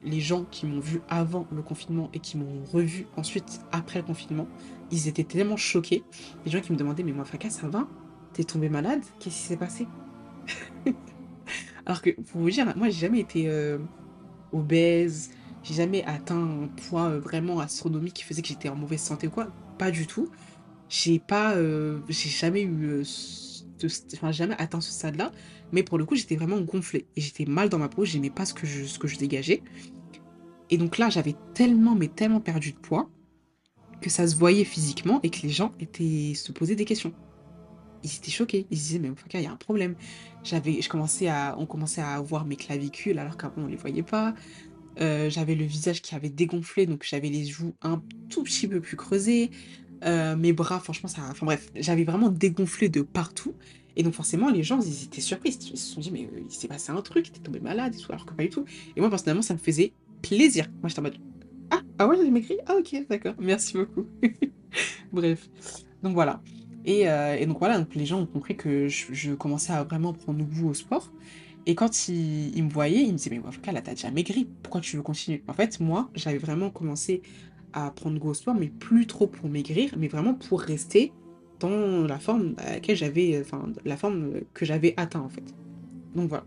les 0.03 0.21
gens 0.21 0.45
qui 0.51 0.67
m'ont 0.67 0.81
vu 0.81 1.01
avant 1.09 1.47
le 1.53 1.63
confinement 1.63 2.11
et 2.13 2.19
qui 2.19 2.37
m'ont 2.37 2.65
revu 2.71 3.07
ensuite 3.17 3.63
après 3.73 4.01
le 4.01 4.05
confinement, 4.05 4.47
ils 4.91 5.09
étaient 5.09 5.25
tellement 5.25 5.57
choqués. 5.57 6.05
Les 6.45 6.51
gens 6.51 6.61
qui 6.61 6.71
me 6.73 6.77
demandaient, 6.77 7.03
mais 7.03 7.13
moi, 7.13 7.25
Faka, 7.25 7.49
ça 7.49 7.67
va? 7.69 7.89
T'es 8.33 8.45
tombé 8.45 8.69
malade 8.69 9.03
Qu'est-ce 9.19 9.37
qui 9.37 9.43
s'est 9.43 9.57
passé 9.57 9.87
Alors 11.87 12.01
que, 12.01 12.11
pour 12.11 12.41
vous 12.41 12.51
dire, 12.51 12.73
moi, 12.77 12.89
j'ai 12.89 13.01
jamais 13.01 13.21
été 13.21 13.45
euh, 13.49 13.79
obèse, 14.53 15.31
j'ai 15.63 15.75
jamais 15.75 16.05
atteint 16.05 16.43
un 16.43 16.69
poids 16.69 17.11
euh, 17.11 17.21
vraiment 17.21 17.61
astronomique 17.61 18.15
qui 18.15 18.25
faisait 18.25 18.43
que 18.43 18.49
j'étais 18.49 18.69
en 18.69 18.77
mauvaise 18.77 19.01
santé 19.01 19.27
ou 19.27 19.31
quoi. 19.31 19.49
Pas 19.79 19.91
du 19.91 20.07
tout. 20.07 20.29
J'ai 20.89 21.19
pas, 21.19 21.55
euh, 21.55 22.01
j'ai 22.09 22.29
jamais 22.29 22.63
eu, 22.63 23.03
enfin 24.15 24.33
jamais 24.33 24.55
atteint 24.59 24.81
ce 24.81 24.93
stade-là. 24.93 25.33
Mais 25.73 25.83
pour 25.83 25.99
le 25.99 26.05
coup, 26.05 26.15
j'étais 26.15 26.37
vraiment 26.37 26.61
gonflée 26.61 27.07
et 27.17 27.21
j'étais 27.21 27.47
mal 27.47 27.69
dans 27.69 27.79
ma 27.79 27.89
peau. 27.89 28.05
J'aimais 28.05 28.31
pas 28.31 28.45
ce 28.45 28.55
que 28.55 28.67
je, 28.67 28.85
ce 28.85 28.99
que 28.99 29.09
je 29.09 29.19
dégageais. 29.19 29.63
Et 30.71 30.79
donc 30.79 30.99
là, 30.99 31.11
j'avais 31.11 31.35
tellement, 31.55 31.95
mais 31.95 32.09
tellement 32.09 32.41
perdu 32.41 32.73
de 32.73 32.79
poids 32.79 33.11
que 34.01 34.11
ça 34.11 34.27
se 34.27 34.37
voyait 34.37 34.65
physiquement 34.65 35.21
et 35.23 35.31
que 35.31 35.43
les 35.43 35.51
gens 35.51 35.73
étaient 35.81 36.33
se 36.35 36.53
posaient 36.53 36.77
des 36.77 36.85
questions. 36.85 37.13
Ils 38.05 38.15
étaient 38.17 38.31
choqués. 38.31 38.67
Ils 38.71 38.79
se 38.79 38.83
disaient, 38.85 38.99
mais 38.99 39.11
il 39.35 39.41
y 39.41 39.47
a 39.47 39.53
un 39.53 39.57
problème. 39.57 39.95
J'avais, 40.45 40.81
je 40.83 40.89
commençais 40.89 41.29
à, 41.29 41.57
on 41.59 41.67
commençait 41.67 42.01
à 42.03 42.21
voir 42.21 42.45
mes 42.45 42.57
clavicules 42.57 43.19
alors 43.19 43.37
qu'avant 43.37 43.63
on 43.63 43.67
les 43.67 43.77
voyait 43.77 44.03
pas. 44.03 44.35
Euh, 45.01 45.31
j'avais 45.31 45.55
le 45.55 45.65
visage 45.65 46.03
qui 46.03 46.15
avait 46.15 46.29
dégonflé, 46.29 46.87
donc 46.87 47.05
j'avais 47.09 47.31
les 47.31 47.47
joues 47.47 47.75
un 47.83 48.03
tout 48.29 48.43
petit 48.43 48.69
peu 48.69 48.81
plus 48.81 48.97
creusées. 48.97 49.51
Euh, 50.05 50.37
mes 50.37 50.53
bras, 50.53 50.81
franchement, 50.81 51.09
ça. 51.09 51.23
Enfin 51.31 51.47
bref, 51.47 51.71
j'avais 51.77 52.05
vraiment 52.05 52.29
dégonflé 52.29 52.89
de 52.89 53.03
partout. 53.03 53.55
Et 53.95 54.03
donc 54.03 54.15
forcément, 54.15 54.51
les 54.51 54.63
gens, 54.63 54.81
ils 54.81 55.05
étaient 55.05 55.21
surpris. 55.21 55.51
Ils 55.51 55.79
se 55.79 55.95
sont 55.95 56.01
dit, 56.01 56.11
mais 56.11 56.29
il 56.49 56.55
s'est 56.55 56.69
passé 56.69 56.93
un 56.93 57.01
truc, 57.03 57.33
t'es 57.33 57.41
tombé 57.41 57.61
malade 57.61 57.95
et 57.95 57.99
tout, 57.99 58.11
alors 58.11 58.27
que 58.27 58.33
pas 58.33 58.43
du 58.43 58.49
tout. 58.49 58.65
Et 58.97 59.01
moi, 59.01 59.11
personnellement, 59.11 59.43
ça 59.43 59.55
me 59.55 59.59
faisait 59.59 59.93
plaisir. 60.23 60.69
Moi, 60.81 60.89
j'étais 60.89 61.01
en 61.01 61.05
mode, 61.05 61.19
ah, 61.71 61.81
ah 61.99 62.07
ouais, 62.07 62.17
j'ai 62.23 62.31
maigri 62.31 62.57
Ah 62.67 62.75
ok, 62.79 63.07
d'accord, 63.09 63.35
merci 63.39 63.75
beaucoup. 63.75 64.07
Bref, 65.13 65.49
donc 66.03 66.15
voilà. 66.15 66.43
Et, 66.85 67.09
euh, 67.09 67.37
et, 67.39 67.47
donc 67.47 67.59
voilà, 67.59 67.79
donc 67.79 67.95
les 67.95 68.07
gens 68.07 68.21
ont 68.21 68.27
compris 68.27 68.57
que 68.57 68.89
je, 68.89 69.35
commençais 69.35 69.73
à 69.73 69.85
vraiment 69.85 70.13
prendre 70.13 70.45
goût 70.45 70.69
au 70.69 70.75
sport. 70.75 71.13
Et 71.65 71.75
quand 71.77 72.09
ils, 72.09 72.63
me 72.65 72.71
voyaient, 72.71 73.03
ils 73.03 73.13
me 73.13 73.17
disaient, 73.17 73.31
mais 73.31 73.39
Wafka, 73.39 73.71
là, 73.71 73.81
t'as 73.81 73.95
déjà 73.95 74.11
maigri, 74.11 74.49
pourquoi 74.63 74.81
tu 74.81 74.97
veux 74.97 75.03
continuer? 75.03 75.45
En 75.47 75.53
fait, 75.53 75.79
moi, 75.79 76.11
j'avais 76.15 76.39
vraiment 76.39 76.71
commencé 76.71 77.23
à 77.73 77.91
prendre 77.91 78.19
goût 78.19 78.31
au 78.31 78.35
sport, 78.35 78.55
mais 78.55 78.67
plus 78.67 79.07
trop 79.07 79.29
pour 79.29 79.49
maigrir, 79.49 79.95
mais 79.97 80.09
vraiment 80.09 80.35
pour 80.35 80.61
rester 80.61 81.13
dans 81.61 82.03
la 82.05 82.19
forme 82.19 82.55
à 82.59 82.73
laquelle 82.73 82.97
j'avais, 82.97 83.41
enfin, 83.41 83.69
la 83.85 83.97
forme 83.97 84.41
que 84.55 84.65
j'avais 84.65 84.95
atteint, 84.97 85.21
en 85.21 85.29
fait. 85.29 85.55
Donc 86.17 86.29
voilà. 86.29 86.45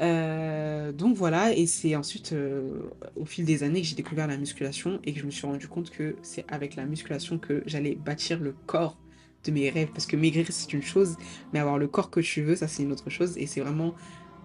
Euh, 0.00 0.92
donc 0.92 1.16
voilà, 1.16 1.54
et 1.54 1.66
c'est 1.66 1.96
ensuite 1.96 2.32
euh, 2.32 2.82
au 3.16 3.24
fil 3.24 3.44
des 3.44 3.62
années 3.62 3.80
que 3.80 3.86
j'ai 3.86 3.94
découvert 3.94 4.26
la 4.26 4.36
musculation 4.36 5.00
et 5.04 5.14
que 5.14 5.20
je 5.20 5.24
me 5.24 5.30
suis 5.30 5.46
rendu 5.46 5.68
compte 5.68 5.90
que 5.90 6.16
c'est 6.22 6.44
avec 6.48 6.76
la 6.76 6.84
musculation 6.84 7.38
que 7.38 7.62
j'allais 7.66 7.94
bâtir 7.94 8.38
le 8.40 8.54
corps 8.66 8.98
de 9.46 9.52
mes 9.52 9.70
rêves. 9.70 9.90
Parce 9.92 10.06
que 10.06 10.16
maigrir 10.16 10.46
c'est 10.50 10.72
une 10.72 10.82
chose, 10.82 11.16
mais 11.52 11.58
avoir 11.58 11.78
le 11.78 11.88
corps 11.88 12.10
que 12.10 12.20
tu 12.20 12.42
veux, 12.42 12.56
ça 12.56 12.68
c'est 12.68 12.82
une 12.82 12.92
autre 12.92 13.10
chose. 13.10 13.36
Et 13.38 13.46
c'est 13.46 13.60
vraiment 13.60 13.94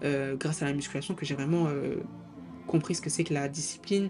euh, 0.04 0.36
grâce 0.36 0.62
à 0.62 0.66
la 0.66 0.74
musculation 0.74 1.16
que 1.16 1.26
j'ai 1.26 1.36
vraiment 1.36 1.68
compris 2.68 2.96
ce 2.96 3.02
que 3.02 3.10
c'est 3.10 3.24
que 3.24 3.34
la 3.34 3.48
discipline, 3.50 4.10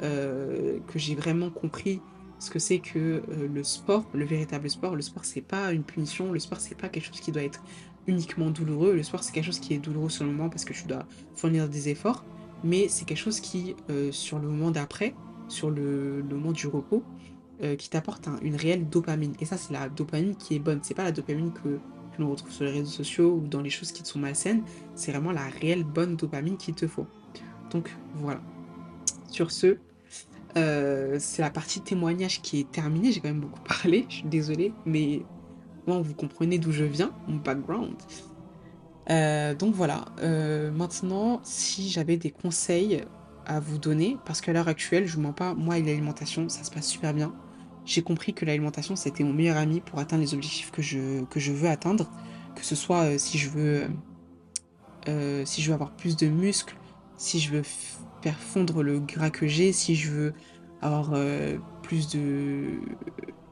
que 0.00 0.96
j'ai 0.96 1.14
vraiment 1.14 1.50
compris 1.50 2.00
ce 2.38 2.50
que 2.50 2.58
c'est 2.58 2.80
que 2.80 3.22
le 3.28 3.62
sport, 3.62 4.04
le 4.14 4.24
véritable 4.24 4.68
sport. 4.68 4.96
Le 4.96 5.02
sport 5.02 5.24
c'est 5.24 5.40
pas 5.40 5.72
une 5.72 5.84
punition, 5.84 6.32
le 6.32 6.40
sport 6.40 6.60
c'est 6.60 6.76
pas 6.76 6.88
quelque 6.88 7.06
chose 7.06 7.20
qui 7.20 7.32
doit 7.32 7.42
être 7.42 7.62
uniquement 8.06 8.50
douloureux. 8.50 8.94
Le 8.94 9.02
sport, 9.02 9.22
c'est 9.22 9.32
quelque 9.32 9.46
chose 9.46 9.60
qui 9.60 9.74
est 9.74 9.78
douloureux 9.78 10.10
sur 10.10 10.24
le 10.24 10.32
moment 10.32 10.48
parce 10.48 10.64
que 10.64 10.72
tu 10.72 10.84
dois 10.84 11.06
fournir 11.34 11.68
des 11.68 11.88
efforts, 11.88 12.24
mais 12.64 12.88
c'est 12.88 13.04
quelque 13.04 13.18
chose 13.18 13.40
qui, 13.40 13.76
euh, 13.90 14.12
sur 14.12 14.38
le 14.38 14.48
moment 14.48 14.70
d'après, 14.70 15.14
sur 15.48 15.70
le, 15.70 16.24
moment 16.28 16.52
du 16.52 16.66
repos, 16.66 17.02
euh, 17.62 17.76
qui 17.76 17.88
t'apporte 17.88 18.26
un, 18.26 18.38
une 18.42 18.56
réelle 18.56 18.88
dopamine. 18.88 19.34
Et 19.38 19.44
ça, 19.44 19.56
c'est 19.56 19.72
la 19.72 19.88
dopamine 19.88 20.34
qui 20.34 20.56
est 20.56 20.58
bonne. 20.58 20.80
C'est 20.82 20.94
pas 20.94 21.04
la 21.04 21.12
dopamine 21.12 21.52
que, 21.52 21.78
l'on 22.18 22.30
retrouve 22.30 22.50
sur 22.50 22.64
les 22.64 22.72
réseaux 22.72 22.90
sociaux 22.90 23.40
ou 23.42 23.46
dans 23.46 23.62
les 23.62 23.70
choses 23.70 23.92
qui 23.92 24.02
te 24.02 24.08
sont 24.08 24.18
malsaines. 24.18 24.62
C'est 24.94 25.12
vraiment 25.12 25.32
la 25.32 25.46
réelle 25.60 25.84
bonne 25.84 26.16
dopamine 26.16 26.56
qu'il 26.56 26.74
te 26.74 26.86
faut. 26.86 27.06
Donc 27.70 27.90
voilà. 28.16 28.40
Sur 29.28 29.50
ce, 29.50 29.78
euh, 30.56 31.16
c'est 31.18 31.40
la 31.40 31.50
partie 31.50 31.80
témoignage 31.80 32.42
qui 32.42 32.60
est 32.60 32.70
terminée. 32.70 33.12
J'ai 33.12 33.20
quand 33.20 33.28
même 33.28 33.40
beaucoup 33.40 33.62
parlé, 33.82 34.06
je 34.08 34.16
suis 34.16 34.28
désolée, 34.28 34.74
mais 34.84 35.22
Bon, 35.86 36.00
vous 36.00 36.14
comprenez 36.14 36.58
d'où 36.58 36.70
je 36.70 36.84
viens, 36.84 37.12
mon 37.26 37.38
background. 37.38 37.96
Euh, 39.10 39.52
donc 39.52 39.74
voilà, 39.74 40.04
maintenant, 40.72 41.40
si 41.42 41.88
j'avais 41.88 42.16
des 42.16 42.30
conseils 42.30 43.04
à 43.46 43.60
vous 43.60 43.78
donner, 43.78 44.16
parce 44.24 44.40
qu'à 44.40 44.52
l'heure 44.52 44.68
actuelle, 44.68 45.06
je 45.06 45.16
vous 45.16 45.22
mens 45.22 45.32
pas, 45.32 45.54
moi 45.54 45.78
et 45.78 45.82
l'alimentation, 45.82 46.48
ça 46.48 46.62
se 46.62 46.70
passe 46.70 46.86
super 46.86 47.12
bien. 47.14 47.34
J'ai 47.84 48.02
compris 48.02 48.32
que 48.32 48.44
l'alimentation, 48.44 48.96
c'était 48.96 49.24
mon 49.24 49.32
meilleur 49.32 49.56
ami 49.56 49.80
pour 49.80 49.98
atteindre 49.98 50.22
les 50.22 50.34
objectifs 50.34 50.70
que 50.70 50.82
je, 50.82 51.24
que 51.24 51.40
je 51.40 51.52
veux 51.52 51.68
atteindre, 51.68 52.10
que 52.54 52.64
ce 52.64 52.74
soit 52.74 53.02
euh, 53.02 53.18
si 53.18 53.38
je 53.38 53.48
veux 53.48 53.88
euh, 55.08 55.44
si 55.44 55.62
je 55.62 55.68
veux 55.68 55.74
avoir 55.74 55.90
plus 55.96 56.16
de 56.16 56.28
muscles, 56.28 56.76
si 57.16 57.40
je 57.40 57.50
veux 57.50 57.62
faire 58.22 58.38
fondre 58.38 58.82
le 58.82 59.00
gras 59.00 59.30
que 59.30 59.48
j'ai, 59.48 59.72
si 59.72 59.96
je 59.96 60.10
veux 60.10 60.34
avoir 60.80 61.10
euh, 61.14 61.58
plus 61.82 62.08
de 62.08 62.80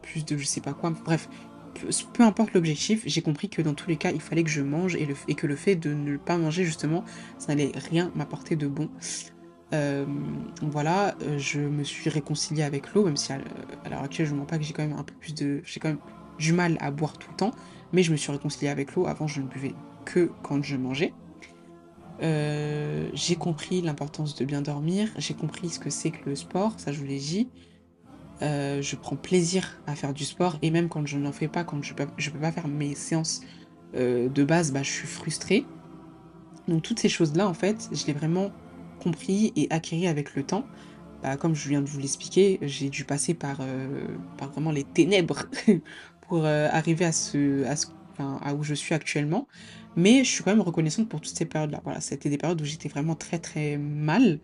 plus 0.02 0.24
de 0.24 0.36
je 0.36 0.46
sais 0.46 0.60
pas 0.60 0.72
quoi, 0.72 0.90
bref, 0.90 1.28
peu 2.12 2.22
importe 2.22 2.52
l'objectif, 2.52 3.02
j'ai 3.06 3.22
compris 3.22 3.48
que 3.48 3.62
dans 3.62 3.74
tous 3.74 3.88
les 3.88 3.96
cas, 3.96 4.10
il 4.12 4.20
fallait 4.20 4.44
que 4.44 4.50
je 4.50 4.62
mange 4.62 4.96
et, 4.96 5.06
le, 5.06 5.14
et, 5.28 5.34
que 5.34 5.46
le 5.46 5.56
fait 5.56 5.76
de 5.76 5.92
ne 5.94 6.16
pas 6.16 6.36
manger, 6.36 6.64
justement, 6.64 7.04
ça 7.38 7.54
n'allait 7.54 7.72
rien 7.90 8.10
m'apporter 8.14 8.56
de 8.56 8.66
bon. 8.66 8.90
Euh, 9.72 10.04
voilà, 10.62 11.14
je 11.36 11.60
me 11.60 11.84
suis 11.84 12.10
réconciliée 12.10 12.64
avec 12.64 12.92
l'eau, 12.92 13.04
même 13.04 13.16
si 13.16 13.32
à, 13.32 13.38
à 13.84 13.88
l'heure 13.88 14.02
actuelle, 14.02 14.26
je 14.26 14.34
ne 14.34 14.38
mens 14.38 14.46
pas 14.46 14.58
que 14.58 14.64
j'ai 14.64 14.72
quand 14.72 14.86
même 14.86 14.98
un 14.98 15.04
peu 15.04 15.14
plus 15.14 15.34
de. 15.34 15.60
J'ai 15.64 15.80
quand 15.80 15.88
même 15.88 16.00
du 16.38 16.52
mal 16.52 16.76
à 16.80 16.90
boire 16.90 17.18
tout 17.18 17.30
le 17.30 17.36
temps, 17.36 17.52
mais 17.92 18.02
je 18.02 18.10
me 18.12 18.16
suis 18.16 18.32
réconciliée 18.32 18.70
avec 18.70 18.94
l'eau. 18.94 19.06
Avant, 19.06 19.26
je 19.26 19.40
ne 19.40 19.46
buvais 19.46 19.74
que 20.04 20.30
quand 20.42 20.62
je 20.62 20.76
mangeais. 20.76 21.12
Euh, 22.22 23.08
j'ai 23.14 23.36
compris 23.36 23.80
l'importance 23.80 24.34
de 24.34 24.44
bien 24.44 24.60
dormir, 24.60 25.08
j'ai 25.16 25.32
compris 25.32 25.70
ce 25.70 25.78
que 25.78 25.88
c'est 25.88 26.10
que 26.10 26.28
le 26.28 26.34
sport, 26.34 26.74
ça 26.78 26.92
je 26.92 26.98
vous 26.98 27.06
l'ai 27.06 27.18
dit. 27.18 27.48
Euh, 28.42 28.80
je 28.82 28.96
prends 28.96 29.16
plaisir 29.16 29.80
à 29.86 29.94
faire 29.94 30.14
du 30.14 30.24
sport 30.24 30.58
et 30.62 30.70
même 30.70 30.88
quand 30.88 31.06
je 31.06 31.18
n'en 31.18 31.32
fais 31.32 31.48
pas, 31.48 31.64
quand 31.64 31.82
je 31.82 31.94
peux, 31.94 32.06
je 32.16 32.30
peux 32.30 32.38
pas 32.38 32.52
faire 32.52 32.68
mes 32.68 32.94
séances 32.94 33.42
euh, 33.94 34.28
de 34.28 34.44
base, 34.44 34.72
bah, 34.72 34.82
je 34.82 34.90
suis 34.90 35.06
frustrée. 35.06 35.64
Donc 36.68 36.82
toutes 36.82 37.00
ces 37.00 37.08
choses-là, 37.08 37.48
en 37.48 37.54
fait, 37.54 37.88
je 37.92 38.06
l'ai 38.06 38.12
vraiment 38.12 38.50
compris 39.00 39.52
et 39.56 39.66
acquis 39.70 40.06
avec 40.06 40.34
le 40.36 40.44
temps. 40.44 40.64
Bah, 41.22 41.36
comme 41.36 41.54
je 41.54 41.68
viens 41.68 41.82
de 41.82 41.88
vous 41.88 41.98
l'expliquer, 41.98 42.58
j'ai 42.62 42.88
dû 42.88 43.04
passer 43.04 43.34
par, 43.34 43.58
euh, 43.60 44.06
par 44.38 44.50
vraiment 44.50 44.72
les 44.72 44.84
ténèbres 44.84 45.44
pour 46.22 46.44
euh, 46.46 46.68
arriver 46.70 47.04
à, 47.04 47.12
ce, 47.12 47.64
à, 47.64 47.76
ce, 47.76 47.88
enfin, 48.12 48.40
à 48.42 48.54
où 48.54 48.62
je 48.62 48.74
suis 48.74 48.94
actuellement. 48.94 49.46
Mais 49.96 50.24
je 50.24 50.30
suis 50.30 50.42
quand 50.42 50.50
même 50.50 50.62
reconnaissante 50.62 51.08
pour 51.08 51.20
toutes 51.20 51.36
ces 51.36 51.44
périodes-là. 51.44 51.80
Voilà, 51.84 52.00
c'était 52.00 52.30
des 52.30 52.38
périodes 52.38 52.60
où 52.60 52.64
j'étais 52.64 52.88
vraiment 52.88 53.16
très 53.16 53.38
très 53.38 53.76
mal 53.76 54.38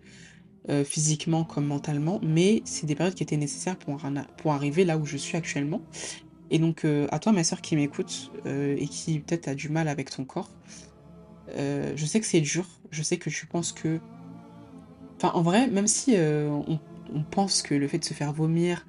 euh, 0.69 0.85
physiquement 0.85 1.45
comme 1.45 1.67
mentalement, 1.67 2.21
mais 2.23 2.63
c'est 2.65 2.87
des 2.87 2.95
périodes 2.95 3.15
qui 3.15 3.23
étaient 3.23 3.37
nécessaires 3.37 3.79
pour, 3.79 3.99
pour 4.37 4.53
arriver 4.53 4.85
là 4.85 4.99
où 4.99 5.07
je 5.07 5.17
suis 5.17 5.37
actuellement. 5.37 5.81
Et 6.51 6.59
donc, 6.59 6.85
à 6.85 7.19
toi, 7.19 7.33
ma 7.33 7.43
soeur 7.43 7.61
qui 7.61 7.75
m'écoute 7.75 8.31
et 8.45 8.87
qui 8.87 9.19
peut-être 9.19 9.49
a 9.49 9.57
du 9.57 9.69
mal 9.69 9.89
avec 9.89 10.11
ton 10.11 10.25
corps, 10.25 10.49
je 11.49 12.05
sais 12.07 12.21
que 12.21 12.27
c'est 12.27 12.41
dur, 12.41 12.65
je 12.93 13.03
sais 13.03 13.17
que 13.17 13.31
tu 13.31 13.47
penses 13.47 13.73
que. 13.73 13.99
Enfin, 15.17 15.33
en 15.35 15.43
vrai, 15.43 15.69
même 15.69 15.87
si 15.87 16.15
euh, 16.17 16.51
on, 16.51 16.79
pense 17.31 17.63
que 17.63 17.75
le 17.75 17.89
fait 17.89 17.99
de 17.99 18.05
se 18.05 18.15
faire 18.15 18.33
vomir, 18.33 18.87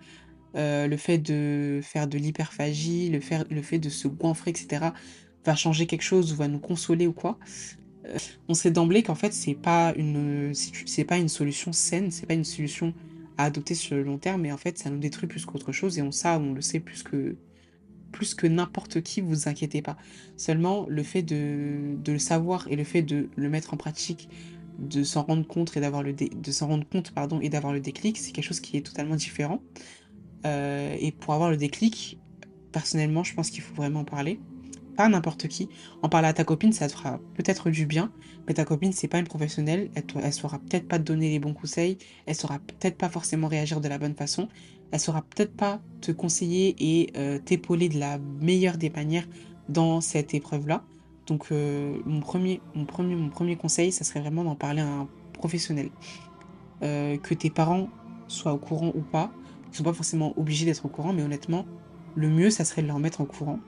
euh, 0.56 0.88
le 0.88 0.98
fait 0.98 1.18
de 1.18 1.80
faire 1.82 2.08
de 2.08 2.18
l'hyperphagie, 2.18 3.10
le, 3.10 3.20
le 3.50 3.62
fait 3.62 3.80
de 3.80 3.90
se 3.90 4.08
goinfrer, 4.08 4.52
etc., 4.52 4.88
va 5.46 5.56
changer 5.56 5.86
quelque 5.86 6.02
chose 6.02 6.34
ou 6.34 6.36
va 6.36 6.48
nous 6.48 6.60
consoler 6.60 7.08
ou 7.08 7.14
quoi, 7.14 7.38
on 8.48 8.54
sait 8.54 8.72
d'emblée 8.72 9.04
qu'en 9.04 9.16
fait 9.16 9.34
c'est 9.34 9.56
pas 9.56 9.94
une 9.96 10.54
pas 11.08 11.18
une 11.18 11.30
solution 11.30 11.72
saine, 11.72 12.12
c'est 12.12 12.26
pas 12.26 12.34
une 12.34 12.44
solution 12.44 12.94
à 13.38 13.46
adopter 13.46 13.76
sur 13.76 13.96
le 13.96 14.04
long 14.04 14.18
terme, 14.18 14.42
mais 14.42 14.52
en 14.52 14.58
fait 14.58 14.78
ça 14.78 14.90
nous 14.90 15.00
détruit 15.00 15.28
plus 15.28 15.46
qu'autre 15.46 15.72
chose 15.72 15.98
et 15.98 16.02
on 16.02 16.12
ça 16.12 16.40
on 16.40 16.54
le 16.54 16.62
sait 16.62 16.80
plus 16.80 17.04
que 17.04 17.36
plus 18.12 18.34
que 18.34 18.48
n'importe 18.48 19.02
qui, 19.02 19.20
vous 19.20 19.50
inquiétez 19.50 19.82
pas. 19.82 19.98
Seulement 20.38 20.86
le 20.88 21.04
fait 21.04 21.24
de, 21.24 21.98
de 22.02 22.14
le 22.14 22.20
savoir 22.20 22.68
et 22.70 22.78
le 22.78 22.86
fait 22.86 23.02
de 23.02 23.30
le 23.36 23.50
mettre 23.50 23.74
en 23.74 23.78
pratique, 23.78 24.30
de 24.78 25.04
s'en 25.04 25.24
rendre 25.24 25.46
compte 25.48 25.76
et 25.76 25.80
d'avoir 25.80 26.04
le 26.04 26.14
dé, 26.14 26.30
de 26.30 26.52
s'en 26.52 26.68
rendre 26.68 26.88
compte 26.88 27.12
pardon 27.12 27.40
et 27.42 27.50
d'avoir 27.50 27.74
le 27.74 27.80
déclic, 27.80 28.18
c'est 28.18 28.32
quelque 28.32 28.46
chose 28.46 28.60
qui 28.60 28.78
est 28.78 28.82
totalement 28.82 29.16
différent. 29.16 29.62
Euh, 30.46 30.96
et 31.00 31.12
pour 31.12 31.34
avoir 31.34 31.50
le 31.50 31.58
déclic, 31.58 32.20
personnellement, 32.72 33.24
je 33.24 33.34
pense 33.34 33.50
qu'il 33.50 33.62
faut 33.62 33.76
vraiment 33.76 34.02
en 34.02 34.06
parler 34.06 34.40
pas 34.98 35.08
n'importe 35.08 35.48
qui. 35.48 35.70
En 36.02 36.10
parler 36.10 36.28
à 36.28 36.34
ta 36.34 36.44
copine, 36.44 36.74
ça 36.74 36.88
te 36.88 36.94
fera 36.94 37.22
peut-être 37.36 37.70
du 37.70 37.86
bien, 37.86 38.12
mais 38.48 38.56
ta 38.56 38.66
copine, 38.66 38.92
c'est 38.92 39.08
pas 39.08 39.20
une 39.20 39.28
professionnelle, 39.28 39.90
elle, 39.96 40.04
elle 40.22 40.34
saura 40.34 40.60
peut-être 40.60 40.88
pas 40.88 40.98
te 40.98 41.04
donner 41.04 41.30
les 41.30 41.40
bons 41.40 41.54
conseils, 41.54 42.00
elle 42.26 42.36
saura 42.36 42.60
peut-être 42.60 42.98
pas 42.98 43.08
forcément 43.08 43.48
réagir 43.48 43.80
de 43.80 43.88
la 43.88 44.00
bonne 44.00 44.16
façon, 44.16 44.50
elle 44.92 45.00
saura 45.00 45.22
peut-être 45.22 45.56
pas 45.56 45.82
te 46.02 46.12
conseiller 46.12 46.76
et 46.80 47.12
euh, 47.16 47.40
t'épauler 47.40 47.88
de 47.88 48.00
la 48.00 48.18
meilleure 48.18 48.78
des 48.78 48.90
manières 48.90 49.28
dans 49.70 50.02
cette 50.02 50.34
épreuve-là. 50.34 50.84
Donc 51.28 51.48
euh, 51.52 51.98
mon, 52.06 52.22
premier, 52.22 52.62
conseil, 53.58 53.92
ça 53.92 54.04
serait 54.04 54.22
vraiment 54.22 54.44
d'en 54.44 54.56
parler 54.56 54.82
à 54.82 54.88
un 54.88 55.08
professionnel. 55.34 55.90
Euh, 56.84 57.18
que 57.18 57.34
tes 57.34 57.50
parents 57.50 57.90
soient 58.28 58.54
au 58.54 58.58
courant 58.58 58.92
ou 58.96 59.02
pas, 59.02 59.32
ils 59.72 59.76
sont 59.76 59.84
pas 59.84 59.94
forcément 59.94 60.34
obligés 60.38 60.66
d'être 60.66 60.86
au 60.86 60.90
courant, 60.90 61.14
mais 61.14 61.24
honnêtement, 61.24 61.66
le 62.16 62.30
mieux, 62.30 62.50
ça 62.50 62.66
serait 62.66 62.82
de 62.82 62.88
leur 62.88 63.00
mettre 63.00 63.22
au 63.22 63.26
courant 63.26 63.60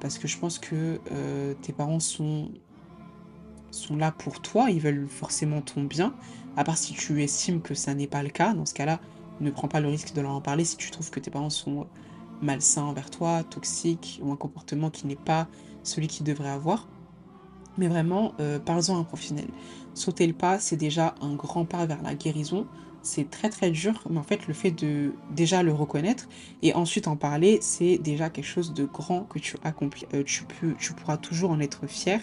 parce 0.00 0.18
que 0.18 0.26
je 0.26 0.38
pense 0.38 0.58
que 0.58 0.98
euh, 1.12 1.54
tes 1.60 1.72
parents 1.72 2.00
sont, 2.00 2.50
sont 3.70 3.96
là 3.96 4.10
pour 4.10 4.40
toi, 4.40 4.70
ils 4.70 4.80
veulent 4.80 5.06
forcément 5.06 5.60
ton 5.60 5.84
bien, 5.84 6.14
à 6.56 6.64
part 6.64 6.78
si 6.78 6.94
tu 6.94 7.22
estimes 7.22 7.60
que 7.60 7.74
ça 7.74 7.94
n'est 7.94 8.06
pas 8.06 8.22
le 8.22 8.30
cas, 8.30 8.54
dans 8.54 8.66
ce 8.66 8.74
cas-là, 8.74 9.00
ne 9.40 9.50
prends 9.50 9.68
pas 9.68 9.80
le 9.80 9.88
risque 9.88 10.14
de 10.14 10.20
leur 10.20 10.32
en 10.32 10.40
parler 10.40 10.64
si 10.64 10.76
tu 10.76 10.90
trouves 10.90 11.10
que 11.10 11.20
tes 11.20 11.30
parents 11.30 11.50
sont 11.50 11.86
malsains 12.42 12.82
envers 12.82 13.10
toi, 13.10 13.44
toxiques, 13.44 14.20
ou 14.22 14.32
un 14.32 14.36
comportement 14.36 14.90
qui 14.90 15.06
n'est 15.06 15.16
pas 15.16 15.46
celui 15.82 16.08
qu'ils 16.08 16.24
devraient 16.24 16.50
avoir. 16.50 16.88
Mais 17.78 17.88
vraiment, 17.88 18.32
euh, 18.40 18.58
parle-en 18.58 18.96
à 18.96 18.98
un 18.98 19.04
professionnel. 19.04 19.48
Sauter 19.94 20.26
le 20.26 20.32
pas, 20.32 20.58
c'est 20.58 20.76
déjà 20.76 21.14
un 21.20 21.34
grand 21.34 21.64
pas 21.64 21.86
vers 21.86 22.02
la 22.02 22.14
guérison. 22.14 22.66
c'est 23.02 23.30
très 23.30 23.48
très 23.48 23.70
dur, 23.70 24.02
mais 24.10 24.18
en 24.18 24.22
fait 24.22 24.46
le 24.46 24.52
fait 24.52 24.70
de 24.70 25.14
déjà 25.34 25.62
le 25.62 25.72
reconnaître 25.72 26.28
et 26.62 26.74
ensuite 26.74 27.08
en 27.08 27.16
parler, 27.16 27.58
c'est 27.62 27.96
déjà 27.96 28.28
quelque 28.28 28.44
chose 28.44 28.74
de 28.74 28.84
grand 28.84 29.22
que 29.24 29.38
tu 29.38 29.56
accomplis. 29.64 30.06
Euh, 30.14 30.22
tu, 30.22 30.44
peux, 30.44 30.74
tu 30.78 30.92
pourras 30.92 31.16
toujours 31.16 31.50
en 31.50 31.60
être 31.60 31.86
fier. 31.86 32.20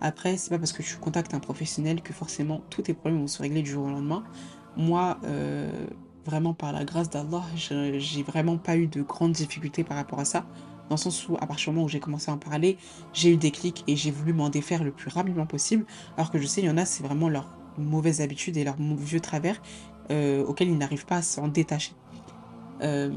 Après, 0.00 0.36
c'est 0.36 0.50
pas 0.50 0.58
parce 0.58 0.72
que 0.72 0.82
tu 0.82 0.96
contactes 0.96 1.34
un 1.34 1.40
professionnel 1.40 2.02
que 2.02 2.12
forcément 2.12 2.62
tous 2.70 2.82
tes 2.82 2.94
problèmes 2.94 3.20
vont 3.20 3.26
se 3.26 3.42
régler 3.42 3.62
du 3.62 3.70
jour 3.70 3.86
au 3.86 3.90
lendemain. 3.90 4.22
Moi, 4.76 5.18
euh, 5.24 5.70
vraiment 6.24 6.54
par 6.54 6.72
la 6.72 6.84
grâce 6.84 7.10
d'Allah, 7.10 7.42
j'ai 7.56 8.22
vraiment 8.22 8.56
pas 8.56 8.76
eu 8.76 8.86
de 8.86 9.02
grandes 9.02 9.32
difficultés 9.32 9.84
par 9.84 9.96
rapport 9.96 10.20
à 10.20 10.24
ça. 10.24 10.46
Dans 10.90 10.96
le 10.96 11.00
sens 11.00 11.28
où, 11.28 11.36
à 11.36 11.46
partir 11.46 11.70
du 11.70 11.76
moment 11.76 11.86
où 11.86 11.88
j'ai 11.88 12.00
commencé 12.00 12.32
à 12.32 12.34
en 12.34 12.38
parler, 12.38 12.76
j'ai 13.12 13.32
eu 13.32 13.36
des 13.36 13.52
clics 13.52 13.84
et 13.86 13.94
j'ai 13.94 14.10
voulu 14.10 14.32
m'en 14.32 14.50
défaire 14.50 14.82
le 14.82 14.90
plus 14.90 15.08
rapidement 15.08 15.46
possible. 15.46 15.86
Alors 16.16 16.32
que 16.32 16.38
je 16.38 16.46
sais, 16.46 16.62
il 16.62 16.66
y 16.66 16.70
en 16.70 16.76
a, 16.76 16.84
c'est 16.84 17.04
vraiment 17.04 17.28
leur 17.28 17.56
mauvaise 17.78 18.20
habitude 18.20 18.56
et 18.56 18.64
leur 18.64 18.74
vieux 18.76 19.20
travers 19.20 19.62
euh, 20.10 20.44
auxquels 20.44 20.68
ils 20.68 20.76
n'arrivent 20.76 21.06
pas 21.06 21.18
à 21.18 21.22
s'en 21.22 21.46
détacher. 21.46 21.92
Euh, 22.82 23.12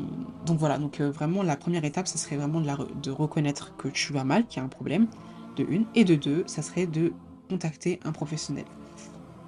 donc 0.46 0.60
voilà, 0.60 0.78
donc 0.78 1.02
euh, 1.02 1.10
vraiment 1.10 1.42
la 1.42 1.56
première 1.56 1.84
étape, 1.84 2.08
ça 2.08 2.20
serait 2.20 2.38
vraiment 2.38 2.62
de, 2.62 2.70
de 3.02 3.10
reconnaître 3.10 3.76
que 3.76 3.88
tu 3.88 4.14
vas 4.14 4.24
mal, 4.24 4.46
qu'il 4.46 4.58
y 4.58 4.62
a 4.62 4.66
un 4.66 4.70
problème, 4.70 5.08
de 5.56 5.66
une, 5.68 5.86
et 5.96 6.04
de 6.04 6.14
deux, 6.14 6.44
ça 6.46 6.62
serait 6.62 6.86
de 6.86 7.12
contacter 7.50 8.00
un 8.04 8.12
professionnel. 8.12 8.66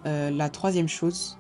la 0.04 0.50
troisième 0.50 0.88
chose, 0.88 1.38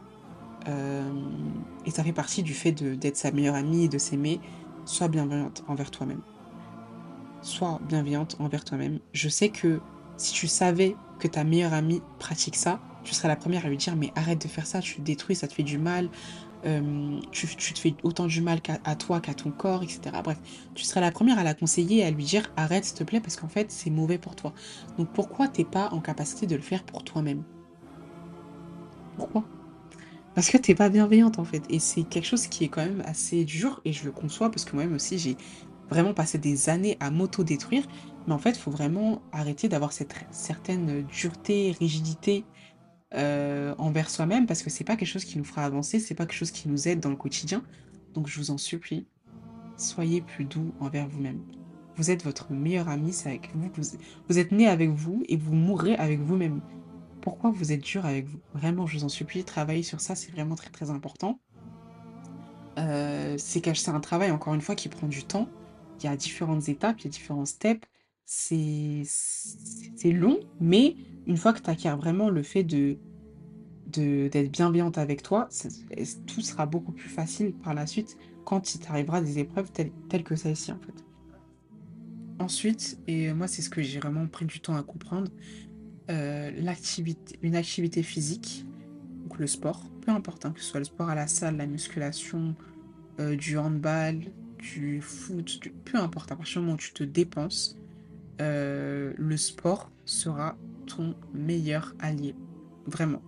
et 0.67 1.91
ça 1.91 2.03
fait 2.03 2.13
partie 2.13 2.43
du 2.43 2.53
fait 2.53 2.71
d'être 2.71 3.17
sa 3.17 3.31
meilleure 3.31 3.55
amie 3.55 3.85
et 3.85 3.89
de 3.89 3.97
s'aimer, 3.97 4.39
sois 4.85 5.07
bienveillante 5.07 5.63
envers 5.67 5.89
toi-même. 5.89 6.21
Sois 7.45 7.79
bienveillante 7.87 8.37
envers 8.39 8.65
toi-même. 8.65 8.97
Je 9.13 9.29
sais 9.29 9.49
que 9.49 9.79
si 10.17 10.33
tu 10.33 10.47
savais 10.47 10.95
que 11.19 11.27
ta 11.27 11.43
meilleure 11.43 11.73
amie 11.73 12.01
pratique 12.17 12.55
ça, 12.55 12.79
tu 13.03 13.13
serais 13.13 13.27
la 13.27 13.35
première 13.35 13.67
à 13.67 13.69
lui 13.69 13.77
dire 13.77 13.95
mais 13.95 14.11
arrête 14.15 14.41
de 14.41 14.47
faire 14.47 14.65
ça, 14.65 14.79
tu 14.79 14.95
te 14.95 15.01
détruis, 15.01 15.35
ça 15.35 15.47
te 15.47 15.53
fait 15.53 15.61
du 15.61 15.77
mal, 15.77 16.09
euh, 16.65 17.19
tu, 17.31 17.45
te 17.45 17.77
fais 17.77 17.93
autant 18.01 18.25
du 18.25 18.41
mal 18.41 18.61
à 18.83 18.95
toi 18.95 19.19
qu'à 19.19 19.35
ton 19.35 19.51
corps, 19.51 19.83
etc. 19.83 19.99
Bref, 20.23 20.39
tu 20.73 20.83
serais 20.85 21.01
la 21.01 21.11
première 21.11 21.37
à 21.37 21.43
la 21.43 21.53
conseiller 21.53 21.99
et 21.99 22.03
à 22.03 22.09
lui 22.09 22.23
dire 22.23 22.51
arrête 22.57 22.83
s'il 22.83 22.97
te 22.97 23.03
plaît 23.03 23.19
parce 23.19 23.35
qu'en 23.35 23.47
fait 23.47 23.71
c'est 23.71 23.91
mauvais 23.91 24.17
pour 24.17 24.35
toi. 24.35 24.51
Donc 24.97 25.09
pourquoi 25.13 25.47
t'es 25.47 25.65
pas 25.65 25.89
en 25.91 25.99
capacité 25.99 26.47
de 26.47 26.55
le 26.55 26.63
faire 26.63 26.83
pour 26.83 27.03
toi-même? 27.03 27.43
Pourquoi? 29.17 29.43
Parce 30.33 30.49
que 30.49 30.57
t'es 30.57 30.73
pas 30.73 30.89
bienveillante 30.89 31.37
en 31.37 31.45
fait. 31.45 31.61
Et 31.69 31.77
c'est 31.77 32.05
quelque 32.05 32.25
chose 32.25 32.47
qui 32.47 32.63
est 32.63 32.69
quand 32.69 32.83
même 32.83 33.03
assez 33.05 33.45
dur 33.45 33.81
et 33.85 33.93
je 33.93 34.03
le 34.03 34.11
conçois 34.11 34.49
parce 34.49 34.65
que 34.65 34.75
moi-même 34.75 34.95
aussi 34.95 35.19
j'ai 35.19 35.37
vraiment 35.89 36.13
passé 36.13 36.37
des 36.37 36.69
années 36.69 36.97
à 36.99 37.11
m'auto-détruire. 37.11 37.85
Mais 38.27 38.33
en 38.33 38.39
fait, 38.39 38.51
il 38.51 38.59
faut 38.59 38.71
vraiment 38.71 39.21
arrêter 39.31 39.69
d'avoir 39.69 39.91
cette 39.91 40.15
certaine 40.31 41.03
dureté, 41.03 41.75
rigidité 41.79 42.43
euh, 43.13 43.75
envers 43.77 44.09
soi-même 44.09 44.45
parce 44.47 44.63
que 44.63 44.69
c'est 44.69 44.83
pas 44.83 44.95
quelque 44.95 45.07
chose 45.07 45.25
qui 45.25 45.37
nous 45.37 45.43
fera 45.43 45.63
avancer, 45.63 45.99
c'est 45.99 46.15
pas 46.15 46.25
quelque 46.25 46.37
chose 46.37 46.51
qui 46.51 46.67
nous 46.67 46.87
aide 46.87 46.99
dans 46.99 47.11
le 47.11 47.15
quotidien. 47.15 47.63
Donc 48.13 48.27
je 48.27 48.37
vous 48.39 48.51
en 48.51 48.57
supplie, 48.57 49.07
soyez 49.77 50.21
plus 50.21 50.45
doux 50.45 50.73
envers 50.79 51.07
vous-même. 51.07 51.41
Vous 51.97 52.11
êtes 52.11 52.23
votre 52.23 52.51
meilleur 52.51 52.89
ami, 52.89 53.13
c'est 53.13 53.29
avec 53.29 53.51
vous, 53.55 53.69
vous, 53.73 53.97
vous 54.27 54.39
êtes 54.39 54.51
né 54.51 54.67
avec 54.67 54.89
vous 54.89 55.23
et 55.29 55.37
vous 55.37 55.53
mourrez 55.53 55.95
avec 55.95 56.19
vous-même. 56.19 56.61
Pourquoi 57.21 57.51
vous 57.51 57.71
êtes 57.71 57.81
dur 57.81 58.05
avec 58.05 58.27
vous? 58.27 58.39
Vraiment, 58.53 58.85
je 58.85 58.97
vous 58.97 59.05
en 59.05 59.09
supplie, 59.09 59.43
travaillez 59.43 59.83
sur 59.83 60.01
ça, 60.01 60.15
c'est 60.15 60.31
vraiment 60.31 60.55
très 60.55 60.69
très 60.69 60.89
important. 60.89 61.39
Euh, 62.77 63.35
c'est 63.37 63.87
un 63.87 63.99
travail, 63.99 64.31
encore 64.31 64.53
une 64.53 64.61
fois, 64.61 64.75
qui 64.75 64.89
prend 64.89 65.07
du 65.07 65.23
temps. 65.23 65.47
Il 65.99 66.05
y 66.05 66.07
a 66.07 66.15
différentes 66.15 66.67
étapes, 66.69 66.99
il 66.99 67.05
y 67.05 67.07
a 67.07 67.11
différents 67.11 67.45
steps. 67.45 67.87
C'est 68.25 69.03
long, 70.05 70.39
mais 70.59 70.95
une 71.27 71.37
fois 71.37 71.53
que 71.53 71.61
tu 71.61 71.69
acquiers 71.69 71.91
vraiment 71.91 72.29
le 72.29 72.43
fait 72.43 72.63
de 72.63 72.97
d'être 73.87 74.51
bienveillante 74.51 74.97
avec 74.97 75.21
toi, 75.23 75.47
tout 76.27 76.41
sera 76.41 76.65
beaucoup 76.65 76.91
plus 76.91 77.07
facile 77.07 77.53
par 77.53 77.73
la 77.73 77.87
suite 77.87 78.17
quand 78.43 78.75
il 78.75 78.79
t'arrivera 78.79 79.21
des 79.21 79.39
épreuves 79.39 79.71
telles, 79.71 80.23
que 80.23 80.35
celle-ci 80.35 80.73
en 80.73 80.79
fait. 80.79 81.05
Ensuite, 82.39 82.99
et 83.07 83.31
moi 83.31 83.47
c'est 83.47 83.61
ce 83.61 83.69
que 83.69 83.81
j'ai 83.81 83.99
vraiment 83.99 84.27
pris 84.27 84.45
du 84.45 84.59
temps 84.59 84.75
à 84.75 84.83
comprendre, 84.83 85.31
euh, 86.09 86.51
l'activité, 86.57 87.39
une 87.41 87.55
activité 87.55 88.03
physique, 88.03 88.65
donc 89.23 89.39
le 89.39 89.47
sport, 89.47 89.85
peu 90.01 90.11
importe, 90.11 90.45
hein, 90.45 90.51
que 90.51 90.59
ce 90.59 90.65
soit 90.65 90.79
le 90.79 90.85
sport 90.85 91.09
à 91.09 91.15
la 91.15 91.27
salle, 91.27 91.55
la 91.55 91.65
musculation, 91.65 92.53
euh, 93.19 93.37
du 93.37 93.57
handball, 93.57 94.19
du 94.73 95.01
foot, 95.01 95.59
peu 95.85 95.97
importe, 95.97 96.31
à 96.31 96.35
partir 96.35 96.61
du 96.61 96.65
moment 96.65 96.75
où 96.75 96.79
tu 96.79 96.93
te 96.93 97.03
dépenses, 97.03 97.77
euh, 98.41 99.13
le 99.17 99.37
sport 99.37 99.91
sera 100.05 100.57
ton 100.87 101.15
meilleur 101.33 101.95
allié. 101.99 102.35
Vraiment. 102.85 103.21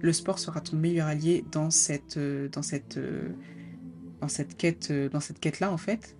Le 0.00 0.12
sport 0.12 0.38
sera 0.38 0.60
ton 0.60 0.76
meilleur 0.76 1.06
allié 1.06 1.44
dans 1.50 1.70
cette, 1.70 2.16
euh, 2.16 2.48
dans 2.48 2.62
cette, 2.62 2.96
euh, 2.96 3.30
dans 4.20 4.28
cette 4.28 4.56
quête, 4.56 4.92
dans 4.92 5.20
cette 5.20 5.40
quête-là, 5.40 5.72
en 5.72 5.76
fait. 5.76 6.16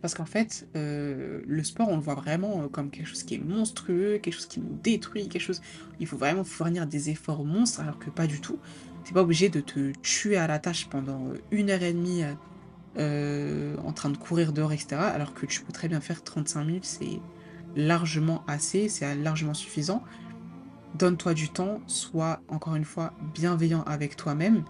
Parce 0.00 0.14
qu'en 0.14 0.26
fait, 0.26 0.68
le 0.74 1.62
sport, 1.62 1.88
on 1.88 1.96
le 1.96 2.02
voit 2.02 2.14
vraiment 2.14 2.68
comme 2.68 2.90
quelque 2.90 3.06
chose 3.06 3.22
qui 3.22 3.36
est 3.36 3.38
monstrueux, 3.38 4.18
quelque 4.18 4.34
chose 4.34 4.44
qui 4.44 4.60
nous 4.60 4.78
détruit, 4.82 5.28
quelque 5.28 5.40
chose. 5.40 5.62
Il 5.98 6.06
faut 6.06 6.18
vraiment 6.18 6.44
fournir 6.44 6.86
des 6.86 7.08
efforts 7.08 7.42
monstres, 7.42 7.80
alors 7.80 7.98
que 7.98 8.10
pas 8.10 8.26
du 8.26 8.38
tout. 8.38 8.58
T'es 9.04 9.14
pas 9.14 9.22
obligé 9.22 9.48
de 9.48 9.60
te 9.60 9.92
tuer 10.02 10.36
à 10.36 10.46
la 10.46 10.58
tâche 10.58 10.90
pendant 10.90 11.32
une 11.50 11.70
heure 11.70 11.82
et 11.82 11.94
demie 11.94 12.22
en 12.98 13.92
train 13.92 14.10
de 14.10 14.16
courir 14.16 14.52
dehors, 14.52 14.72
etc. 14.72 14.96
Alors 14.96 15.34
que 15.34 15.46
tu 15.46 15.62
peux 15.62 15.72
très 15.72 15.88
bien 15.88 16.00
faire 16.00 16.22
35 16.22 16.66
000, 16.66 16.78
c'est 16.82 17.20
largement 17.76 18.44
assez, 18.46 18.88
c'est 18.88 19.14
largement 19.14 19.54
suffisant. 19.54 20.02
Donne-toi 20.94 21.34
du 21.34 21.48
temps, 21.48 21.80
sois 21.86 22.40
encore 22.48 22.76
une 22.76 22.84
fois 22.84 23.12
bienveillant 23.34 23.82
avec 23.82 24.16
toi-même 24.16 24.64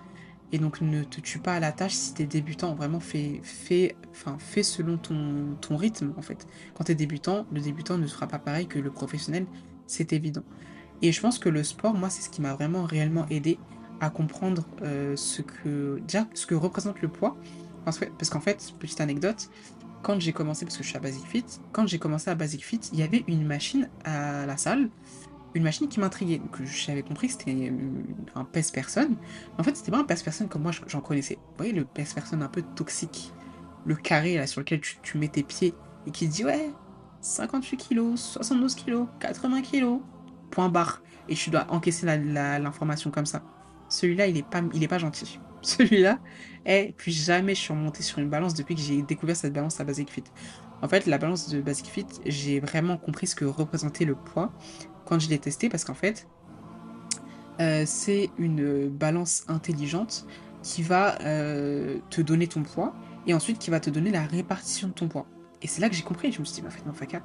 et 0.53 0.59
donc 0.59 0.81
ne 0.81 1.03
te 1.03 1.21
tue 1.21 1.39
pas 1.39 1.55
à 1.55 1.61
la 1.61 1.73
tâche 1.73 1.93
si 1.93 2.15
tu 2.15 2.23
es 2.23 2.27
débutant. 2.27 2.75
Vraiment, 2.75 3.01
fais, 3.01 3.41
fais, 3.43 3.97
enfin, 4.11 4.37
fais 4.39 4.63
selon 4.63 4.97
ton, 4.97 5.57
ton 5.61 5.77
rythme 5.77 6.15
en 6.17 6.23
fait. 6.23 6.47
Quand 6.75 6.85
tu 6.85 6.93
es 6.93 6.95
débutant, 6.95 7.47
le 7.53 7.61
débutant 7.61 7.99
ne 7.99 8.07
sera 8.07 8.27
pas 8.27 8.39
pareil 8.39 8.67
que 8.67 8.79
le 8.79 8.91
professionnel, 8.91 9.47
c'est 9.87 10.13
évident. 10.13 10.45
Et 11.03 11.13
je 11.13 11.21
pense 11.21 11.39
que 11.39 11.49
le 11.49 11.63
sport, 11.63 11.95
moi, 11.95 12.09
c'est 12.09 12.23
ce 12.23 12.31
qui 12.31 12.41
m'a 12.41 12.55
vraiment 12.55 12.85
réellement 12.85 13.27
aidé 13.29 13.59
à 14.01 14.11
comprendre 14.11 14.65
euh, 14.83 15.17
ce 15.17 15.43
que 15.43 16.01
déjà 16.07 16.27
ce 16.35 16.47
que 16.47 16.55
représente 16.55 17.03
le 17.03 17.09
poids. 17.09 17.37
Parce, 17.85 18.31
qu'en 18.31 18.41
fait, 18.41 18.73
petite 18.79 19.01
anecdote, 19.01 19.51
quand 20.03 20.21
j'ai 20.21 20.33
commencé, 20.33 20.65
parce 20.65 20.77
que 20.77 20.83
je 20.83 20.89
suis 20.89 20.97
à 20.97 21.01
Basic 21.01 21.27
Fit, 21.27 21.45
quand 21.73 21.87
j'ai 21.87 21.99
commencé 21.99 22.31
à 22.31 22.35
Basic 22.35 22.65
Fit, 22.65 22.81
il 22.93 22.99
y 22.99 23.03
avait 23.03 23.25
une 23.27 23.47
machine 23.47 23.89
à 24.05 24.47
la 24.47 24.57
salle, 24.57 24.91
une 25.55 25.63
machine 25.63 25.89
qui 25.89 26.01
m'intriguait. 26.01 26.39
Donc 26.39 26.63
j'avais 26.65 27.03
compris 27.03 27.29
que 27.29 27.35
c'était 27.35 27.73
un 28.35 28.45
pèse-personne. 28.45 29.17
En 29.59 29.63
fait, 29.63 29.77
c'était 29.77 29.91
pas 29.91 29.99
un 29.99 30.05
pèse-personne 30.05 30.49
comme 30.49 30.63
moi 30.63 30.73
j'en 30.87 31.01
connaissais. 31.01 31.37
Vous 31.37 31.57
voyez, 31.57 31.73
le 31.73 31.85
pèse-personne 31.85 32.43
un 32.43 32.49
peu 32.49 32.63
toxique. 32.63 33.33
Le 33.87 33.95
carré 33.95 34.37
là 34.37 34.47
sur 34.47 34.61
lequel 34.61 34.81
tu, 34.81 35.19
mets 35.19 35.29
tes 35.29 35.43
pieds 35.43 35.75
et 36.07 36.11
qui 36.11 36.27
dit 36.27 36.45
ouais, 36.45 36.71
58 37.21 37.77
kilos, 37.77 38.21
72 38.21 38.75
kilos, 38.75 39.09
80 39.21 39.63
kilos, 39.63 40.01
point 40.51 40.69
barre. 40.69 41.03
Et 41.29 41.35
tu 41.35 41.51
dois 41.51 41.67
encaisser 41.71 42.07
l'information 42.07 43.11
comme 43.11 43.27
ça. 43.27 43.43
Celui-là, 43.89 44.27
il 44.27 44.37
est 44.37 44.47
pas, 44.47 44.63
il 44.75 44.83
est 44.83 44.89
pas 44.89 44.99
gentil. 44.99 45.39
Celui-là, 45.65 46.19
et 46.67 46.95
puis 46.97 47.13
jamais 47.13 47.55
je 47.55 47.61
suis 47.61 47.73
remontée 47.73 48.03
sur 48.03 48.19
une 48.19 48.29
balance 48.29 48.55
depuis 48.55 48.75
que 48.75 48.81
j'ai 48.81 49.03
découvert 49.03 49.37
cette 49.37 49.53
balance 49.53 49.81
à 49.81 49.85
Basic 49.85 50.11
Fit. 50.11 50.25
En 50.83 50.89
fait, 50.89 51.07
la 51.07 51.19
balance 51.19 51.49
de 51.49 51.61
Basic 51.61 51.87
Fit, 51.87 52.07
j'ai 52.27 52.61
vraiment 52.61 52.97
compris 52.97 53.27
ce 53.27 53.35
que 53.35 53.45
représentait 53.45 54.05
le 54.05 54.15
poids 54.15 54.53
quand 55.07 55.19
je 55.19 55.29
l'ai 55.29 55.39
testé 55.39 55.69
parce 55.69 55.85
qu'en 55.85 55.95
fait, 55.95 56.27
euh, 57.61 57.85
c'est 57.87 58.31
une 58.39 58.89
balance 58.89 59.45
intelligente 59.49 60.27
qui 60.63 60.83
va 60.83 61.21
euh, 61.23 61.99
te 62.11 62.21
donner 62.21 62.49
ton 62.49 62.63
poids 62.63 62.95
et 63.27 63.35
ensuite 63.35 63.59
qui 63.59 63.71
va 63.71 63.81
te 63.81 63.91
donner 63.91 64.11
la 64.11 64.23
répartition 64.23 64.89
de 64.89 64.93
ton 64.93 65.09
poids. 65.09 65.27
Et 65.63 65.67
c'est 65.67 65.81
là 65.81 65.89
que 65.89 65.95
j'ai 65.95 66.03
compris. 66.03 66.33
Je 66.33 66.41
me 66.41 66.45
suis 66.45 66.57
dit, 66.57 66.63
mais 66.63 66.69
en 66.69 66.71
fait, 66.71 66.85
non, 66.85 66.93
Faka, 66.93 67.23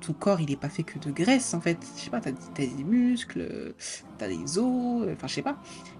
ton 0.00 0.12
corps, 0.12 0.40
il 0.40 0.50
est 0.50 0.56
pas 0.56 0.68
fait 0.68 0.82
que 0.82 0.98
de 0.98 1.10
graisse, 1.10 1.54
en 1.54 1.60
fait. 1.60 1.78
Je 1.96 2.02
sais 2.02 2.10
pas, 2.10 2.20
t'as 2.20 2.30
as 2.30 2.66
des 2.66 2.84
muscles, 2.84 3.74
t'as 4.18 4.28
des 4.28 4.58
os, 4.58 5.06
enfin, 5.12 5.26
je 5.26 5.34
sais 5.34 5.42
pas. 5.42 5.58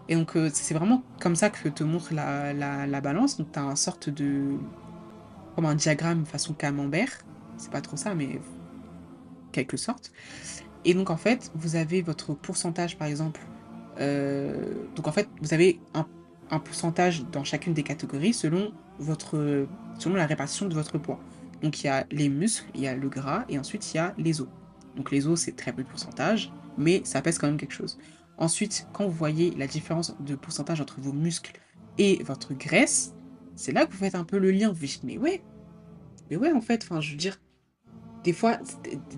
Et 0.08 0.16
donc, 0.16 0.36
euh, 0.36 0.50
c'est 0.52 0.74
vraiment 0.74 1.02
comme 1.20 1.36
ça 1.36 1.50
que 1.50 1.68
te 1.68 1.84
montre 1.84 2.12
la, 2.14 2.52
la, 2.52 3.00
balance. 3.00 3.36
Donc, 3.38 3.52
t'as 3.52 3.62
un 3.62 3.76
sorte 3.76 4.08
de. 4.10 4.56
comme 5.54 5.66
un 5.66 5.74
diagramme 5.74 6.26
façon 6.26 6.54
camembert. 6.54 7.12
C'est 7.56 7.70
pas 7.70 7.80
trop 7.80 7.96
ça, 7.96 8.14
mais. 8.14 8.40
quelque 9.52 9.76
sorte. 9.76 10.12
Et 10.84 10.94
donc, 10.94 11.10
en 11.10 11.16
fait, 11.16 11.52
vous 11.54 11.76
avez 11.76 12.02
votre 12.02 12.34
pourcentage, 12.34 12.98
par 12.98 13.08
exemple. 13.08 13.40
Euh, 14.00 14.74
donc, 14.96 15.06
en 15.08 15.12
fait, 15.12 15.28
vous 15.42 15.54
avez 15.54 15.80
un, 15.94 16.06
un 16.50 16.58
pourcentage 16.58 17.24
dans 17.30 17.44
chacune 17.44 17.74
des 17.74 17.82
catégories 17.82 18.32
selon, 18.32 18.72
votre, 18.98 19.66
selon 19.98 20.16
la 20.16 20.26
répartition 20.26 20.66
de 20.66 20.74
votre 20.74 20.98
poids. 20.98 21.20
Donc 21.62 21.82
il 21.82 21.86
y 21.86 21.90
a 21.90 22.06
les 22.10 22.28
muscles, 22.28 22.70
il 22.74 22.80
y 22.82 22.86
a 22.86 22.94
le 22.94 23.08
gras 23.08 23.44
et 23.48 23.58
ensuite 23.58 23.92
il 23.92 23.96
y 23.96 24.00
a 24.00 24.14
les 24.18 24.40
os. 24.40 24.48
Donc 24.96 25.10
les 25.10 25.26
os 25.26 25.40
c'est 25.40 25.56
très 25.56 25.72
peu 25.72 25.82
de 25.82 25.88
pourcentage, 25.88 26.52
mais 26.78 27.02
ça 27.04 27.22
pèse 27.22 27.38
quand 27.38 27.46
même 27.46 27.58
quelque 27.58 27.74
chose. 27.74 27.98
Ensuite, 28.38 28.86
quand 28.92 29.04
vous 29.04 29.12
voyez 29.12 29.50
la 29.56 29.66
différence 29.66 30.16
de 30.20 30.34
pourcentage 30.34 30.80
entre 30.80 31.00
vos 31.00 31.12
muscles 31.12 31.52
et 31.98 32.22
votre 32.22 32.54
graisse, 32.54 33.14
c'est 33.54 33.72
là 33.72 33.84
que 33.84 33.92
vous 33.92 33.98
faites 33.98 34.14
un 34.14 34.24
peu 34.24 34.38
le 34.38 34.50
lien. 34.50 34.72
Vous 34.72 34.86
dites 34.86 35.04
mais 35.04 35.18
ouais, 35.18 35.42
mais 36.30 36.36
ouais 36.36 36.52
en 36.52 36.62
fait, 36.62 36.82
enfin 36.82 37.00
je 37.00 37.10
veux 37.10 37.18
dire, 37.18 37.38
des 38.24 38.32
fois, 38.32 38.58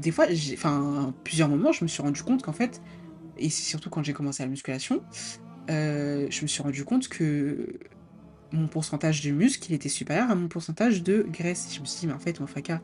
des 0.01 0.11
fois, 0.11 0.26
enfin 0.55 1.14
plusieurs 1.24 1.49
moments, 1.49 1.72
je 1.72 1.84
me 1.84 1.88
suis 1.88 2.03
rendu 2.03 2.22
compte 2.22 2.43
qu'en 2.43 2.53
fait, 2.53 2.80
et 3.38 3.51
c'est 3.51 3.62
surtout 3.62 3.90
quand 3.90 4.03
j'ai 4.03 4.12
commencé 4.12 4.43
la 4.43 4.49
musculation, 4.49 5.03
euh, 5.70 6.26
je 6.30 6.43
me 6.43 6.47
suis 6.47 6.62
rendu 6.62 6.84
compte 6.84 7.09
que 7.09 7.78
mon 8.53 8.68
pourcentage 8.68 9.22
de 9.22 9.30
muscle, 9.30 9.66
il 9.70 9.74
était 9.74 9.88
supérieur 9.88 10.30
à 10.30 10.34
mon 10.34 10.48
pourcentage 10.48 11.03
de 11.03 11.22
graisse. 11.28 11.68
Je 11.74 11.80
me 11.80 11.84
suis 11.84 12.00
dit, 12.00 12.07
mais 12.07 12.12
en 12.12 12.18
fait, 12.18 12.40
mon 12.40 12.46
fracas, 12.46 12.80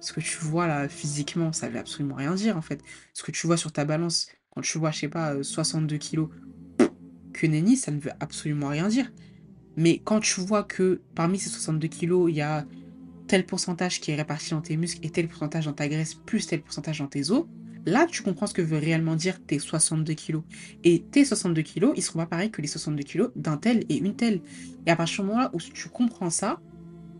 ce 0.00 0.12
que 0.12 0.20
tu 0.20 0.38
vois 0.38 0.66
là 0.66 0.88
physiquement, 0.88 1.52
ça 1.52 1.68
veut 1.68 1.78
absolument 1.78 2.14
rien 2.14 2.34
dire 2.34 2.56
en 2.56 2.62
fait. 2.62 2.82
Ce 3.14 3.22
que 3.22 3.32
tu 3.32 3.46
vois 3.46 3.56
sur 3.56 3.72
ta 3.72 3.84
balance, 3.84 4.28
quand 4.54 4.60
tu 4.60 4.78
vois, 4.78 4.90
je 4.90 5.00
sais 5.00 5.08
pas, 5.08 5.42
62 5.42 5.94
euh, 5.94 5.98
kilos, 5.98 6.28
que 7.32 7.46
nenni, 7.46 7.76
ça 7.76 7.90
ne 7.90 8.00
veut 8.00 8.12
absolument 8.20 8.68
rien 8.68 8.88
dire. 8.88 9.10
Mais 9.76 10.00
quand 10.04 10.20
tu 10.20 10.40
vois 10.40 10.64
que 10.64 11.00
parmi 11.14 11.38
ces 11.38 11.50
62 11.50 11.88
kilos, 11.88 12.30
il 12.30 12.36
y 12.36 12.40
a 12.40 12.66
tel 13.28 13.46
pourcentage 13.46 14.00
qui 14.00 14.10
est 14.10 14.16
réparti 14.16 14.50
dans 14.50 14.60
tes 14.60 14.76
muscles 14.76 15.04
et 15.06 15.10
tel 15.10 15.28
pourcentage 15.28 15.66
dans 15.66 15.72
ta 15.72 15.88
graisse, 15.88 16.14
plus 16.14 16.46
tel 16.46 16.62
pourcentage 16.62 16.98
dans 16.98 17.06
tes 17.06 17.30
os, 17.30 17.44
là, 17.88 18.06
tu 18.06 18.22
comprends 18.22 18.46
ce 18.46 18.54
que 18.54 18.62
veut 18.62 18.78
réellement 18.78 19.16
dire 19.16 19.40
tes 19.44 19.58
62 19.58 20.14
kilos. 20.14 20.42
Et 20.84 21.02
tes 21.02 21.24
62 21.24 21.62
kilos, 21.62 21.92
ils 21.96 22.02
seront 22.02 22.20
pas 22.20 22.26
pareils 22.26 22.50
que 22.50 22.62
les 22.62 22.68
62 22.68 23.02
kilos 23.02 23.30
d'un 23.36 23.56
tel 23.56 23.84
et 23.88 23.98
une 23.98 24.14
telle. 24.14 24.40
Et 24.86 24.90
à 24.90 24.96
partir 24.96 25.22
du 25.22 25.28
moment-là 25.28 25.50
où 25.52 25.58
tu 25.58 25.88
comprends 25.88 26.30
ça, 26.30 26.60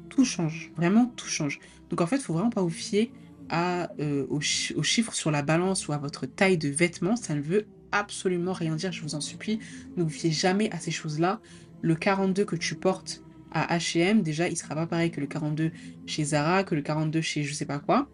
tout 0.08 0.24
change. 0.24 0.72
Vraiment, 0.76 1.06
tout 1.16 1.26
change. 1.26 1.58
Donc 1.90 2.00
en 2.00 2.06
fait, 2.06 2.16
il 2.16 2.22
faut 2.22 2.34
vraiment 2.34 2.50
pas 2.50 2.62
vous 2.62 2.68
fier 2.70 3.10
euh, 3.52 4.26
aux, 4.28 4.40
chiffres 4.40 5.14
sur 5.14 5.30
la 5.30 5.42
balance 5.42 5.88
ou 5.88 5.92
à 5.92 5.98
votre 5.98 6.26
taille 6.26 6.58
de 6.58 6.68
vêtements. 6.68 7.16
Ça 7.16 7.34
ne 7.34 7.40
veut 7.40 7.66
absolument 7.92 8.52
rien 8.52 8.76
dire, 8.76 8.92
je 8.92 9.02
vous 9.02 9.14
en 9.14 9.20
supplie. 9.20 9.58
Ne 9.96 10.02
vous 10.02 10.10
fiez 10.10 10.30
jamais 10.30 10.70
à 10.70 10.78
ces 10.78 10.90
choses-là. 10.90 11.40
Le 11.80 11.94
42 11.94 12.44
que 12.44 12.56
tu 12.56 12.74
portes 12.74 13.22
à 13.52 13.78
H&M, 13.78 14.22
déjà, 14.22 14.48
il 14.48 14.56
sera 14.56 14.74
pas 14.74 14.86
pareil 14.86 15.10
que 15.10 15.20
le 15.20 15.26
42 15.26 15.70
chez 16.06 16.24
Zara, 16.24 16.64
que 16.64 16.74
le 16.74 16.82
42 16.82 17.20
chez 17.22 17.44
je 17.44 17.54
sais 17.54 17.64
pas 17.64 17.78
quoi, 17.78 18.10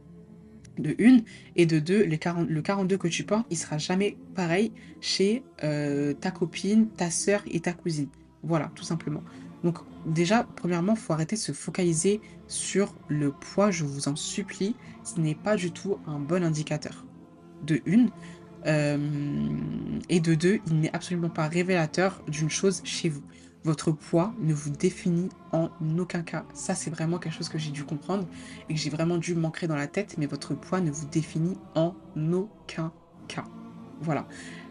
de 0.78 0.94
une, 0.98 1.22
et 1.56 1.66
de 1.66 1.78
deux, 1.78 2.04
le 2.04 2.60
42 2.62 2.96
que 2.96 3.08
tu 3.08 3.24
portes, 3.24 3.46
il 3.50 3.56
sera 3.56 3.78
jamais 3.78 4.16
pareil 4.34 4.72
chez 5.00 5.42
euh, 5.62 6.14
ta 6.14 6.30
copine, 6.30 6.88
ta 6.88 7.10
soeur 7.10 7.42
et 7.50 7.60
ta 7.60 7.72
cousine. 7.72 8.08
Voilà, 8.42 8.70
tout 8.74 8.84
simplement. 8.84 9.22
Donc 9.62 9.78
déjà, 10.06 10.46
premièrement, 10.56 10.92
il 10.94 10.98
faut 10.98 11.12
arrêter 11.12 11.36
de 11.36 11.40
se 11.40 11.52
focaliser 11.52 12.20
sur 12.48 12.94
le 13.08 13.32
poids, 13.32 13.70
je 13.70 13.84
vous 13.84 14.08
en 14.08 14.16
supplie. 14.16 14.76
Ce 15.02 15.18
n'est 15.20 15.34
pas 15.34 15.56
du 15.56 15.70
tout 15.70 15.98
un 16.06 16.18
bon 16.18 16.44
indicateur. 16.44 17.04
De 17.62 17.80
une. 17.86 18.10
Euh, 18.66 19.48
et 20.08 20.20
de 20.20 20.34
deux, 20.34 20.60
il 20.66 20.80
n'est 20.80 20.94
absolument 20.94 21.28
pas 21.28 21.48
révélateur 21.48 22.22
d'une 22.28 22.50
chose 22.50 22.82
chez 22.84 23.08
vous. 23.08 23.22
Votre 23.64 23.92
poids 23.92 24.34
ne 24.40 24.52
vous 24.52 24.68
définit 24.68 25.30
en 25.52 25.70
aucun 25.98 26.22
cas. 26.22 26.44
Ça, 26.52 26.74
c'est 26.74 26.90
vraiment 26.90 27.18
quelque 27.18 27.32
chose 27.32 27.48
que 27.48 27.56
j'ai 27.56 27.70
dû 27.70 27.84
comprendre 27.84 28.26
et 28.68 28.74
que 28.74 28.80
j'ai 28.80 28.90
vraiment 28.90 29.16
dû 29.16 29.34
m'ancrer 29.34 29.66
dans 29.66 29.76
la 29.76 29.86
tête, 29.86 30.16
mais 30.18 30.26
votre 30.26 30.54
poids 30.54 30.82
ne 30.82 30.90
vous 30.90 31.06
définit 31.06 31.56
en 31.74 31.94
aucun 32.30 32.92
cas. 33.26 33.44
Voilà. 34.02 34.26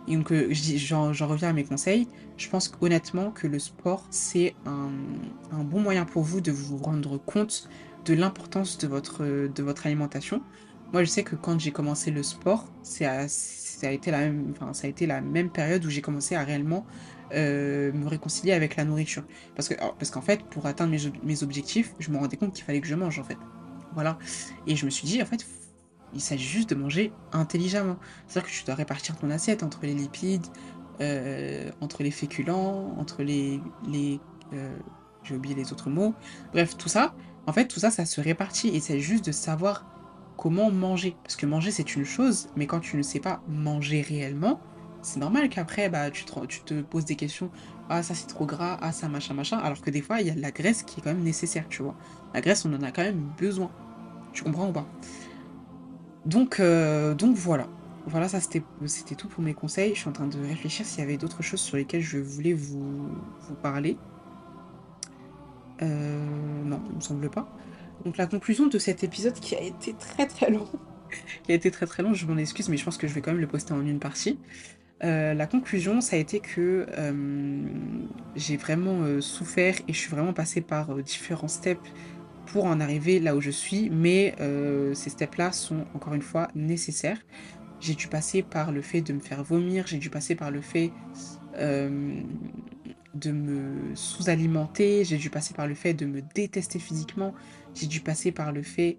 Donc, 0.07 0.31
euh, 0.31 0.53
j'en 0.53 1.27
reviens 1.27 1.49
à 1.49 1.53
mes 1.53 1.63
conseils. 1.63 2.07
Je 2.37 2.47
pense 2.49 2.71
honnêtement 2.81 3.31
que 3.31 3.47
le 3.47 3.57
sport, 3.57 4.05
c'est 4.11 4.53
un, 4.65 4.91
bon 5.63 5.79
moyen 5.79 6.05
pour 6.05 6.21
vous 6.21 6.41
de 6.41 6.51
vous 6.51 6.77
rendre 6.77 7.17
compte 7.17 7.69
de 8.05 8.13
l'importance 8.13 8.77
de 8.77 8.87
votre, 8.87 9.23
alimentation. 9.85 10.41
Moi, 10.91 11.03
je 11.03 11.09
sais 11.09 11.23
que 11.23 11.35
quand 11.35 11.59
j'ai 11.59 11.71
commencé 11.71 12.11
le 12.11 12.21
sport, 12.21 12.67
ça 12.83 13.21
a 13.81 13.91
été 13.91 14.11
la 15.07 15.21
même 15.21 15.49
période 15.49 15.83
où 15.83 15.89
j'ai 15.89 16.01
commencé 16.01 16.35
à 16.35 16.43
réellement 16.43 16.85
euh, 17.33 17.91
me 17.93 18.07
réconcilier 18.07 18.53
avec 18.53 18.75
la 18.75 18.85
nourriture. 18.85 19.23
Parce 19.55 19.69
que 19.69 19.75
parce 19.75 20.11
qu'en 20.11 20.21
fait, 20.21 20.43
pour 20.43 20.65
atteindre 20.65 20.91
mes, 20.91 21.11
mes 21.23 21.43
objectifs, 21.43 21.93
je 21.99 22.09
me 22.11 22.17
rendais 22.17 22.37
compte 22.37 22.53
qu'il 22.53 22.63
fallait 22.63 22.81
que 22.81 22.87
je 22.87 22.95
mange, 22.95 23.19
en 23.19 23.23
fait. 23.23 23.37
Voilà. 23.93 24.17
Et 24.67 24.75
je 24.75 24.85
me 24.85 24.89
suis 24.89 25.07
dit, 25.07 25.21
en 25.21 25.25
fait, 25.25 25.45
il 26.13 26.21
s'agit 26.21 26.47
juste 26.47 26.69
de 26.69 26.75
manger 26.75 27.11
intelligemment. 27.31 27.97
C'est-à-dire 28.27 28.51
que 28.51 28.55
tu 28.55 28.63
dois 28.65 28.75
répartir 28.75 29.17
ton 29.17 29.29
assiette 29.29 29.63
entre 29.63 29.79
les 29.83 29.93
lipides, 29.93 30.45
euh, 31.01 31.71
entre 31.81 32.03
les 32.03 32.11
féculents, 32.11 32.95
entre 32.97 33.23
les... 33.23 33.59
les 33.87 34.19
euh, 34.53 34.77
J'ai 35.23 35.35
oublié 35.35 35.55
les 35.55 35.71
autres 35.71 35.89
mots. 35.89 36.13
Bref, 36.53 36.77
tout 36.77 36.89
ça, 36.89 37.15
en 37.47 37.53
fait, 37.53 37.67
tout 37.67 37.79
ça, 37.79 37.91
ça 37.91 38.05
se 38.05 38.21
répartit. 38.21 38.69
Et 38.69 38.79
c'est 38.79 38.99
juste 38.99 39.25
de 39.25 39.31
savoir 39.31 39.85
comment 40.37 40.71
manger. 40.71 41.15
Parce 41.23 41.35
que 41.35 41.45
manger, 41.45 41.71
c'est 41.71 41.95
une 41.95 42.05
chose, 42.05 42.49
mais 42.55 42.67
quand 42.67 42.79
tu 42.79 42.97
ne 42.97 43.03
sais 43.03 43.19
pas 43.19 43.41
manger 43.47 44.01
réellement, 44.01 44.59
c'est 45.03 45.19
normal 45.19 45.49
qu'après, 45.49 45.89
bah, 45.89 46.09
tu, 46.11 46.25
te, 46.25 46.81
poses 46.81 47.05
des 47.05 47.15
questions. 47.15 47.51
Ah, 47.89 48.01
ça 48.01 48.15
c'est 48.15 48.27
trop 48.27 48.45
gras, 48.45 48.77
ah, 48.81 48.91
ça 48.91 49.09
machin, 49.09 49.33
machin. 49.33 49.57
Alors 49.57 49.81
que 49.81 49.89
des 49.89 50.01
fois, 50.01 50.21
il 50.21 50.27
y 50.27 50.31
a 50.31 50.35
la 50.35 50.51
graisse 50.51 50.83
qui 50.83 50.99
est 50.99 51.03
quand 51.03 51.13
même 51.13 51.23
nécessaire, 51.23 51.65
tu 51.69 51.83
vois. 51.83 51.95
La 52.33 52.41
graisse, 52.41 52.65
on 52.65 52.73
en 52.73 52.81
a 52.81 52.91
quand 52.91 53.03
même 53.03 53.29
besoin. 53.37 53.69
Tu 54.33 54.43
comprends 54.43 54.69
ou 54.69 54.71
pas? 54.71 54.87
Donc, 56.25 56.59
euh, 56.59 57.13
donc 57.13 57.35
voilà. 57.35 57.67
Voilà, 58.05 58.27
ça 58.27 58.39
c'était 58.41 59.15
tout 59.15 59.27
pour 59.27 59.43
mes 59.43 59.53
conseils. 59.53 59.93
Je 59.95 59.99
suis 59.99 60.09
en 60.09 60.13
train 60.13 60.27
de 60.27 60.39
réfléchir 60.39 60.85
s'il 60.85 60.99
y 60.99 61.03
avait 61.03 61.17
d'autres 61.17 61.41
choses 61.41 61.61
sur 61.61 61.77
lesquelles 61.77 62.01
je 62.01 62.17
voulais 62.17 62.53
vous, 62.53 63.07
vous 63.41 63.55
parler. 63.61 63.97
Euh, 65.81 66.63
non, 66.65 66.81
il 66.89 66.95
me 66.97 67.01
semble 67.01 67.29
pas. 67.29 67.47
Donc 68.05 68.17
la 68.17 68.27
conclusion 68.27 68.67
de 68.67 68.77
cet 68.77 69.03
épisode 69.03 69.35
qui 69.35 69.55
a 69.55 69.61
été 69.61 69.93
très 69.93 70.27
très 70.27 70.51
long, 70.51 70.67
qui 71.43 71.51
a 71.51 71.55
été 71.55 71.71
très 71.71 71.85
très 71.85 72.03
long, 72.03 72.13
je 72.13 72.25
m'en 72.25 72.37
excuse, 72.37 72.67
mais 72.67 72.77
je 72.77 72.83
pense 72.83 72.97
que 72.97 73.07
je 73.07 73.13
vais 73.13 73.21
quand 73.21 73.31
même 73.31 73.41
le 73.41 73.47
poster 73.47 73.73
en 73.73 73.85
une 73.85 73.99
partie. 73.99 74.37
Euh, 75.03 75.33
la 75.33 75.47
conclusion, 75.47 75.99
ça 76.01 76.15
a 76.15 76.19
été 76.19 76.39
que 76.39 76.85
j'ai 78.35 78.57
vraiment 78.57 79.21
souffert 79.21 79.75
et 79.87 79.93
je 79.93 79.97
suis 79.97 80.09
vraiment 80.09 80.33
passée 80.33 80.61
par 80.61 80.95
différents 81.03 81.47
steps 81.47 81.91
pour 82.45 82.65
en 82.65 82.79
arriver 82.79 83.19
là 83.19 83.35
où 83.35 83.41
je 83.41 83.49
suis, 83.49 83.89
mais 83.89 84.35
euh, 84.39 84.93
ces 84.93 85.09
steps-là 85.09 85.51
sont 85.51 85.85
encore 85.93 86.13
une 86.13 86.21
fois 86.21 86.49
nécessaires. 86.55 87.19
J'ai 87.79 87.95
dû 87.95 88.07
passer 88.07 88.43
par 88.43 88.71
le 88.71 88.81
fait 88.81 89.01
de 89.01 89.13
me 89.13 89.19
faire 89.19 89.43
vomir, 89.43 89.87
j'ai 89.87 89.97
dû 89.97 90.09
passer 90.09 90.35
par 90.35 90.51
le 90.51 90.61
fait 90.61 90.91
euh, 91.57 92.21
de 93.13 93.31
me 93.31 93.95
sous-alimenter, 93.95 95.03
j'ai 95.03 95.17
dû 95.17 95.29
passer 95.29 95.53
par 95.53 95.67
le 95.67 95.75
fait 95.75 95.93
de 95.93 96.05
me 96.05 96.21
détester 96.33 96.79
physiquement, 96.79 97.33
j'ai 97.73 97.87
dû 97.87 97.99
passer 97.99 98.31
par 98.31 98.51
le 98.51 98.61
fait 98.61 98.97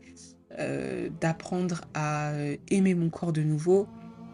euh, 0.59 1.09
d'apprendre 1.21 1.83
à 1.95 2.33
aimer 2.71 2.95
mon 2.95 3.09
corps 3.09 3.33
de 3.33 3.43
nouveau, 3.43 3.89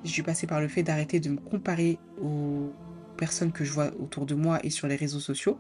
j'ai 0.05 0.12
dû 0.12 0.22
passer 0.22 0.46
par 0.46 0.61
le 0.61 0.68
fait 0.68 0.82
d'arrêter 0.82 1.20
de 1.20 1.30
me 1.30 1.38
comparer 1.38 1.98
aux 2.20 2.72
personnes 3.16 3.53
que 3.53 3.64
je 3.64 3.72
vois 3.72 3.90
autour 4.01 4.26
de 4.26 4.34
moi 4.34 4.59
et 4.64 4.70
sur 4.70 4.88
les 4.88 4.96
réseaux 4.96 5.20
sociaux. 5.20 5.59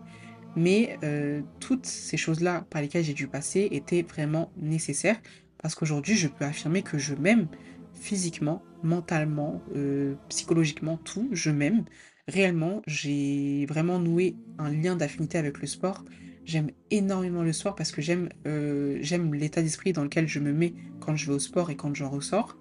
Mais 0.56 0.98
euh, 1.04 1.42
toutes 1.60 1.86
ces 1.86 2.16
choses-là 2.16 2.66
par 2.70 2.82
lesquelles 2.82 3.04
j'ai 3.04 3.14
dû 3.14 3.28
passer 3.28 3.68
étaient 3.70 4.02
vraiment 4.02 4.50
nécessaires 4.56 5.20
parce 5.62 5.74
qu'aujourd'hui, 5.74 6.16
je 6.16 6.26
peux 6.26 6.44
affirmer 6.44 6.82
que 6.82 6.98
je 6.98 7.14
m'aime 7.14 7.46
physiquement, 7.94 8.62
mentalement, 8.82 9.62
euh, 9.76 10.14
psychologiquement, 10.28 10.96
tout, 10.96 11.28
je 11.32 11.50
m'aime. 11.50 11.84
Réellement, 12.28 12.80
j'ai 12.86 13.66
vraiment 13.66 13.98
noué 13.98 14.36
un 14.58 14.70
lien 14.70 14.96
d'affinité 14.96 15.36
avec 15.36 15.60
le 15.60 15.66
sport. 15.66 16.04
J'aime 16.44 16.70
énormément 16.90 17.42
le 17.42 17.52
sport 17.52 17.74
parce 17.74 17.92
que 17.92 18.00
j'aime 18.00 18.30
euh, 18.46 18.98
l'état 19.32 19.62
d'esprit 19.62 19.92
dans 19.92 20.02
lequel 20.02 20.26
je 20.26 20.40
me 20.40 20.52
mets 20.52 20.74
quand 21.00 21.14
je 21.14 21.26
vais 21.26 21.34
au 21.34 21.38
sport 21.38 21.70
et 21.70 21.76
quand 21.76 21.94
j'en 21.94 22.08
ressors. 22.08 22.56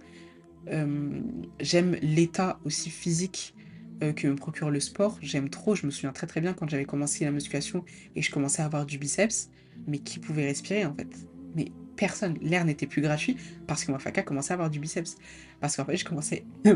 J'aime 1.60 1.96
l'état 2.02 2.60
aussi 2.64 2.90
physique 2.90 3.56
euh, 4.02 4.14
que 4.14 4.28
me 4.28 4.36
procure 4.36 4.70
le 4.70 4.80
sport. 4.80 5.18
J'aime 5.22 5.50
trop, 5.50 5.76
je 5.76 5.86
me 5.86 5.92
souviens 5.92 6.14
très 6.14 6.26
très 6.26 6.40
bien 6.40 6.54
quand 6.54 6.70
j'avais 6.70 6.86
commencé 6.86 7.26
la 7.26 7.32
musculation 7.32 7.84
et 8.16 8.22
je 8.22 8.32
commençais 8.32 8.62
à 8.62 8.66
avoir 8.66 8.86
du 8.86 8.98
biceps, 8.98 9.50
mais 9.88 10.00
qui 10.00 10.20
pouvait 10.20 10.46
respirer 10.46 10.86
en 10.86 10.94
fait 10.94 11.08
Mais 11.56 11.72
personne, 11.98 12.38
l'air 12.42 12.64
n'était 12.64 12.88
plus 12.88 13.02
gratuit 13.02 13.36
parce 13.68 13.84
que 13.84 13.92
ma 13.92 14.00
faca 14.00 14.24
commençait 14.24 14.52
à 14.52 14.54
avoir 14.54 14.70
du 14.70 14.80
biceps. 14.80 15.18
Parce 15.60 15.76
qu'en 15.76 15.86
fait, 15.86 15.98
je 15.98 16.06
commençais... 16.06 16.46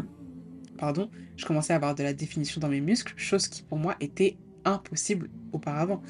Pardon, 0.77 1.09
je 1.37 1.45
commençais 1.45 1.71
à 1.71 1.77
avoir 1.77 1.95
de 1.95 2.03
la 2.03 2.13
définition 2.13 2.59
dans 2.59 2.67
mes 2.67 2.81
muscles, 2.81 3.13
chose 3.15 3.47
qui 3.47 3.61
pour 3.61 3.77
moi 3.77 3.95
était 4.01 4.35
impossible 4.65 5.29
auparavant. 5.53 6.01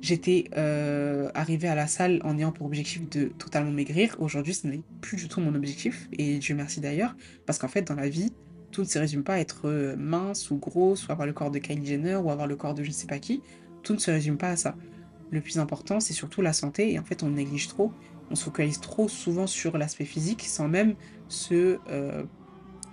J'étais 0.00 0.44
euh, 0.56 1.30
arrivée 1.34 1.68
à 1.68 1.74
la 1.74 1.86
salle 1.86 2.20
en 2.24 2.38
ayant 2.38 2.52
pour 2.52 2.66
objectif 2.66 3.08
de 3.10 3.24
totalement 3.26 3.70
maigrir. 3.70 4.16
Aujourd'hui, 4.18 4.54
ce 4.54 4.66
n'est 4.66 4.80
plus 5.02 5.16
du 5.16 5.28
tout 5.28 5.40
mon 5.40 5.54
objectif, 5.54 6.08
et 6.12 6.38
Dieu 6.38 6.54
merci 6.54 6.80
d'ailleurs, 6.80 7.14
parce 7.44 7.58
qu'en 7.58 7.68
fait, 7.68 7.82
dans 7.82 7.94
la 7.94 8.08
vie, 8.08 8.32
tout 8.70 8.82
ne 8.82 8.86
se 8.86 8.98
résume 8.98 9.24
pas 9.24 9.34
à 9.34 9.38
être 9.38 9.68
euh, 9.68 9.96
mince 9.96 10.50
ou 10.50 10.56
grosse 10.56 11.08
ou 11.08 11.12
avoir 11.12 11.26
le 11.26 11.32
corps 11.32 11.50
de 11.50 11.58
Kylie 11.58 11.84
Jenner 11.84 12.16
ou 12.16 12.30
avoir 12.30 12.46
le 12.46 12.56
corps 12.56 12.74
de 12.74 12.82
je 12.82 12.88
ne 12.88 12.94
sais 12.94 13.06
pas 13.06 13.18
qui. 13.18 13.42
Tout 13.82 13.92
ne 13.92 13.98
se 13.98 14.10
résume 14.10 14.38
pas 14.38 14.50
à 14.50 14.56
ça. 14.56 14.76
Le 15.30 15.40
plus 15.40 15.58
important, 15.58 16.00
c'est 16.00 16.12
surtout 16.12 16.40
la 16.40 16.52
santé 16.52 16.92
et 16.92 16.98
en 16.98 17.04
fait, 17.04 17.22
on 17.22 17.30
néglige 17.30 17.68
trop. 17.68 17.92
On 18.30 18.34
se 18.34 18.44
focalise 18.44 18.80
trop 18.80 19.08
souvent 19.08 19.46
sur 19.46 19.76
l'aspect 19.76 20.04
physique 20.04 20.44
sans 20.46 20.68
même 20.68 20.94
se 21.28 21.78
euh, 21.88 22.24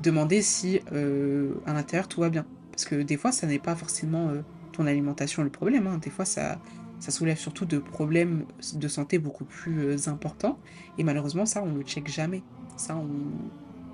demander 0.02 0.42
si 0.42 0.80
euh, 0.92 1.54
à 1.66 1.74
l'intérieur 1.74 2.08
tout 2.08 2.22
va 2.22 2.30
bien. 2.30 2.46
Parce 2.72 2.86
que 2.86 2.96
des 2.96 3.18
fois, 3.18 3.32
ça 3.32 3.48
n'est 3.48 3.60
pas 3.60 3.76
forcément 3.76 4.32
ton 4.72 4.86
alimentation 4.86 5.44
le 5.44 5.50
problème. 5.50 5.88
Hein. 5.88 6.00
Des 6.00 6.12
fois, 6.12 6.26
ça, 6.26 6.60
ça 7.00 7.12
soulève 7.12 7.38
surtout 7.38 7.66
de 7.66 7.78
problèmes 7.78 8.46
de 8.74 8.88
santé 8.88 9.20
beaucoup 9.20 9.46
plus 9.46 10.08
importants. 10.08 10.60
Et 10.98 11.04
malheureusement, 11.04 11.46
ça, 11.46 11.64
on 11.64 11.68
ne 11.72 11.78
le 11.78 11.84
check 11.84 12.08
jamais. 12.08 12.44
Ça, 12.76 12.96
on, 12.96 13.08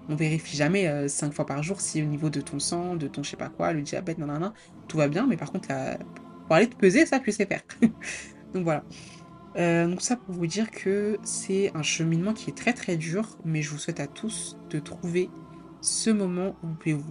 on 0.09 0.15
vérifie 0.15 0.57
jamais 0.57 0.87
euh, 0.87 1.07
cinq 1.07 1.33
fois 1.33 1.45
par 1.45 1.63
jour 1.63 1.79
si 1.79 2.01
au 2.01 2.05
niveau 2.05 2.29
de 2.29 2.41
ton 2.41 2.59
sang, 2.59 2.95
de 2.95 3.07
ton 3.07 3.23
je 3.23 3.31
sais 3.31 3.37
pas 3.37 3.49
quoi, 3.49 3.73
le 3.73 3.81
diabète, 3.81 4.17
nan, 4.17 4.51
tout 4.87 4.97
va 4.97 5.07
bien, 5.07 5.27
mais 5.27 5.37
par 5.37 5.51
contre, 5.51 5.69
pour 6.47 6.55
aller 6.55 6.67
te 6.67 6.75
peser, 6.75 7.05
ça, 7.05 7.19
tu 7.19 7.31
sais 7.31 7.45
faire. 7.45 7.61
donc 8.53 8.63
voilà. 8.63 8.83
Euh, 9.55 9.87
donc 9.87 10.01
ça 10.01 10.15
pour 10.15 10.33
vous 10.33 10.47
dire 10.47 10.71
que 10.71 11.19
c'est 11.23 11.71
un 11.75 11.83
cheminement 11.83 12.33
qui 12.33 12.49
est 12.49 12.57
très 12.57 12.73
très 12.73 12.97
dur, 12.97 13.37
mais 13.45 13.61
je 13.61 13.69
vous 13.69 13.77
souhaite 13.77 13.99
à 13.99 14.07
tous 14.07 14.57
de 14.71 14.79
trouver 14.79 15.29
ce 15.81 16.09
moment 16.09 16.55
où 16.63 16.67
vous, 16.91 17.03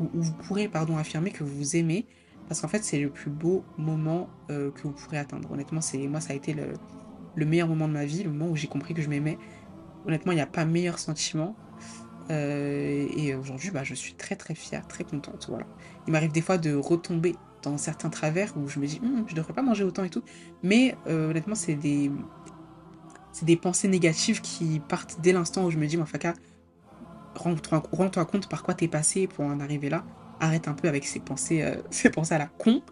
où 0.00 0.20
vous 0.20 0.32
pourrez 0.34 0.68
pardon, 0.68 0.96
affirmer 0.96 1.30
que 1.30 1.44
vous 1.44 1.54
vous 1.56 1.76
aimez, 1.76 2.06
parce 2.48 2.60
qu'en 2.60 2.68
fait, 2.68 2.84
c'est 2.84 3.00
le 3.00 3.10
plus 3.10 3.30
beau 3.30 3.64
moment 3.76 4.28
euh, 4.50 4.70
que 4.70 4.82
vous 4.82 4.92
pourrez 4.92 5.18
atteindre. 5.18 5.50
Honnêtement, 5.50 5.80
c'est 5.80 5.98
moi, 6.06 6.20
ça 6.20 6.32
a 6.32 6.36
été 6.36 6.54
le, 6.54 6.74
le, 7.34 7.46
meilleur 7.46 7.68
moment 7.68 7.88
de 7.88 7.92
ma 7.92 8.04
vie, 8.04 8.22
le 8.22 8.30
moment 8.30 8.50
où 8.50 8.56
j'ai 8.56 8.68
compris 8.68 8.94
que 8.94 9.02
je 9.02 9.08
m'aimais. 9.08 9.38
Honnêtement, 10.06 10.32
il 10.32 10.36
n'y 10.36 10.40
a 10.40 10.46
pas 10.46 10.64
meilleur 10.64 10.98
sentiment. 10.98 11.56
Euh, 12.30 13.06
et 13.16 13.34
aujourd'hui, 13.34 13.70
bah, 13.70 13.84
je 13.84 13.94
suis 13.94 14.14
très 14.14 14.36
très 14.36 14.54
fière, 14.54 14.86
très 14.86 15.04
contente. 15.04 15.46
Voilà. 15.48 15.66
Il 16.06 16.12
m'arrive 16.12 16.32
des 16.32 16.40
fois 16.40 16.58
de 16.58 16.74
retomber 16.74 17.34
dans 17.62 17.78
certains 17.78 18.10
travers 18.10 18.56
où 18.56 18.68
je 18.68 18.78
me 18.78 18.86
dis, 18.86 19.00
hm, 19.02 19.24
je 19.26 19.34
devrais 19.34 19.52
pas 19.52 19.62
manger 19.62 19.84
autant 19.84 20.04
et 20.04 20.10
tout. 20.10 20.22
Mais 20.62 20.96
euh, 21.08 21.30
honnêtement, 21.30 21.56
c'est 21.56 21.74
des, 21.74 22.12
c'est 23.32 23.44
des 23.44 23.56
pensées 23.56 23.88
négatives 23.88 24.40
qui 24.40 24.80
partent 24.80 25.18
dès 25.20 25.32
l'instant 25.32 25.64
où 25.64 25.70
je 25.70 25.78
me 25.78 25.86
dis, 25.86 25.98
Faka, 26.06 26.34
rends-toi 27.34 28.24
compte 28.24 28.48
par 28.48 28.62
quoi 28.62 28.74
t'es 28.74 28.88
passé 28.88 29.26
pour 29.26 29.44
en 29.44 29.58
arriver 29.60 29.88
là. 29.88 30.04
Arrête 30.40 30.68
un 30.68 30.74
peu 30.74 30.88
avec 30.88 31.04
ces 31.04 31.20
pensées, 31.20 31.62
euh, 31.62 32.10
pensées 32.14 32.34
à 32.34 32.38
la 32.38 32.46
con. 32.46 32.82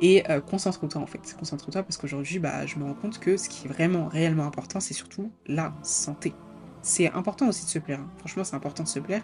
Et 0.00 0.28
euh, 0.30 0.40
concentre-toi 0.40 1.00
en 1.00 1.06
fait. 1.06 1.36
Concentre-toi 1.38 1.82
parce 1.82 1.96
qu'aujourd'hui, 1.96 2.38
bah, 2.38 2.66
je 2.66 2.76
me 2.78 2.84
rends 2.84 2.94
compte 2.94 3.18
que 3.18 3.36
ce 3.36 3.48
qui 3.48 3.66
est 3.66 3.70
vraiment, 3.70 4.08
réellement 4.08 4.44
important, 4.44 4.80
c'est 4.80 4.94
surtout 4.94 5.32
la 5.46 5.74
santé. 5.82 6.34
C'est 6.82 7.10
important 7.12 7.48
aussi 7.48 7.64
de 7.64 7.70
se 7.70 7.78
plaire. 7.78 8.00
Hein. 8.00 8.10
Franchement, 8.18 8.44
c'est 8.44 8.56
important 8.56 8.84
de 8.84 8.88
se 8.88 9.00
plaire. 9.00 9.22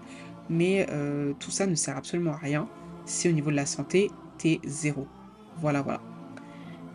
Mais 0.48 0.86
euh, 0.90 1.32
tout 1.38 1.50
ça 1.50 1.66
ne 1.66 1.74
sert 1.74 1.96
absolument 1.96 2.32
à 2.32 2.36
rien 2.36 2.68
si 3.05 3.28
au 3.28 3.32
niveau 3.32 3.50
de 3.50 3.57
la 3.57 3.66
santé, 3.66 4.11
t'es 4.38 4.61
zéro. 4.64 5.07
Voilà, 5.59 5.82
voilà. 5.82 6.00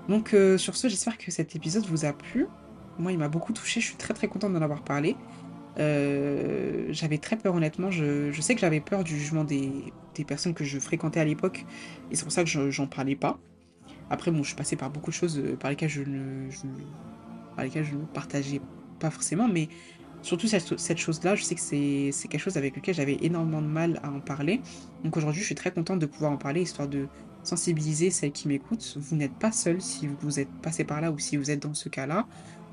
Donc 0.10 0.34
euh, 0.34 0.58
sur 0.58 0.76
ce, 0.76 0.88
j'espère 0.88 1.18
que 1.18 1.32
cet 1.32 1.55
épisode 1.55 1.86
vous 1.86 2.05
a 2.05 2.14
plu. 2.14 2.47
Moi, 2.97 3.12
il 3.12 3.18
m'a 3.18 3.30
beaucoup 3.30 3.53
touché. 3.53 3.80
Je 3.80 3.86
suis 3.86 3.95
très 3.95 4.14
très 4.14 4.28
contente 4.28 4.53
d'en 4.53 4.62
avoir 4.62 4.84
parlé. 4.84 5.16
Euh, 5.80 6.88
j'avais 6.90 7.18
très 7.18 7.38
peur 7.38 7.56
honnêtement. 7.56 7.92
Je, 7.92 8.32
sais 8.42 8.56
que 8.56 8.62
j'avais 8.62 8.80
peur 8.80 9.04
du 9.04 9.18
jugement 9.18 9.44
des, 9.44 9.94
personnes 10.28 10.54
que 10.54 10.64
je 10.64 10.80
fréquentais 10.80 11.20
à 11.20 11.26
l'époque. 11.26 11.66
Et 12.12 12.16
c'est 12.16 12.24
pour 12.24 12.32
ça 12.32 12.44
que 12.44 12.72
j'en 12.72 12.88
parlais 12.88 13.16
pas. 13.16 13.40
Après, 14.10 14.32
bon, 14.32 14.42
je 14.44 14.48
suis 14.48 14.56
passée 14.56 14.76
par 14.76 14.90
beaucoup 14.90 15.12
de 15.12 15.16
choses 15.16 15.38
euh, 15.38 15.56
par 15.56 15.70
lesquelles 15.70 15.90
je 15.90 16.02
ne, 16.02 16.50
je, 16.50 16.62
par 17.56 17.66
lesquelles 17.66 17.84
je 17.84 17.96
ne 17.96 18.06
partageais 18.06 18.62
pas 19.00 19.10
forcément. 19.10 19.48
Mais 19.48 19.68
surtout 20.22 20.48
cette, 20.48 20.78
cette 20.80 20.98
chose-là, 20.98 21.36
je 21.36 21.44
sais 21.44 21.56
que 21.56 21.62
c'est 21.62 22.28
quelque 22.28 22.40
chose 22.40 22.58
avec 22.58 22.76
lequel 22.76 22.96
j'avais 22.96 23.18
énormément 23.22 23.62
de 23.62 23.68
mal 23.68 24.00
à 24.04 24.10
en 24.10 24.20
parler. 24.20 24.62
Donc 25.04 25.18
aujourd'hui, 25.18 25.42
je 25.42 25.46
suis 25.46 25.56
très 25.56 25.72
contente 25.72 26.00
de 26.00 26.06
pouvoir 26.06 26.32
en 26.32 26.38
parler, 26.38 26.62
histoire 26.62 26.88
de 26.88 27.08
sensibiliser 27.44 28.10
celles 28.12 28.32
qui 28.32 28.48
m'écoutent. 28.48 28.98
Vous 29.00 29.16
n'êtes 29.16 29.34
pas 29.34 29.52
seul 29.52 29.82
si 29.82 30.08
vous 30.22 30.40
êtes 30.40 30.52
passé 30.62 30.84
par 30.84 31.02
là 31.02 31.12
ou 31.12 31.20
si 31.20 31.38
vous 31.38 31.52
êtes 31.52 31.62
dans 31.62 31.74
ce 31.74 31.90
cas-là 31.90 32.28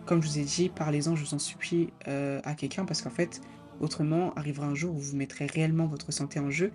comme 0.07 0.23
je 0.23 0.29
vous 0.29 0.39
ai 0.39 0.45
dit, 0.45 0.69
parlez-en, 0.69 1.17
je 1.17 1.25
vous 1.25 1.35
en 1.35 1.39
supplie, 1.39 1.91
euh, 2.09 2.41
à 2.45 2.55
quelqu'un, 2.55 2.85
parce 2.85 3.03
qu'en 3.03 3.11
fait, 3.11 3.41
autrement, 3.81 4.33
arrivera 4.35 4.67
un 4.67 4.75
jour 4.75 4.95
où 4.95 4.99
vous 4.99 5.17
mettrez 5.17 5.47
réellement 5.47 5.87
votre 5.87 6.13
santé 6.13 6.39
en 6.39 6.51
jeu 6.51 6.73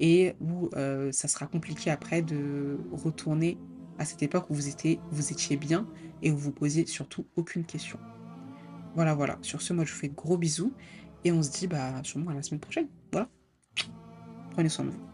et 0.00 0.34
où 0.40 0.68
euh, 0.74 1.12
ça 1.12 1.28
sera 1.28 1.46
compliqué 1.46 1.90
après 1.90 2.22
de 2.22 2.78
retourner 2.92 3.58
à 3.98 4.04
cette 4.04 4.22
époque 4.22 4.50
où 4.50 4.54
vous 4.54 4.68
étiez, 4.68 5.56
bien 5.56 5.86
et 6.22 6.30
où 6.30 6.36
vous 6.36 6.50
posiez 6.50 6.86
surtout 6.86 7.26
aucune 7.36 7.64
question. 7.64 7.98
Voilà, 8.94 9.14
voilà. 9.14 9.38
Sur 9.42 9.62
ce, 9.62 9.72
moi, 9.72 9.84
je 9.84 9.92
vous 9.92 9.98
fais 9.98 10.08
gros 10.08 10.36
bisous 10.36 10.72
et 11.24 11.32
on 11.32 11.42
se 11.42 11.50
dit 11.50 11.66
bah, 11.66 11.92
sûrement 12.02 12.30
à 12.30 12.34
la 12.34 12.42
semaine 12.42 12.60
prochaine. 12.60 12.88
Voilà. 13.12 13.28
Prenez 14.52 14.68
soin 14.68 14.84
de 14.84 14.90
vous. 14.90 15.11